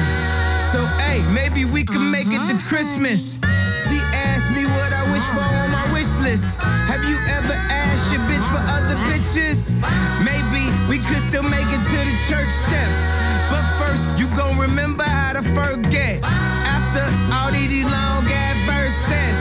So 0.71 0.79
hey, 1.03 1.27
maybe 1.27 1.67
we 1.67 1.83
can 1.83 2.09
make 2.09 2.31
it 2.31 2.39
to 2.39 2.55
mm-hmm. 2.55 2.69
Christmas. 2.71 3.35
She 3.83 3.99
asked 4.15 4.47
me 4.55 4.63
what 4.63 4.95
I 4.95 5.03
wish 5.11 5.27
for 5.35 5.43
on 5.43 5.75
my 5.75 5.83
wish 5.91 6.15
list. 6.23 6.55
Have 6.87 7.03
you 7.03 7.19
ever 7.35 7.51
asked 7.67 8.15
your 8.15 8.23
bitch 8.31 8.47
for 8.47 8.63
other 8.63 8.95
bitches? 9.11 9.75
Maybe 10.23 10.54
we 10.89 10.97
could 10.97 11.21
still 11.29 11.43
make 11.43 11.67
it 11.67 11.83
to 11.91 11.97
the 12.09 12.17
church 12.29 12.49
steps. 12.49 13.01
But 13.49 13.65
first, 13.79 14.07
you 14.19 14.27
gon' 14.35 14.57
remember 14.57 15.03
how 15.03 15.33
to 15.33 15.41
forget. 15.41 16.23
After 16.23 17.05
all 17.33 17.51
these 17.51 17.85
long 17.85 18.25
ass 18.25 18.57
verses, 18.69 19.37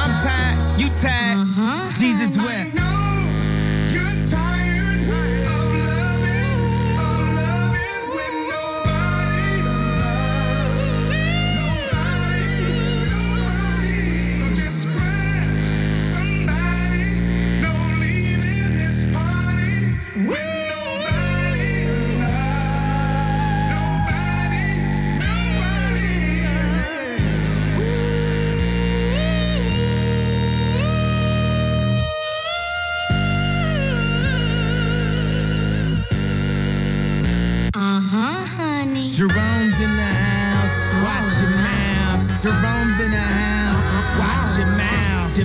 I'm 0.00 0.12
tired, 0.24 0.80
you 0.80 0.88
tired, 0.96 1.38
uh-huh. 1.38 1.92
Jesus 1.98 2.36
wept. 2.36 2.75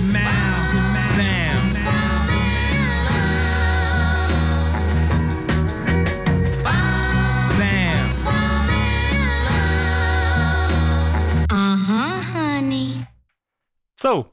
Your 0.00 0.02
mouth, 0.04 0.72
your 0.72 0.82
mouth. 0.82 1.16
Bam. 1.18 1.62
Bam. 7.58 8.08
Uh-huh, 11.50 12.20
honey. 12.32 13.06
So, 13.98 14.31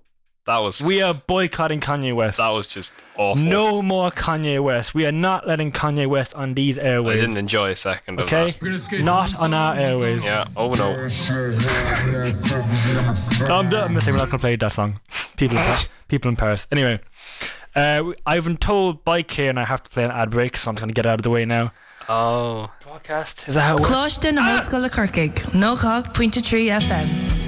That 0.50 0.58
was 0.66 0.82
we 0.82 1.02
are 1.04 1.14
boycotting 1.14 1.80
Kanye 1.80 2.14
West. 2.16 2.38
that 2.40 2.50
was 2.50 2.66
just 2.68 2.92
awful. 3.16 3.44
No 3.44 3.82
more 3.84 4.10
Kanye 4.10 4.58
West. 4.64 4.96
We 4.96 5.06
are 5.06 5.12
not 5.12 5.46
letting 5.48 5.72
Kanye 5.72 6.08
West 6.08 6.34
on 6.34 6.56
these 6.56 6.78
airways. 6.80 7.18
I 7.18 7.18
airwaves. 7.18 7.22
didn't 7.22 7.38
enjoy 7.38 7.70
a 7.70 7.76
second 7.76 8.20
of 8.20 8.26
Okay? 8.26 8.56
that. 8.60 9.02
Not 9.04 9.40
on 9.40 9.54
our 9.54 9.76
airwaves. 9.76 10.24
Yeah. 10.24 10.46
Oh 10.58 10.74
no. 10.74 11.08
No, 13.48 13.56
I'm, 13.60 13.74
I'm 13.74 13.94
missing. 13.94 14.14
We're 14.14 14.18
not 14.20 14.30
going 14.30 14.32
to 14.32 14.38
play 14.40 14.56
that 14.56 14.72
song. 14.72 15.00
People 15.38 15.58
in, 15.58 15.64
Pa- 15.64 15.86
people 16.08 16.30
in 16.30 16.36
Paris. 16.36 16.68
Anyway, 16.72 17.00
uh, 17.76 18.02
we- 18.08 18.16
I've 18.26 18.46
been 18.46 18.58
told 18.58 19.04
by 19.06 19.22
Kieran 19.22 19.58
I 19.58 19.66
have 19.66 19.84
to 19.84 19.90
play 19.92 20.04
an 20.04 20.12
ad 20.12 20.32
break, 20.32 20.58
so 20.58 20.70
I'm 20.72 20.76
just 20.76 20.82
going 20.82 20.90
to 20.90 20.94
get 20.94 21.06
out 21.06 21.20
of 21.20 21.24
the 21.24 21.30
way 21.30 21.46
now. 21.46 21.72
Oh. 22.10 22.72
Podcast? 22.84 23.48
Is 23.48 23.54
that 23.56 23.62
how 23.62 23.76
it 23.76 23.82
works? 23.82 23.92
Coláiste 23.92 24.34
na 24.34 24.42
hOllscoile 24.44 24.90
Corcaigh, 24.90 25.30
nócha 25.54 26.04
pointe 26.14 26.42
trí 26.42 26.66
FM. 26.82 27.39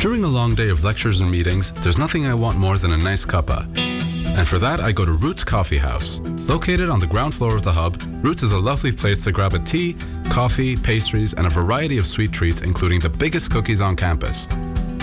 During 0.00 0.24
a 0.24 0.28
long 0.28 0.54
day 0.54 0.70
of 0.70 0.82
lectures 0.82 1.20
and 1.20 1.30
meetings, 1.30 1.72
there's 1.82 1.98
nothing 1.98 2.24
I 2.24 2.32
want 2.32 2.56
more 2.56 2.78
than 2.78 2.92
a 2.92 2.96
nice 2.96 3.26
cuppa. 3.26 3.66
And 3.76 4.48
for 4.48 4.58
that, 4.58 4.80
I 4.80 4.92
go 4.92 5.04
to 5.04 5.12
Roots 5.12 5.44
Coffee 5.44 5.76
House. 5.76 6.20
Located 6.48 6.88
on 6.88 7.00
the 7.00 7.06
ground 7.06 7.34
floor 7.34 7.54
of 7.54 7.64
the 7.64 7.72
hub, 7.72 8.00
Roots 8.24 8.42
is 8.42 8.52
a 8.52 8.58
lovely 8.58 8.92
place 8.92 9.22
to 9.24 9.30
grab 9.30 9.52
a 9.52 9.58
tea, 9.58 9.98
coffee, 10.30 10.74
pastries, 10.74 11.34
and 11.34 11.46
a 11.46 11.50
variety 11.50 11.98
of 11.98 12.06
sweet 12.06 12.32
treats, 12.32 12.62
including 12.62 12.98
the 12.98 13.10
biggest 13.10 13.50
cookies 13.50 13.82
on 13.82 13.94
campus. 13.94 14.48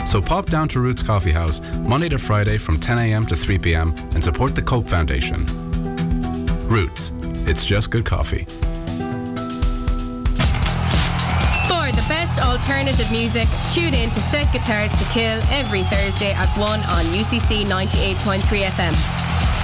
So 0.07 0.19
pop 0.19 0.47
down 0.47 0.67
to 0.69 0.79
Roots 0.79 1.03
Coffee 1.03 1.29
House 1.31 1.61
Monday 1.87 2.09
to 2.09 2.17
Friday 2.17 2.57
from 2.57 2.79
10 2.79 2.97
a.m. 2.97 3.27
to 3.27 3.35
3 3.35 3.59
p.m. 3.59 3.93
and 4.15 4.23
support 4.23 4.55
the 4.55 4.63
Cope 4.63 4.87
Foundation. 4.87 5.45
Roots, 6.67 7.13
it's 7.45 7.65
just 7.65 7.91
good 7.91 8.05
coffee. 8.05 8.47
Alternative 12.57 13.11
music, 13.11 13.47
tune 13.71 13.93
in 13.93 14.09
to 14.09 14.19
Set 14.19 14.51
Guitars 14.51 14.91
to 14.93 15.03
Kill 15.05 15.43
every 15.51 15.83
Thursday 15.83 16.33
at 16.33 16.49
1 16.57 16.79
on 16.85 17.05
UCC 17.13 17.63
98.3 17.65 18.39
FM. 18.41 18.93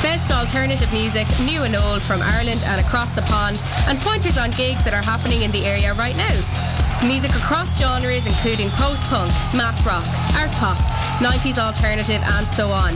Best 0.04 0.30
alternative 0.30 0.92
music, 0.94 1.28
new 1.40 1.64
and 1.64 1.76
old 1.76 2.04
from 2.04 2.22
Ireland 2.22 2.62
and 2.68 2.80
across 2.80 3.12
the 3.14 3.24
pond, 3.24 3.64
and 3.88 4.00
pointers 4.02 4.38
on 4.38 4.52
gigs 4.52 4.84
that 4.84 4.94
are 4.94 5.02
happening 5.02 5.42
in 5.42 5.52
the 5.52 5.66
area 5.66 5.96
right 5.96 6.16
now. 6.16 6.73
Music 7.08 7.32
across 7.36 7.80
genres 7.80 8.26
including 8.26 8.70
post-punk, 8.72 9.32
math 9.54 9.86
rock, 9.86 10.06
art 10.40 10.50
pop, 10.52 10.78
90s 11.20 11.58
alternative 11.58 12.22
and 12.24 12.48
so 12.48 12.72
on. 12.72 12.96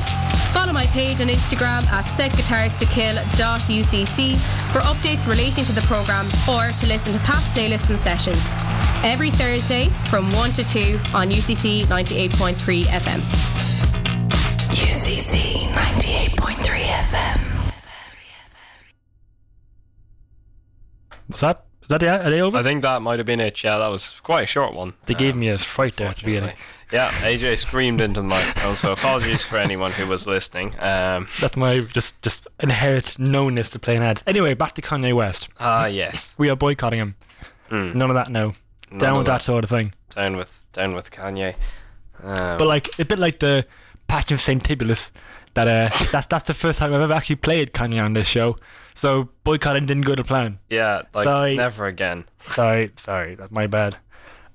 Follow 0.53 0.71
my 0.71 0.85
page 0.87 1.19
on 1.21 1.27
Instagram 1.27 1.85
at 1.91 2.05
setguitarstokill.ucc 2.05 4.37
for 4.71 4.79
updates 4.79 5.27
relating 5.27 5.65
to 5.65 5.73
the 5.73 5.81
programme 5.81 6.27
or 6.49 6.71
to 6.77 6.87
listen 6.87 7.11
to 7.13 7.19
past 7.19 7.47
playlists 7.51 7.89
and 7.89 7.99
sessions. 7.99 8.41
Every 9.03 9.29
Thursday 9.29 9.89
from 10.09 10.31
1 10.33 10.53
to 10.53 10.63
2 10.63 10.99
on 11.13 11.29
UCC 11.29 11.85
98.3 11.85 12.85
FM. 12.85 13.19
UCC 14.73 15.67
98.3 15.73 16.85
FM. 16.85 17.39
What's 21.27 21.41
that? 21.41 21.66
Is 21.87 21.89
that 21.89 21.99
the, 22.01 22.09
are 22.25 22.29
they 22.29 22.41
over? 22.41 22.57
I 22.57 22.63
think 22.63 22.81
that 22.81 23.01
might 23.01 23.17
have 23.19 23.25
been 23.25 23.39
it. 23.39 23.63
Yeah, 23.63 23.77
that 23.77 23.87
was 23.87 24.19
quite 24.19 24.41
a 24.43 24.45
short 24.45 24.73
one. 24.73 24.93
They 25.05 25.13
gave 25.13 25.37
me 25.37 25.47
a 25.47 25.57
fright 25.57 25.95
there 25.95 26.09
at 26.09 26.17
the 26.17 26.25
beginning. 26.25 26.55
Yeah, 26.91 27.07
AJ 27.09 27.57
screamed 27.59 28.01
into 28.01 28.21
the 28.21 28.27
microphone, 28.27 28.75
so 28.75 28.91
apologies 28.91 29.43
for 29.43 29.57
anyone 29.57 29.91
who 29.91 30.05
was 30.07 30.27
listening. 30.27 30.73
Um, 30.79 31.27
That's 31.39 31.55
my 31.57 31.79
just 31.81 32.21
just 32.21 32.45
inherent 32.61 33.17
knownness 33.17 33.71
to 33.71 33.79
playing 33.79 34.03
ads. 34.03 34.21
Anyway, 34.27 34.53
back 34.53 34.73
to 34.73 34.81
Kanye 34.81 35.13
West. 35.13 35.47
ah, 35.59 35.85
yes. 35.85 36.35
We 36.37 36.49
are 36.49 36.55
boycotting 36.57 36.99
him. 36.99 37.15
None 37.71 38.01
of 38.09 38.15
that 38.15 38.29
No. 38.29 38.53
None 38.91 38.99
Down 38.99 39.11
of 39.13 39.17
with 39.19 39.27
that. 39.27 39.41
sort 39.41 39.63
of 39.65 39.69
thing. 39.69 39.91
Down 40.15 40.35
with 40.37 40.65
down 40.73 40.93
with 40.93 41.11
Kanye. 41.11 41.55
Um, 42.23 42.57
But 42.57 42.67
like 42.67 42.87
a 42.99 43.05
bit 43.05 43.19
like 43.19 43.39
the 43.39 43.65
Passion 44.07 44.33
of 44.35 44.41
Saint 44.41 44.63
Tibulus. 44.63 45.11
That 45.55 45.67
uh, 45.67 45.89
that's 46.11 46.27
that's 46.27 46.47
the 46.47 46.53
first 46.53 46.79
time 46.79 46.93
I've 46.93 47.01
ever 47.01 47.13
actually 47.13 47.35
played 47.37 47.73
Kanye 47.73 48.01
on 48.03 48.13
this 48.13 48.27
show. 48.27 48.55
So 48.97 49.29
boycotting 49.43 49.85
didn't 49.85 50.05
go 50.05 50.15
to 50.15 50.23
plan. 50.23 50.57
yeah, 50.69 51.03
like 51.13 51.25
sorry. 51.25 51.55
never 51.55 51.85
again. 51.85 52.25
Sorry, 52.51 52.91
sorry, 52.97 53.35
that's 53.35 53.51
my 53.51 53.67
bad. 53.67 53.97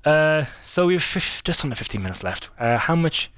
Uh, 0.05 0.47
so 0.65 0.87
we 0.87 0.95
have 0.95 1.03
fif- 1.05 1.45
just 1.45 1.63
under 1.65 1.77
15 1.77 2.03
minutes 2.03 2.25
left. 2.25 2.51
Uh, 2.59 2.77
how 2.77 2.97
much 2.97 3.31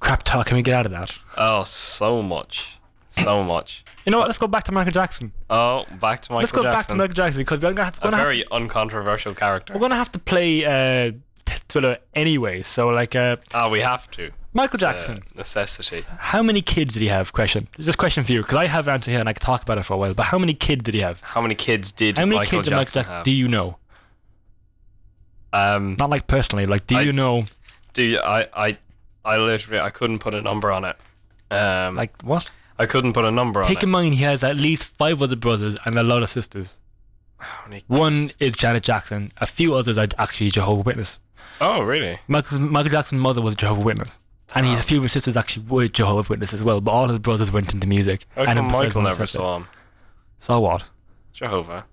crap 0.00 0.24
talk 0.24 0.46
can 0.46 0.56
we 0.56 0.62
get 0.64 0.74
out 0.74 0.84
of 0.84 0.90
that? 0.92 1.16
Oh, 1.36 1.62
so 1.62 2.22
much, 2.22 2.78
so 3.08 3.44
much. 3.54 3.84
You 4.04 4.10
know 4.10 4.18
what? 4.18 4.26
Let's 4.26 4.38
go 4.38 4.48
back 4.48 4.64
to 4.64 4.72
Michael 4.72 4.90
Jackson. 4.92 5.30
Oh, 5.48 5.84
back 6.00 6.22
to 6.22 6.32
Michael 6.32 6.40
Jackson. 6.40 6.40
Let's 6.40 6.52
go 6.52 6.62
Jackson. 6.62 6.72
back 6.72 6.86
to 6.88 6.94
Michael 6.96 7.14
Jackson 7.14 7.40
because 7.42 7.60
we're 7.60 7.72
gonna 7.72 7.84
have, 7.84 7.98
a 7.98 8.00
gonna 8.02 8.16
have 8.16 8.26
very 8.26 8.44
uncontroversial 8.50 9.34
character. 9.34 9.74
we're 9.74 9.80
gonna 9.80 9.94
have 9.94 10.10
to 10.12 10.18
play 10.18 10.64
uh, 10.64 11.12
Thriller 11.68 11.98
anyway. 12.14 12.62
So 12.62 12.88
like 12.88 13.14
uh, 13.14 13.36
Ah, 13.54 13.68
we 13.68 13.80
have 13.80 14.10
to. 14.12 14.32
Michael 14.54 14.76
It's 14.76 14.80
Jackson. 14.82 15.22
necessity. 15.34 16.04
How 16.18 16.42
many 16.42 16.62
kids 16.62 16.94
did 16.94 17.02
he 17.02 17.08
have? 17.08 17.32
Question. 17.32 17.68
Just 17.76 17.94
a 17.94 17.96
question 17.96 18.24
for 18.24 18.32
you 18.32 18.38
because 18.40 18.56
I 18.56 18.66
have 18.66 18.88
an 18.88 18.94
answer 18.94 19.10
here 19.10 19.20
and 19.20 19.28
I 19.28 19.32
could 19.34 19.42
talk 19.42 19.62
about 19.62 19.78
it 19.78 19.82
for 19.84 19.94
a 19.94 19.96
while. 19.96 20.14
But 20.14 20.24
how 20.24 20.38
many 20.38 20.54
kids 20.54 20.82
did 20.84 20.94
he 20.94 21.00
have? 21.00 21.20
How 21.20 21.40
many 21.40 21.54
kids 21.54 21.92
did 21.92 22.18
How 22.18 22.24
many 22.24 22.36
Michael 22.36 22.58
kids 22.58 22.68
did 22.68 22.70
Michael 22.74 22.84
Jackson 22.84 23.00
Jackson 23.02 23.14
have? 23.14 23.24
do 23.24 23.30
you 23.30 23.46
know? 23.48 23.76
um, 25.52 25.96
Not 25.98 26.10
like 26.10 26.26
personally. 26.26 26.66
Like, 26.66 26.86
do 26.86 26.96
I- 26.98 27.02
you 27.02 27.12
know? 27.12 27.44
do 27.94 28.02
you, 28.02 28.18
I, 28.20 28.46
I, 28.54 28.78
I 29.24 29.36
literally, 29.38 29.80
I 29.80 29.90
couldn't 29.90 30.20
put 30.20 30.34
a 30.34 30.40
number 30.42 30.70
on 30.70 30.84
it. 30.84 30.96
Um, 31.50 31.96
Like 31.96 32.20
what? 32.22 32.50
I 32.78 32.86
couldn't 32.86 33.12
put 33.12 33.24
a 33.24 33.30
number 33.30 33.62
Take 33.64 33.78
on 33.78 33.82
in 33.84 33.88
it. 33.88 33.92
mind 33.92 34.14
he 34.14 34.22
has 34.24 34.44
at 34.44 34.56
least 34.56 34.84
five 34.96 35.20
other 35.20 35.34
brothers 35.36 35.76
and 35.84 35.98
a 35.98 36.02
lot 36.02 36.22
of 36.22 36.28
sisters. 36.30 36.78
How 37.38 37.68
many 37.68 37.82
One 37.86 38.30
is 38.40 38.52
Janet 38.56 38.82
Jackson. 38.84 39.32
A 39.38 39.46
few 39.46 39.74
others 39.74 39.98
are 39.98 40.06
actually 40.18 40.50
Jehovah 40.50 40.82
Witness. 40.82 41.18
Oh, 41.60 41.80
really? 41.82 42.18
Michael, 42.28 42.58
Michael 42.60 42.90
Jackson's 42.90 43.20
mother 43.20 43.40
was 43.42 43.54
a 43.54 43.56
Jehovah 43.56 43.80
Witness. 43.82 44.18
And 44.54 44.66
he, 44.66 44.74
a 44.74 44.82
few 44.82 44.96
of 44.98 45.02
his 45.02 45.12
sisters 45.12 45.36
actually 45.36 45.66
were 45.66 45.88
Jehovah's 45.88 46.28
Witnesses 46.28 46.60
as 46.60 46.64
well, 46.64 46.80
but 46.80 46.90
all 46.90 47.08
his 47.08 47.18
brothers 47.18 47.52
went 47.52 47.72
into 47.74 47.86
music. 47.86 48.24
How 48.34 48.44
and 48.44 48.72
Michael 48.72 49.02
never 49.02 49.26
saw 49.26 49.58
him? 49.58 49.68
Saw 50.40 50.58
what? 50.58 50.84
Jehovah. 51.32 51.84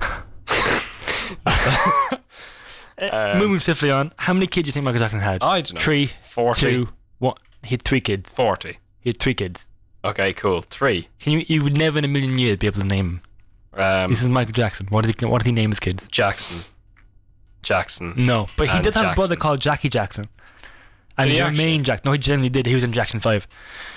Um, 2.98 3.38
Moving 3.38 3.60
swiftly 3.60 3.90
on, 3.90 4.12
how 4.16 4.32
many 4.32 4.46
kids 4.46 4.64
do 4.64 4.68
you 4.68 4.72
think 4.72 4.84
Michael 4.86 5.00
Jackson 5.00 5.20
had? 5.20 5.42
I 5.42 5.60
don't 5.60 5.74
know. 5.74 5.80
Three, 5.80 6.06
40. 6.06 6.60
two, 6.60 6.88
one. 7.18 7.34
He 7.62 7.70
had 7.74 7.82
three 7.82 8.00
kids. 8.00 8.30
40. 8.32 8.78
He 9.00 9.10
had 9.10 9.18
three 9.18 9.34
kids. 9.34 9.66
Okay, 10.02 10.32
cool. 10.32 10.62
Three. 10.62 11.08
Can 11.18 11.34
you? 11.34 11.44
You 11.46 11.62
would 11.62 11.76
never 11.76 11.98
in 11.98 12.04
a 12.04 12.08
million 12.08 12.38
years 12.38 12.56
be 12.56 12.66
able 12.66 12.80
to 12.80 12.86
name 12.86 13.20
him. 13.74 13.80
Um, 13.82 14.08
This 14.08 14.22
is 14.22 14.28
Michael 14.28 14.52
Jackson. 14.54 14.86
What 14.88 15.04
did 15.04 15.20
he? 15.20 15.26
What 15.26 15.42
did 15.42 15.46
he 15.46 15.52
name 15.52 15.70
his 15.70 15.80
kids? 15.80 16.08
Jackson. 16.08 16.60
Jackson. 17.66 18.14
No, 18.16 18.48
but 18.56 18.68
he 18.68 18.74
And 18.76 18.84
did 18.84 18.94
have 18.94 19.12
a 19.12 19.14
brother 19.14 19.34
Jackson. 19.34 19.36
called 19.40 19.60
Jackie 19.60 19.88
Jackson. 19.90 20.26
And 21.18 21.30
Did 21.30 21.36
he 21.36 21.42
Jermaine 21.42 21.82
Jackson. 21.82 22.02
No, 22.06 22.12
he 22.12 22.18
generally 22.18 22.48
did. 22.50 22.66
He 22.66 22.74
was 22.74 22.84
in 22.84 22.92
Jackson 22.92 23.20
5. 23.20 23.46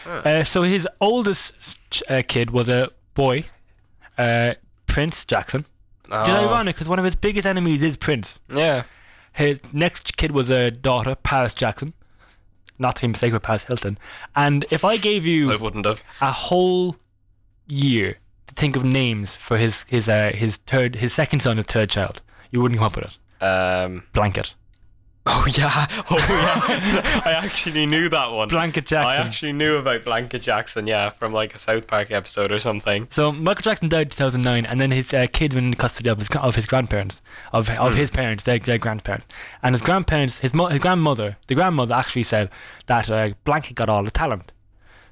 Uh, 0.05 0.43
so 0.43 0.63
his 0.63 0.87
oldest 1.01 2.01
uh, 2.09 2.21
kid 2.27 2.51
was 2.51 2.69
a 2.69 2.89
boy, 3.13 3.45
uh, 4.17 4.53
Prince 4.87 5.25
Jackson. 5.25 5.65
Which 6.05 6.13
is 6.27 6.33
Oh, 6.33 6.47
ironic 6.49 6.75
because 6.75 6.87
one 6.87 6.97
of 6.97 7.05
his 7.05 7.15
biggest 7.15 7.45
enemies 7.45 7.83
is 7.83 7.97
Prince. 7.97 8.39
Yeah. 8.53 8.83
His 9.33 9.59
next 9.73 10.17
kid 10.17 10.31
was 10.31 10.49
a 10.49 10.71
daughter, 10.71 11.13
Paris 11.15 11.53
Jackson. 11.53 11.93
Not 12.79 12.95
to 12.95 13.01
be 13.03 13.09
mistaken 13.09 13.33
with 13.33 13.43
Paris 13.43 13.65
Hilton. 13.65 13.97
And 14.35 14.65
if 14.71 14.83
I 14.85 14.95
gave 14.97 15.23
I 15.23 15.27
you 15.27 15.57
wouldn't 15.59 15.85
have. 15.85 16.01
a 16.21 16.31
whole 16.31 16.95
year 17.67 18.17
to 18.47 18.55
think 18.55 18.75
of 18.75 18.83
names 18.85 19.35
for 19.35 19.57
his 19.57 19.83
his 19.87 20.07
uh, 20.09 20.31
his 20.33 20.55
third 20.57 20.95
his 20.95 21.13
second 21.13 21.41
son, 21.41 21.57
his 21.57 21.65
third 21.65 21.89
child, 21.89 22.21
you 22.51 22.61
wouldn't 22.61 22.79
come 22.79 22.85
up 22.87 22.95
with 22.95 23.05
it. 23.05 23.17
Um, 23.41 24.03
Blanket. 24.13 24.53
oh, 25.25 25.45
yeah. 25.55 25.85
Oh, 26.11 26.17
yeah. 26.17 27.21
I 27.25 27.33
actually 27.33 27.85
knew 27.85 28.09
that 28.09 28.31
one. 28.31 28.47
Blanket 28.47 28.87
Jackson. 28.87 29.05
I 29.09 29.15
actually 29.17 29.53
knew 29.53 29.75
about 29.77 30.03
Blanket 30.03 30.41
Jackson, 30.41 30.87
yeah, 30.87 31.09
from 31.11 31.31
like 31.33 31.53
a 31.53 31.59
South 31.59 31.85
Park 31.87 32.09
episode 32.09 32.51
or 32.51 32.57
something. 32.57 33.07
So 33.11 33.31
Michael 33.31 33.61
Jackson 33.61 33.89
died 33.89 34.07
in 34.07 34.09
2009, 34.09 34.65
and 34.65 34.81
then 34.81 34.89
his 34.91 35.13
uh, 35.13 35.27
kids 35.31 35.53
were 35.53 35.59
in 35.61 35.73
custody 35.75 36.09
of 36.09 36.17
his 36.17 36.29
of 36.35 36.55
his 36.55 36.65
grandparents, 36.65 37.21
of 37.53 37.69
of 37.69 37.93
his 37.93 38.09
parents, 38.09 38.45
their, 38.45 38.57
their 38.59 38.79
grandparents, 38.79 39.27
and 39.61 39.75
his 39.75 39.83
grandparents, 39.83 40.39
his 40.39 40.53
mo- 40.53 40.67
his 40.67 40.79
grandmother, 40.81 41.37
the 41.47 41.55
grandmother 41.55 41.93
actually 41.93 42.23
said 42.23 42.49
that 42.87 43.11
uh, 43.11 43.29
Blanket 43.43 43.75
got 43.75 43.89
all 43.89 44.03
the 44.03 44.11
talent, 44.11 44.51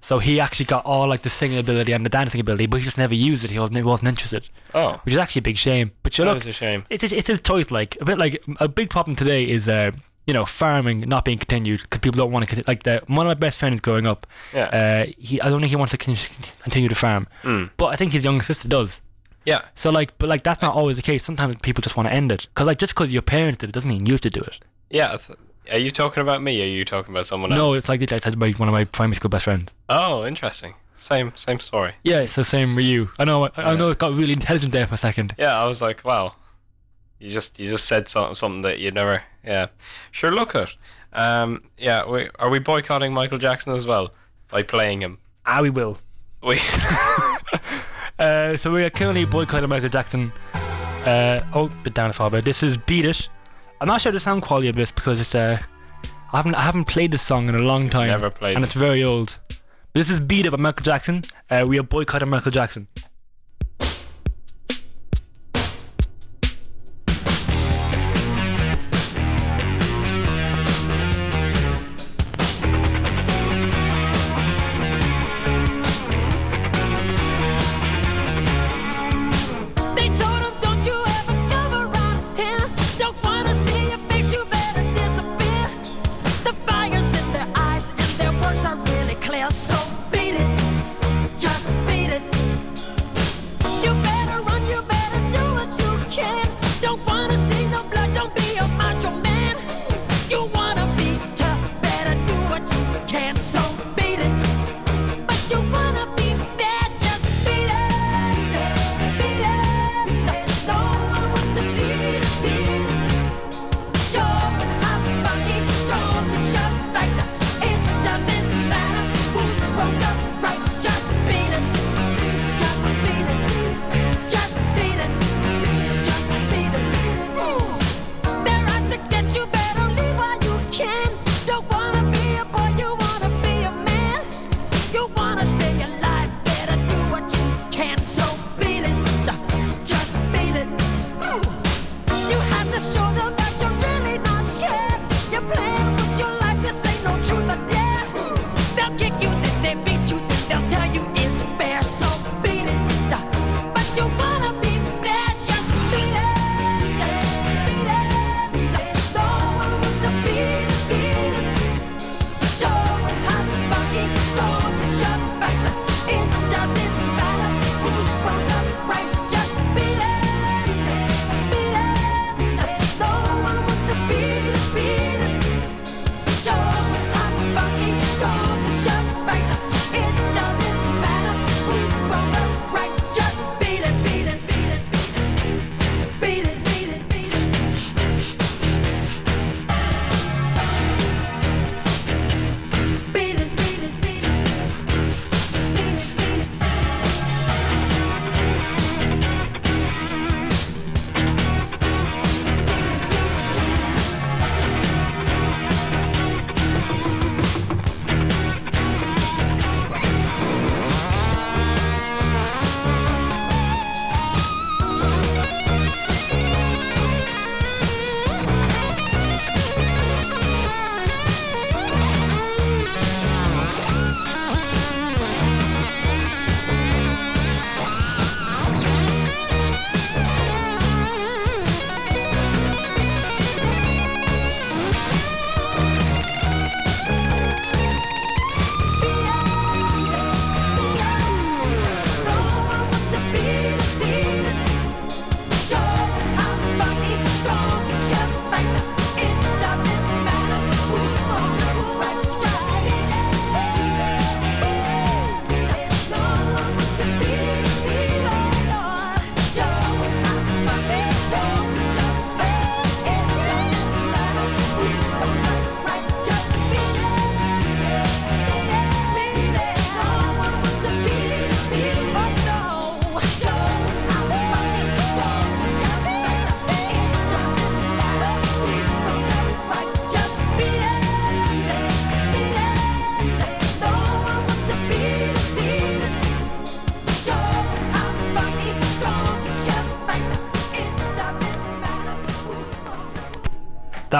so 0.01 0.19
he 0.19 0.39
actually 0.39 0.65
got 0.65 0.85
all 0.85 1.07
like 1.07 1.21
the 1.23 1.29
singing 1.29 1.57
ability 1.57 1.91
and 1.93 2.05
the 2.05 2.09
dancing 2.09 2.39
ability, 2.41 2.65
but 2.67 2.77
he 2.77 2.83
just 2.83 2.97
never 2.97 3.15
used 3.15 3.43
it. 3.43 3.51
He 3.51 3.59
wasn't 3.59 3.77
he 3.77 3.83
wasn't 3.83 4.09
interested, 4.09 4.49
Oh, 4.73 4.99
which 5.03 5.13
is 5.13 5.19
actually 5.19 5.39
a 5.39 5.43
big 5.43 5.57
shame. 5.57 5.91
But 6.03 6.17
you 6.17 6.23
that 6.25 6.29
look, 6.31 6.35
was 6.35 6.47
a 6.47 6.53
shame. 6.53 6.85
it's 6.89 7.03
it's 7.03 7.27
his 7.27 7.41
choice. 7.41 7.71
Like 7.71 7.97
a 8.01 8.05
bit 8.05 8.17
like 8.17 8.43
a 8.59 8.67
big 8.67 8.89
problem 8.89 9.15
today 9.15 9.43
is 9.49 9.67
uh, 9.67 9.91
you 10.25 10.33
know 10.33 10.45
farming 10.45 11.01
not 11.01 11.25
being 11.25 11.37
continued 11.37 11.81
because 11.81 11.99
people 11.99 12.17
don't 12.17 12.31
want 12.31 12.43
to 12.43 12.47
continue. 12.49 12.65
Like 12.67 12.83
the 12.83 13.01
one 13.07 13.25
of 13.25 13.29
my 13.29 13.33
best 13.33 13.59
friends 13.59 13.79
growing 13.81 14.07
up, 14.07 14.25
Yeah. 14.53 14.65
uh, 15.07 15.11
he 15.17 15.41
I 15.41 15.49
don't 15.49 15.59
think 15.59 15.69
he 15.71 15.75
wants 15.75 15.91
to 15.91 15.97
continue 15.97 16.87
to 16.89 16.95
farm, 16.95 17.27
Mm. 17.43 17.69
but 17.77 17.87
I 17.87 17.95
think 17.95 18.13
his 18.13 18.23
younger 18.25 18.43
sister 18.43 18.67
does. 18.67 19.01
Yeah. 19.45 19.61
So 19.75 19.89
like, 19.91 20.17
but 20.17 20.27
like 20.27 20.43
that's 20.43 20.61
not 20.61 20.75
always 20.75 20.97
the 20.97 21.03
case. 21.03 21.23
Sometimes 21.23 21.55
people 21.61 21.81
just 21.81 21.95
want 21.95 22.07
to 22.09 22.13
end 22.13 22.31
it 22.31 22.47
because 22.53 22.67
like 22.67 22.77
just 22.77 22.93
because 22.93 23.13
your 23.13 23.21
parents 23.21 23.59
did 23.59 23.69
it 23.69 23.73
doesn't 23.73 23.89
mean 23.89 24.05
you 24.05 24.13
have 24.13 24.21
to 24.21 24.29
do 24.29 24.41
it. 24.41 24.59
Yeah. 24.89 25.15
Are 25.71 25.77
you 25.77 25.91
talking 25.91 26.21
about 26.21 26.41
me? 26.41 26.61
Or 26.61 26.63
are 26.63 26.67
you 26.67 26.85
talking 26.85 27.13
about 27.13 27.25
someone 27.25 27.51
else? 27.51 27.57
No, 27.57 27.73
it's 27.75 27.89
like 27.89 28.11
I 28.11 28.17
said 28.17 28.39
by 28.39 28.51
one 28.51 28.67
of 28.67 28.73
my 28.73 28.85
primary 28.85 29.15
school 29.15 29.29
best 29.29 29.45
friends. 29.45 29.73
Oh, 29.89 30.25
interesting. 30.25 30.75
Same, 30.95 31.31
same 31.35 31.59
story. 31.59 31.93
Yeah, 32.03 32.21
it's 32.21 32.35
the 32.35 32.43
same 32.43 32.75
with 32.75 32.85
you. 32.85 33.11
I 33.19 33.25
know. 33.25 33.45
I, 33.45 33.51
I 33.57 33.75
know 33.75 33.89
it 33.89 33.99
got 33.99 34.15
really 34.15 34.33
intelligent 34.33 34.71
there 34.71 34.87
for 34.87 34.95
a 34.95 34.97
second. 34.97 35.35
Yeah, 35.37 35.59
I 35.59 35.65
was 35.65 35.81
like, 35.81 36.03
wow. 36.03 36.33
You 37.19 37.29
just, 37.29 37.59
you 37.59 37.67
just 37.67 37.85
said 37.85 38.07
something, 38.07 38.35
something 38.35 38.61
that 38.61 38.79
you 38.79 38.91
never. 38.91 39.23
Yeah. 39.43 39.67
Sure. 40.11 40.31
Look 40.31 40.55
at. 40.55 40.75
Um. 41.13 41.63
Yeah. 41.77 42.09
We, 42.09 42.29
are 42.39 42.49
we 42.49 42.59
boycotting 42.59 43.13
Michael 43.13 43.37
Jackson 43.37 43.73
as 43.73 43.85
well 43.85 44.11
by 44.49 44.63
playing 44.63 45.01
him? 45.01 45.19
Ah, 45.45 45.61
we 45.61 45.69
will. 45.69 45.97
We. 46.43 46.59
Uh, 48.19 48.57
so 48.57 48.73
we 48.73 48.83
are 48.83 48.89
currently 48.89 49.25
boycotting 49.25 49.69
Michael 49.69 49.89
Jackson. 49.89 50.31
Uh, 51.05 51.39
oh, 51.53 51.71
bit 51.83 51.93
down 51.93 52.09
a 52.09 52.13
far 52.13 52.31
bit. 52.31 52.43
This 52.43 52.63
is 52.63 52.75
"Beat 52.75 53.05
It." 53.05 53.29
I'm 53.79 53.87
not 53.87 54.01
sure 54.01 54.11
the 54.11 54.19
sound 54.19 54.41
quality 54.41 54.69
of 54.69 54.75
this 54.75 54.91
because 54.91 55.21
it's 55.21 55.35
uh, 55.35 55.59
I 56.33 56.37
haven't 56.37 56.55
I 56.55 56.61
haven't 56.61 56.85
played 56.85 57.11
this 57.11 57.21
song 57.21 57.47
in 57.47 57.55
a 57.55 57.59
long 57.59 57.89
time. 57.89 58.07
Never 58.07 58.29
played 58.29 58.55
and 58.55 58.63
it's 58.63 58.73
very 58.73 59.03
old. 59.03 59.37
This 59.93 60.09
is 60.09 60.19
"Beat 60.19 60.45
Up 60.45 60.51
by 60.51 60.57
Michael 60.57 60.83
Jackson. 60.83 61.23
Uh, 61.49 61.63
we 61.67 61.79
are 61.79 61.83
boycotting 61.83 62.29
Michael 62.29 62.51
Jackson. 62.51 62.87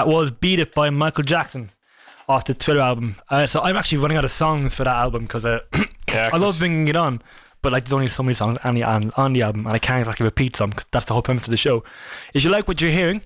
That 0.08 0.14
was 0.14 0.30
Beat 0.30 0.58
It 0.58 0.74
by 0.74 0.88
Michael 0.88 1.22
Jackson 1.22 1.68
off 2.30 2.46
the 2.46 2.54
Thriller 2.54 2.80
album. 2.80 3.16
Uh, 3.28 3.44
so 3.46 3.60
I'm 3.60 3.76
actually 3.76 3.98
running 3.98 4.16
out 4.16 4.24
of 4.24 4.30
songs 4.30 4.74
for 4.74 4.84
that 4.84 4.96
album 4.96 5.24
because 5.24 5.44
uh, 5.44 5.60
Yeah, 6.08 6.30
I 6.32 6.38
love 6.38 6.58
bringing 6.58 6.88
it 6.88 6.96
on, 6.96 7.20
but 7.60 7.72
like 7.72 7.84
there's 7.84 7.92
only 7.92 8.06
so 8.08 8.22
many 8.22 8.34
songs 8.34 8.56
on 8.64 8.74
the, 8.74 8.84
on, 8.84 9.12
on 9.18 9.34
the 9.34 9.42
album, 9.42 9.66
and 9.66 9.74
I 9.74 9.78
can't 9.78 9.98
exactly 10.00 10.24
repeat 10.24 10.56
some 10.56 10.72
'cause 10.72 10.86
that's 10.92 11.04
the 11.04 11.12
whole 11.12 11.20
premise 11.20 11.44
of 11.44 11.50
the 11.50 11.58
show. 11.58 11.84
If 12.32 12.42
you 12.42 12.48
like 12.50 12.66
what 12.66 12.80
you're 12.80 12.90
hearing, 12.90 13.20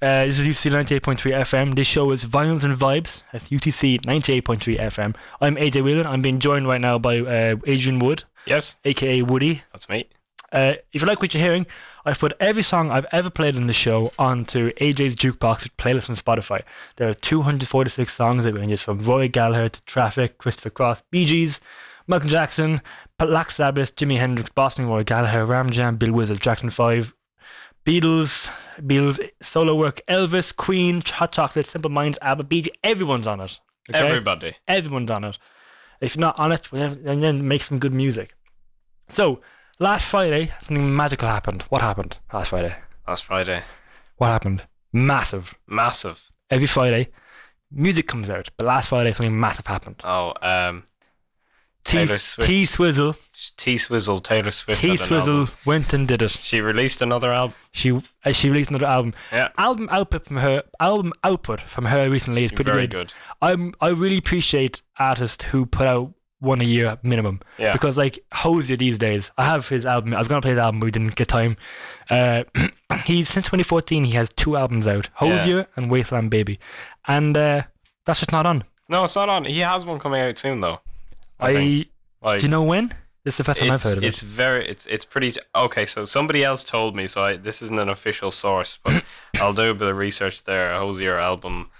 uh, 0.00 0.24
this 0.24 0.38
is 0.38 0.46
UCC 0.46 0.70
98.3 0.72 1.32
FM. 1.42 1.74
This 1.74 1.86
show 1.88 2.10
is 2.10 2.24
Vinyls 2.24 2.64
and 2.64 2.74
Vibes. 2.74 3.20
That's 3.30 3.50
UCC 3.50 3.98
98.3 4.06 4.78
FM. 4.80 5.14
I'm 5.42 5.56
AJ 5.56 5.84
Whelan. 5.84 6.06
I'm 6.06 6.22
being 6.22 6.38
joined 6.38 6.66
right 6.66 6.80
now 6.80 6.98
by 6.98 7.18
uh, 7.18 7.56
Adrian 7.66 7.98
Wood, 7.98 8.24
Yes, 8.46 8.76
aka 8.86 9.20
Woody. 9.20 9.60
that's 9.72 9.90
me. 9.90 10.06
Uh, 10.50 10.74
if 10.94 11.02
you 11.02 11.06
like 11.08 11.20
what 11.20 11.34
you're 11.34 11.42
hearing, 11.42 11.66
I've 12.06 12.18
put 12.18 12.34
every 12.38 12.62
song 12.62 12.90
I've 12.90 13.06
ever 13.12 13.30
played 13.30 13.56
in 13.56 13.66
the 13.66 13.72
show 13.72 14.12
onto 14.18 14.72
AJ's 14.74 15.16
Jukebox 15.16 15.70
playlist 15.78 16.10
on 16.10 16.16
Spotify. 16.16 16.62
There 16.96 17.08
are 17.08 17.14
246 17.14 18.12
songs 18.12 18.44
that 18.44 18.52
ranges 18.52 18.82
from 18.82 18.98
Rory 18.98 19.28
Gallagher 19.28 19.70
to 19.70 19.82
Traffic, 19.84 20.36
Christopher 20.36 20.70
Cross, 20.70 21.02
Bee 21.10 21.24
Gees, 21.24 21.60
Michael 22.06 22.28
Jackson, 22.28 22.82
Black 23.18 23.50
Sabbath, 23.50 23.96
Jimi 23.96 24.18
Hendrix, 24.18 24.50
Boston, 24.50 24.86
Rory 24.86 25.04
Gallagher, 25.04 25.46
Ram 25.46 25.70
Jam, 25.70 25.96
Bill 25.96 26.12
Withers, 26.12 26.38
Jackson 26.40 26.68
5, 26.68 27.14
Beatles, 27.86 28.50
Beatles 28.78 29.26
solo 29.40 29.74
work, 29.74 30.02
Elvis, 30.06 30.54
Queen, 30.54 31.02
Hot 31.06 31.32
Chocolate, 31.32 31.66
Simple 31.66 31.90
Minds, 31.90 32.18
ABBA, 32.20 32.44
Bee 32.44 32.62
Gees, 32.62 32.74
everyone's 32.82 33.26
on 33.26 33.40
it. 33.40 33.58
okay? 33.88 33.98
Everybody. 34.06 34.56
Everyone's 34.68 35.10
on 35.10 35.24
it. 35.24 35.38
If 36.02 36.16
you're 36.16 36.20
not 36.20 36.38
on 36.38 36.52
it, 36.52 36.68
then 36.70 37.48
make 37.48 37.62
some 37.62 37.78
good 37.78 37.94
music. 37.94 38.34
So, 39.08 39.40
last 39.78 40.06
Friday, 40.06 40.52
something 40.60 40.94
magical 40.94 41.28
happened. 41.28 41.62
What 41.68 41.82
happened 41.82 42.18
last 42.32 42.50
Friday? 42.50 42.76
Last 43.06 43.24
Friday. 43.24 43.62
What 44.16 44.28
happened? 44.28 44.64
Massive. 44.92 45.54
Massive. 45.66 46.30
Every 46.50 46.66
Friday, 46.66 47.08
music 47.70 48.06
comes 48.06 48.30
out. 48.30 48.50
But 48.56 48.66
last 48.66 48.88
Friday, 48.88 49.12
something 49.12 49.38
massive 49.38 49.66
happened. 49.66 50.00
Oh, 50.04 50.34
um, 50.40 50.84
T 51.84 51.98
Taylor 51.98 52.18
Swift. 52.18 52.48
T 52.48 52.64
Swizzle, 52.64 53.14
T 53.56 53.76
Swizzle, 53.76 54.22
Taylor 54.22 54.50
Swift. 54.50 54.80
T 54.80 54.88
had 54.88 55.00
an 55.00 55.06
Swizzle 55.06 55.66
went 55.66 55.92
and 55.92 56.08
did 56.08 56.22
it. 56.22 56.30
She 56.30 56.60
released 56.60 57.02
another 57.02 57.30
album. 57.30 57.54
She 57.72 57.92
uh, 58.24 58.32
she 58.32 58.48
released 58.48 58.70
another 58.70 58.86
album. 58.86 59.14
Yeah. 59.30 59.50
Album 59.58 59.88
output 59.90 60.24
from 60.24 60.38
her. 60.38 60.62
Album 60.80 61.12
output 61.22 61.60
from 61.60 61.86
her 61.86 62.08
recently 62.08 62.44
is 62.44 62.52
pretty 62.52 62.70
Very 62.70 62.86
good. 62.86 63.08
good. 63.08 63.14
I'm 63.42 63.74
I 63.82 63.88
really 63.88 64.16
appreciate 64.16 64.80
artists 64.98 65.44
who 65.44 65.66
put 65.66 65.86
out 65.86 66.14
one 66.40 66.60
a 66.60 66.64
year 66.64 66.98
minimum. 67.02 67.40
Yeah. 67.58 67.72
Because 67.72 67.96
like 67.96 68.18
Hozier 68.32 68.76
these 68.76 68.98
days, 68.98 69.30
I 69.38 69.44
have 69.44 69.68
his 69.68 69.86
album. 69.86 70.14
I 70.14 70.18
was 70.18 70.28
gonna 70.28 70.40
play 70.40 70.54
the 70.54 70.60
album, 70.60 70.80
but 70.80 70.86
we 70.86 70.90
didn't 70.90 71.16
get 71.16 71.28
time. 71.28 71.56
Uh, 72.10 72.44
he's 73.04 73.28
since 73.28 73.46
2014. 73.46 74.04
He 74.04 74.12
has 74.12 74.30
two 74.30 74.56
albums 74.56 74.86
out: 74.86 75.08
Hozier 75.14 75.66
and 75.76 75.90
Wasteland 75.90 76.30
Baby, 76.30 76.58
and 77.06 77.36
uh, 77.36 77.62
that's 78.04 78.20
just 78.20 78.32
not 78.32 78.46
on. 78.46 78.64
No, 78.88 79.04
it's 79.04 79.16
not 79.16 79.28
on. 79.28 79.44
He 79.44 79.60
has 79.60 79.84
one 79.84 79.98
coming 79.98 80.20
out 80.20 80.38
soon 80.38 80.60
though. 80.60 80.80
I, 81.40 81.54
think. 81.54 81.88
Like, 82.22 82.40
do 82.40 82.46
you 82.46 82.50
know 82.50 82.62
when? 82.62 82.94
This 83.24 83.34
is 83.34 83.38
the 83.38 83.44
first 83.44 83.58
time 83.58 83.70
I've 83.70 83.74
it's, 83.76 83.84
heard 83.84 83.98
of 83.98 84.04
it's 84.04 84.20
very 84.20 84.68
it's 84.68 84.84
it's 84.86 85.06
pretty 85.06 85.32
okay 85.54 85.86
so 85.86 86.04
somebody 86.04 86.44
else 86.44 86.62
told 86.62 86.94
me 86.94 87.06
so 87.06 87.24
I, 87.24 87.36
this 87.36 87.62
isn't 87.62 87.78
an 87.78 87.88
official 87.88 88.30
source 88.30 88.78
but 88.84 89.02
i'll 89.40 89.54
do 89.54 89.70
a 89.70 89.74
bit 89.74 89.88
of 89.88 89.96
research 89.96 90.44
there 90.44 90.74
Hozier 90.74 91.16
album 91.16 91.70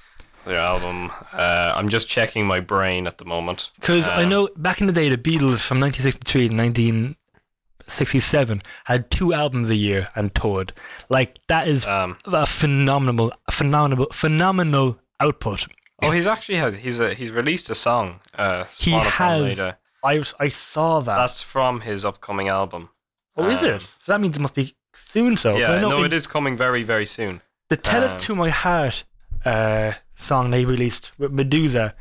their 0.44 0.58
album 0.58 1.10
uh, 1.32 1.72
i'm 1.76 1.88
just 1.88 2.08
checking 2.08 2.44
my 2.46 2.60
brain 2.60 3.06
at 3.06 3.18
the 3.18 3.24
moment 3.24 3.70
Because 3.80 4.08
I 4.08 4.24
Um, 4.24 4.28
know 4.28 4.48
back 4.56 4.80
in 4.80 4.86
the 4.86 4.92
day, 4.92 5.08
the 5.08 5.16
Beatles 5.16 5.64
from 5.64 5.80
1963 5.80 6.48
to 6.48 6.54
1967 6.56 8.62
had 8.84 9.10
two 9.10 9.32
albums 9.34 9.70
a 9.70 9.76
year 9.76 10.08
and 10.14 10.34
toured. 10.34 10.72
Like 11.08 11.38
that 11.48 11.66
is 11.68 11.86
um 11.86 12.16
a 12.26 12.46
phenomenal, 12.46 13.32
phenomenal, 13.50 14.06
phenomenal 14.12 14.98
output. 15.20 15.66
oh 16.02 16.10
he's 16.10 16.26
actually 16.26 16.58
has 16.58 16.76
he's 16.76 17.00
a, 17.00 17.14
he's 17.14 17.30
released 17.30 17.70
a 17.70 17.74
song 17.74 18.20
uh 18.34 18.64
He 18.78 18.90
has. 18.92 19.42
Leda. 19.42 19.78
I 20.04 20.22
I 20.38 20.48
saw 20.50 21.00
that. 21.00 21.16
that's 21.16 21.40
from 21.42 21.80
his 21.80 22.04
upcoming 22.04 22.48
album 22.48 22.90
oh, 23.36 23.48
is 23.48 23.62
um, 23.62 23.70
it? 23.70 23.80
So 23.98 24.12
that 24.12 24.20
means 24.20 24.36
it 24.36 24.40
must 24.40 24.54
be 24.54 24.74
soon. 24.92 25.36
So 25.36 25.56
yeah 25.56 25.80
no 25.80 25.98
in 25.98 26.04
it 26.06 26.12
is 26.12 26.26
coming 26.26 26.56
very 26.56 26.82
very 26.82 27.06
soon 27.06 27.40
the 27.70 27.76
"Tell 27.76 28.04
um, 28.04 28.10
It 28.10 28.18
to 28.26 28.34
My 28.34 28.50
Heart" 28.50 29.04
uh, 29.44 29.92
song 30.24 30.50
they 30.50 30.64
released 30.64 31.12
with 31.18 31.32
Meduza. 31.32 31.92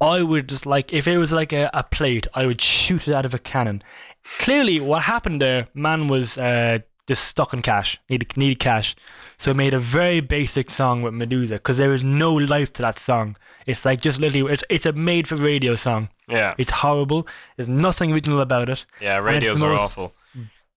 I 0.00 0.22
would 0.22 0.48
just 0.48 0.66
like 0.66 0.92
if 0.92 1.08
it 1.08 1.18
was 1.18 1.32
like 1.32 1.52
a, 1.52 1.70
a 1.72 1.82
plate, 1.84 2.26
I 2.34 2.46
would 2.46 2.60
shoot 2.60 3.08
it 3.08 3.14
out 3.14 3.24
of 3.26 3.34
a 3.34 3.38
cannon. 3.38 3.82
Clearly, 4.38 4.80
what 4.80 5.02
happened 5.04 5.40
there, 5.40 5.68
man 5.74 6.08
was 6.08 6.36
uh, 6.36 6.78
just 7.06 7.24
stuck 7.24 7.52
in 7.54 7.62
cash, 7.62 7.98
needed 8.10 8.36
needed 8.36 8.58
cash, 8.60 8.94
so 9.38 9.54
made 9.54 9.72
a 9.74 9.78
very 9.78 10.20
basic 10.20 10.70
song 10.70 11.02
with 11.02 11.14
Meduza 11.14 11.50
because 11.56 11.78
there 11.78 11.94
is 11.94 12.02
no 12.04 12.34
life 12.34 12.72
to 12.74 12.82
that 12.82 12.98
song. 12.98 13.36
It's 13.66 13.84
like 13.84 14.00
just 14.00 14.20
literally, 14.20 14.52
it's 14.52 14.64
it's 14.68 14.86
a 14.86 14.92
made 14.92 15.26
for 15.26 15.36
radio 15.36 15.74
song. 15.76 16.08
yeah 16.28 16.54
It's 16.58 16.70
horrible. 16.70 17.26
There's 17.56 17.68
nothing 17.68 18.12
original 18.12 18.40
about 18.40 18.68
it. 18.68 18.84
yeah 19.00 19.16
radios 19.18 19.62
are 19.62 19.70
most- 19.72 19.80
awful 19.80 20.12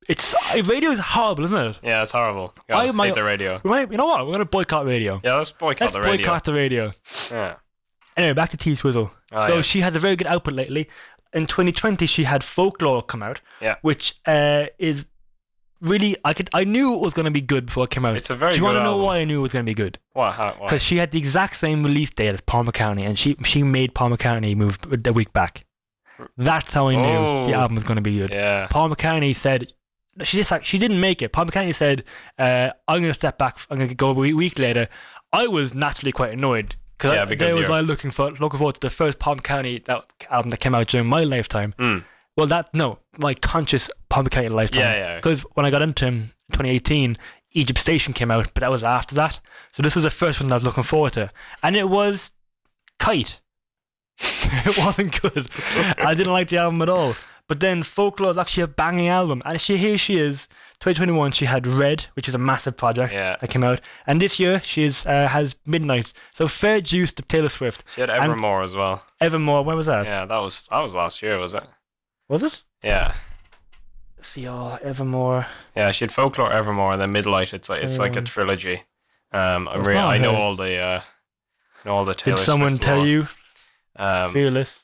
It's 0.09 0.33
uh, 0.33 0.63
radio 0.63 0.89
is 0.91 0.99
horrible, 0.99 1.45
isn't 1.45 1.65
it? 1.69 1.79
yeah 1.83 2.01
it's 2.03 2.11
horrible 2.11 2.53
I- 2.69 2.91
my- 2.91 3.05
hate 3.07 3.15
the 3.15 3.23
radio 3.23 3.61
Right? 3.63 3.89
You 3.91 3.97
know 3.97 4.07
what? 4.07 4.25
We're 4.25 4.33
gonna 4.33 4.45
boycott 4.45 4.85
radio. 4.85 5.21
yeah 5.23 5.35
let's 5.35 5.51
boycott 5.51 5.81
Let's 5.81 5.93
the 5.93 6.01
radio 6.01 6.17
boycott 6.25 6.43
the 6.45 6.53
radio. 6.53 6.91
yeah 7.31 7.55
Anyway, 8.17 8.33
back 8.33 8.49
to 8.49 8.57
T 8.57 8.75
Swizzle. 8.75 9.11
Oh, 9.31 9.47
so 9.47 9.55
yeah. 9.57 9.61
she 9.61 9.79
has 9.81 9.95
a 9.95 9.99
very 9.99 10.17
good 10.17 10.27
output 10.27 10.53
lately. 10.53 10.89
In 11.31 11.45
2020, 11.45 12.05
she 12.05 12.23
had 12.25 12.43
Folklore 12.43 13.01
come 13.03 13.23
out, 13.23 13.39
Yeah. 13.61 13.75
which 13.81 14.15
uh, 14.25 14.65
is 14.77 15.05
really 15.79 16.17
I 16.25 16.33
could 16.33 16.49
I 16.53 16.63
knew 16.65 16.95
it 16.95 17.01
was 17.01 17.13
going 17.13 17.25
to 17.25 17.31
be 17.31 17.39
good 17.41 17.67
before 17.67 17.85
it 17.85 17.91
came 17.91 18.03
out. 18.03 18.17
It's 18.17 18.29
a 18.29 18.35
very 18.35 18.53
Do 18.53 18.57
you 18.57 18.63
want 18.65 18.75
to 18.77 18.83
know 18.83 18.93
album. 18.93 19.05
why 19.05 19.19
I 19.19 19.23
knew 19.25 19.39
it 19.39 19.41
was 19.43 19.53
going 19.53 19.63
to 19.65 19.69
be 19.69 19.75
good? 19.75 19.99
what? 20.13 20.35
Because 20.59 20.83
she 20.83 20.97
had 20.97 21.11
the 21.11 21.19
exact 21.19 21.55
same 21.55 21.83
release 21.83 22.09
date 22.09 22.33
as 22.33 22.41
Paul 22.41 22.65
McCartney, 22.65 23.05
and 23.05 23.17
she 23.17 23.37
she 23.45 23.63
made 23.63 23.93
Paul 23.93 24.09
McCartney 24.09 24.53
move 24.55 24.79
a 25.05 25.13
week 25.13 25.31
back. 25.31 25.61
That's 26.35 26.73
how 26.73 26.89
I 26.89 26.95
knew 26.95 27.45
the 27.49 27.53
Oh. 27.55 27.61
album 27.61 27.75
was 27.75 27.85
going 27.85 27.95
to 27.97 28.01
be 28.01 28.19
good. 28.19 28.31
yeah 28.31 28.67
Paul 28.69 28.89
McCartney 28.89 29.33
said 29.35 29.71
she 30.23 30.37
just 30.37 30.51
like 30.51 30.65
she 30.65 30.77
didn't 30.77 30.99
make 30.99 31.21
it. 31.21 31.31
Paul 31.31 31.45
McCartney 31.45 31.73
said, 31.73 32.03
uh, 32.37 32.71
"I'm 32.87 33.01
going 33.01 33.09
to 33.09 33.13
step 33.13 33.37
back. 33.37 33.57
I'm 33.69 33.77
going 33.77 33.89
to 33.89 33.95
go 33.95 34.11
a 34.11 34.13
week 34.13 34.59
later." 34.59 34.87
I 35.31 35.47
was 35.47 35.75
naturally 35.75 36.11
quite 36.11 36.33
annoyed 36.33 36.75
cause 36.97 37.13
Yeah, 37.13 37.23
I, 37.23 37.25
because 37.25 37.51
there 37.51 37.59
was 37.59 37.69
I 37.69 37.81
looking 37.81 38.11
for 38.11 38.31
looking 38.31 38.57
forward 38.57 38.75
to 38.75 38.81
the 38.81 38.89
first 38.89 39.19
Paul 39.19 39.37
McCartney 39.37 39.83
that 39.85 40.05
album 40.29 40.51
that 40.51 40.59
came 40.59 40.75
out 40.75 40.87
during 40.87 41.07
my 41.07 41.23
lifetime. 41.23 41.73
Mm. 41.79 42.03
Well, 42.37 42.47
that 42.47 42.73
no, 42.73 42.99
my 43.17 43.33
conscious 43.33 43.89
Paul 44.09 44.23
McCartney 44.23 44.51
lifetime. 44.51 44.81
Yeah, 44.81 44.95
yeah. 44.95 45.15
Because 45.15 45.41
when 45.53 45.65
I 45.65 45.71
got 45.71 45.81
into 45.81 46.05
him, 46.05 46.13
in 46.13 46.53
2018, 46.53 47.17
Egypt 47.51 47.79
Station 47.79 48.13
came 48.13 48.29
out, 48.31 48.51
but 48.53 48.61
that 48.61 48.71
was 48.71 48.83
after 48.83 49.15
that. 49.15 49.39
So 49.71 49.81
this 49.81 49.95
was 49.95 50.03
the 50.03 50.09
first 50.09 50.39
one 50.39 50.51
I 50.51 50.55
was 50.55 50.63
looking 50.63 50.83
forward 50.83 51.13
to, 51.13 51.31
and 51.63 51.75
it 51.75 51.89
was 51.89 52.31
Kite. 52.99 53.39
it 54.19 54.77
wasn't 54.77 55.19
good. 55.21 55.47
I 55.97 56.13
didn't 56.13 56.33
like 56.33 56.49
the 56.49 56.57
album 56.57 56.81
at 56.81 56.89
all. 56.89 57.15
But 57.49 57.59
then 57.59 57.83
Folklore 57.83 58.31
is 58.31 58.37
actually 58.37 58.63
a 58.63 58.67
banging 58.67 59.09
album, 59.09 59.41
and 59.43 59.59
she 59.59 59.75
here 59.75 59.97
she 59.97 60.17
is. 60.17 60.47
2021, 60.81 61.33
she 61.33 61.43
had 61.43 61.67
Red, 61.67 62.05
which 62.13 62.29
is 62.29 62.33
a 62.35 62.37
massive 62.37 62.77
project 62.77 63.11
Yeah. 63.11 63.35
that 63.41 63.49
came 63.49 63.65
out, 63.65 63.81
and 64.07 64.21
this 64.21 64.39
year 64.39 64.61
she 64.63 64.83
is, 64.83 65.05
uh, 65.05 65.27
has 65.27 65.57
Midnight. 65.65 66.13
So 66.31 66.47
fair 66.47 66.79
juice 66.79 67.11
to 67.13 67.21
Taylor 67.23 67.49
Swift. 67.49 67.83
She 67.95 67.99
had 67.99 68.09
And- 68.09 68.23
Evermore 68.23 68.63
as 68.63 68.75
well. 68.75 69.03
Evermore, 69.19 69.65
where 69.65 69.75
was 69.75 69.87
that? 69.87 70.05
Yeah, 70.05 70.23
that 70.23 70.37
was 70.37 70.63
that 70.71 70.79
was 70.79 70.95
last 70.95 71.21
year, 71.21 71.37
was 71.37 71.53
it? 71.53 71.63
Was 72.29 72.43
it? 72.43 72.61
Yeah, 72.81 73.13
See, 74.21 74.47
oh, 74.47 74.77
Evermore. 74.81 75.47
yeah. 75.75 75.91
She 75.91 76.05
had 76.05 76.13
Folklore, 76.13 76.51
Evermore, 76.53 76.93
and 76.93 77.01
then 77.01 77.11
Midnight. 77.11 77.53
It's 77.53 77.67
like 77.67 77.83
it's 77.83 77.97
like 77.97 78.15
a 78.15 78.19
Um, 78.19 78.25
trilogy. 78.25 78.83
Um, 79.33 79.67
I'm 79.67 79.79
It's 79.79 79.87
re- 79.87 79.93
not 79.95 80.09
I 80.11 80.17
know 80.17 80.35
all 80.35 80.55
the 80.55 80.77
uh, 80.77 81.01
know 81.83 81.93
all 81.95 82.05
the 82.05 82.13
Taylor 82.15 82.37
Did 82.37 82.43
someone 82.45 82.71
Swift 82.77 82.83
tell 82.83 83.05
you? 83.05 83.27
Um, 83.97 84.31
Fearless. 84.31 84.81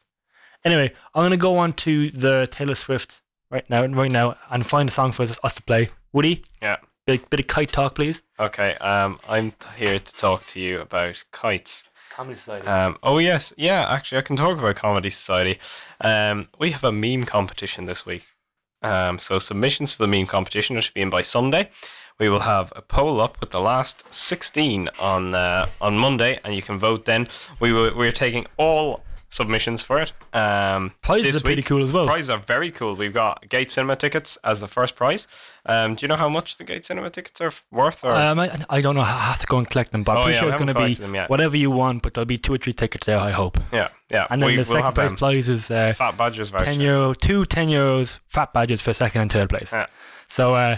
Anyway, 0.66 0.92
I'm 1.14 1.24
gonna 1.24 1.38
go 1.38 1.58
on 1.58 1.74
to 1.74 2.10
the 2.10 2.48
Taylor 2.50 2.74
Swift 2.74 3.22
right 3.52 3.70
now, 3.70 3.86
right 3.86 4.12
now, 4.12 4.36
and 4.50 4.66
find 4.66 4.90
a 4.90 4.92
song 4.92 5.12
for 5.12 5.22
us, 5.22 5.38
us 5.44 5.54
to 5.56 5.62
play. 5.62 5.90
Woody, 6.12 6.44
yeah. 6.60 6.78
bit, 7.06 7.30
bit 7.30 7.40
of 7.40 7.48
kite 7.48 7.72
talk, 7.72 7.94
please. 7.94 8.24
Okay. 8.40 8.74
Um, 8.76 9.20
I'm 9.28 9.52
t- 9.52 9.70
here 9.78 10.00
to 10.00 10.14
talk 10.16 10.48
to 10.48 10.60
you 10.60 10.80
about 10.82 11.24
kites. 11.32 11.88
Comedy 12.10 12.38
Society. 12.38 12.66
Um, 12.66 12.98
oh 13.04 13.20
yes, 13.20 13.54
yeah. 13.58 13.86
Actually, 13.88 14.18
I 14.18 14.22
can 14.22 14.38
talk 14.38 14.58
about 14.58 14.76
Comedy 14.76 15.12
Society. 15.12 15.60
Um, 16.02 16.48
we 16.58 16.72
have 16.72 16.84
a 16.84 16.92
meme 16.92 17.26
competition 17.26 17.86
this 17.86 18.06
week. 18.06 18.26
Um, 18.82 19.20
so 19.20 19.38
submissions 19.38 19.94
for 19.94 20.04
the 20.04 20.08
meme 20.08 20.26
competition 20.26 20.80
should 20.80 20.94
be 20.96 21.02
in 21.02 21.12
by 21.12 21.22
Sunday. 21.22 21.70
We 22.18 22.30
will 22.30 22.40
have 22.40 22.72
a 22.76 22.82
poll 22.82 23.20
up 23.22 23.40
with 23.40 23.52
the 23.52 23.60
last 23.60 24.06
16 24.12 24.90
on 24.98 25.36
uh, 25.36 25.68
on 25.80 25.98
Monday, 25.98 26.40
and 26.44 26.56
you 26.56 26.64
can 26.64 26.80
vote 26.80 27.06
then. 27.06 27.28
We 27.60 27.72
will, 27.72 27.96
we're 27.96 28.12
taking 28.12 28.48
all 28.58 29.04
submissions 29.36 29.84
for 29.84 30.00
it. 30.00 30.14
Um, 30.34 30.94
Prizes 31.02 31.36
are 31.38 31.42
pretty 31.44 31.62
cool 31.62 31.84
as 31.84 31.92
well. 31.92 32.06
Prizes 32.08 32.30
are 32.30 32.38
very 32.40 32.72
cool. 32.72 32.96
We've 32.96 33.14
got 33.14 33.48
Gate 33.50 33.70
Cinema 33.70 33.96
tickets 33.96 34.38
as 34.44 34.62
the 34.62 34.68
first 34.68 34.96
prize. 34.96 35.28
Um, 35.66 35.96
do 35.96 36.04
you 36.04 36.08
know 36.08 36.16
how 36.16 36.30
much 36.30 36.58
the 36.58 36.64
Gate 36.64 36.86
Cinema 36.86 37.10
tickets 37.10 37.42
are 37.42 37.52
worth? 37.72 38.04
Or 38.04 38.12
Um, 38.14 38.40
I, 38.40 38.58
I 38.70 38.82
don't 38.82 38.96
know. 38.96 39.02
I 39.02 39.06
have 39.32 39.40
to 39.40 39.48
go 39.48 39.58
and 39.58 39.70
collect 39.70 39.92
them, 39.92 40.04
but 40.04 40.14
I'm 40.14 40.18
Oh, 40.18 40.24
pretty 40.24 40.36
yeah, 40.36 40.40
sure 40.42 40.50
it's 40.50 40.62
going 40.62 40.74
to 40.74 40.82
be 40.86 40.94
them 40.94 41.14
yet. 41.14 41.30
whatever 41.30 41.58
you 41.58 41.70
want, 41.70 42.02
but 42.02 42.14
there'll 42.14 42.26
be 42.26 42.38
two 42.38 42.54
or 42.54 42.58
three 42.58 42.74
tickets 42.74 43.06
there, 43.06 43.18
I 43.20 43.32
hope. 43.32 43.58
yeah, 43.74 43.90
yeah. 44.10 44.26
And 44.30 44.42
then 44.42 44.48
we, 44.48 44.54
the 44.56 44.60
we'll 44.60 44.82
second 44.82 44.98
have 45.10 45.18
prize 45.18 45.50
is 45.50 45.70
uh, 45.70 45.94
Fat 45.96 46.18
Badgers 46.18 46.50
voucher. 46.50 46.66
10 46.66 46.80
euro, 46.80 47.14
two 47.14 47.46
10 47.46 47.68
euros 47.70 48.20
fat 48.28 48.54
badges 48.54 48.82
for 48.82 48.94
second 48.94 49.22
and 49.22 49.32
third 49.32 49.50
place. 49.50 49.72
Yeah. 49.74 49.86
So 50.28 50.56
uh, 50.56 50.78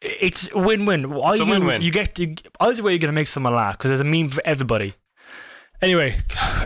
it's 0.00 0.52
win-win. 0.54 1.12
It's 1.12 1.40
use- 1.40 1.48
win-win. 1.48 1.82
You 1.82 1.90
get 1.90 2.14
to 2.16 2.34
either 2.60 2.82
way, 2.82 2.92
you're 2.92 2.98
gonna 2.98 3.12
make 3.12 3.28
someone 3.28 3.54
laugh 3.54 3.76
because 3.76 3.90
there's 3.90 4.00
a 4.00 4.04
meme 4.04 4.28
for 4.30 4.42
everybody. 4.44 4.94
Anyway, 5.80 6.16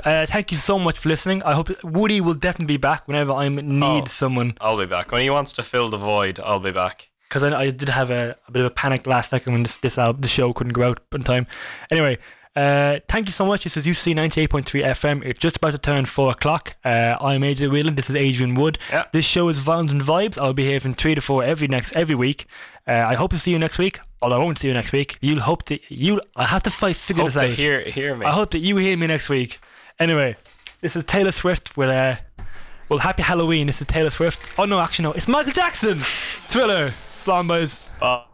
uh, 0.04 0.24
thank 0.26 0.50
you 0.50 0.56
so 0.56 0.78
much 0.78 0.98
for 0.98 1.08
listening. 1.10 1.42
I 1.42 1.52
hope 1.54 1.68
Woody 1.84 2.20
will 2.20 2.34
definitely 2.34 2.74
be 2.74 2.78
back 2.78 3.06
whenever 3.06 3.32
I 3.32 3.48
need 3.48 4.04
Oh. 4.04 4.06
someone 4.06 4.56
I'll 4.60 4.78
be 4.78 4.86
back 4.86 5.12
when 5.12 5.20
he 5.20 5.28
wants 5.30 5.52
to 5.54 5.62
fill 5.62 5.88
the 5.88 5.98
void. 5.98 6.40
I'll 6.42 6.60
be 6.60 6.70
back. 6.72 7.10
because 7.28 7.42
I, 7.42 7.60
I 7.60 7.70
did 7.70 7.90
have 7.90 8.10
a, 8.10 8.36
a 8.48 8.50
bit 8.52 8.60
of 8.60 8.66
a 8.66 8.74
panic 8.74 9.06
last 9.06 9.28
second 9.30 9.52
when 9.52 9.62
this 9.64 9.76
this, 9.78 9.98
al- 9.98 10.14
this 10.14 10.30
show 10.30 10.52
couldn't 10.54 10.72
go 10.72 10.84
out 10.88 11.00
in 11.12 11.22
time. 11.24 11.46
Anyway, 11.90 12.16
uh, 12.56 13.00
thank 13.08 13.26
you 13.26 13.32
so 13.32 13.44
much. 13.44 13.64
This 13.64 13.76
is 13.76 13.84
UC 13.84 14.14
ninety 14.14 14.40
eight 14.40 14.48
point 14.50 14.64
three 14.64 14.82
FM. 14.82 15.22
It's 15.26 15.38
just 15.38 15.56
about 15.58 15.72
to 15.72 15.78
turn 15.78 16.06
four 16.06 16.30
o'clock. 16.30 16.76
Uh, 16.82 17.16
I'm 17.20 17.42
AJ 17.42 17.70
Whelan. 17.70 17.96
This 17.96 18.08
is 18.08 18.16
Adrian 18.16 18.54
Wood. 18.54 18.78
Yeah. 18.90 19.04
This 19.12 19.26
show 19.26 19.48
is 19.50 19.58
Vinyls 19.60 19.90
and 19.90 20.00
Vibes. 20.02 20.38
I'll 20.40 20.54
be 20.54 20.64
here 20.64 20.80
from 20.80 20.94
three 20.94 21.14
to 21.14 21.20
four 21.20 21.44
every 21.44 21.68
next 21.68 21.94
every 21.94 22.14
week. 22.14 22.46
Uh, 22.86 22.92
I 22.92 23.14
hope 23.14 23.30
to 23.32 23.38
see 23.38 23.50
you 23.50 23.58
next 23.58 23.76
week. 23.78 24.00
Although 24.22 24.36
I 24.40 24.44
won't 24.44 24.56
see 24.58 24.68
you 24.68 24.74
next 24.74 24.92
week. 24.92 25.18
You'll 25.20 25.40
hope 25.40 25.64
to 25.64 25.78
you. 25.88 26.20
I 26.36 26.44
have 26.46 26.62
to 26.62 26.70
fight 26.70 26.96
figure 26.96 27.22
Hope 27.24 27.32
this 27.32 27.42
to 27.42 27.48
out. 27.48 27.54
hear 27.54 27.80
hear 27.80 28.16
me. 28.16 28.24
I 28.24 28.30
hope 28.30 28.52
that 28.52 28.60
you 28.60 28.76
hear 28.76 28.96
me 28.96 29.08
next 29.08 29.28
week. 29.28 29.58
Anyway, 29.98 30.36
this 30.80 30.94
is 30.96 31.04
Taylor 31.04 31.32
Swift 31.32 31.76
with 31.76 31.88
uh 31.88 32.16
well 32.88 33.00
happy 33.00 33.22
Halloween. 33.22 33.66
This 33.66 33.80
is 33.80 33.86
Taylor 33.88 34.10
Swift. 34.10 34.50
Oh 34.56 34.64
no, 34.64 34.80
actually 34.80 35.04
no, 35.04 35.12
it's 35.12 35.28
Michael 35.28 35.52
Jackson. 35.52 35.98
Thriller. 35.98 36.94
Slam 37.16 37.48
boys. 37.48 37.88
Bye. 38.00 38.24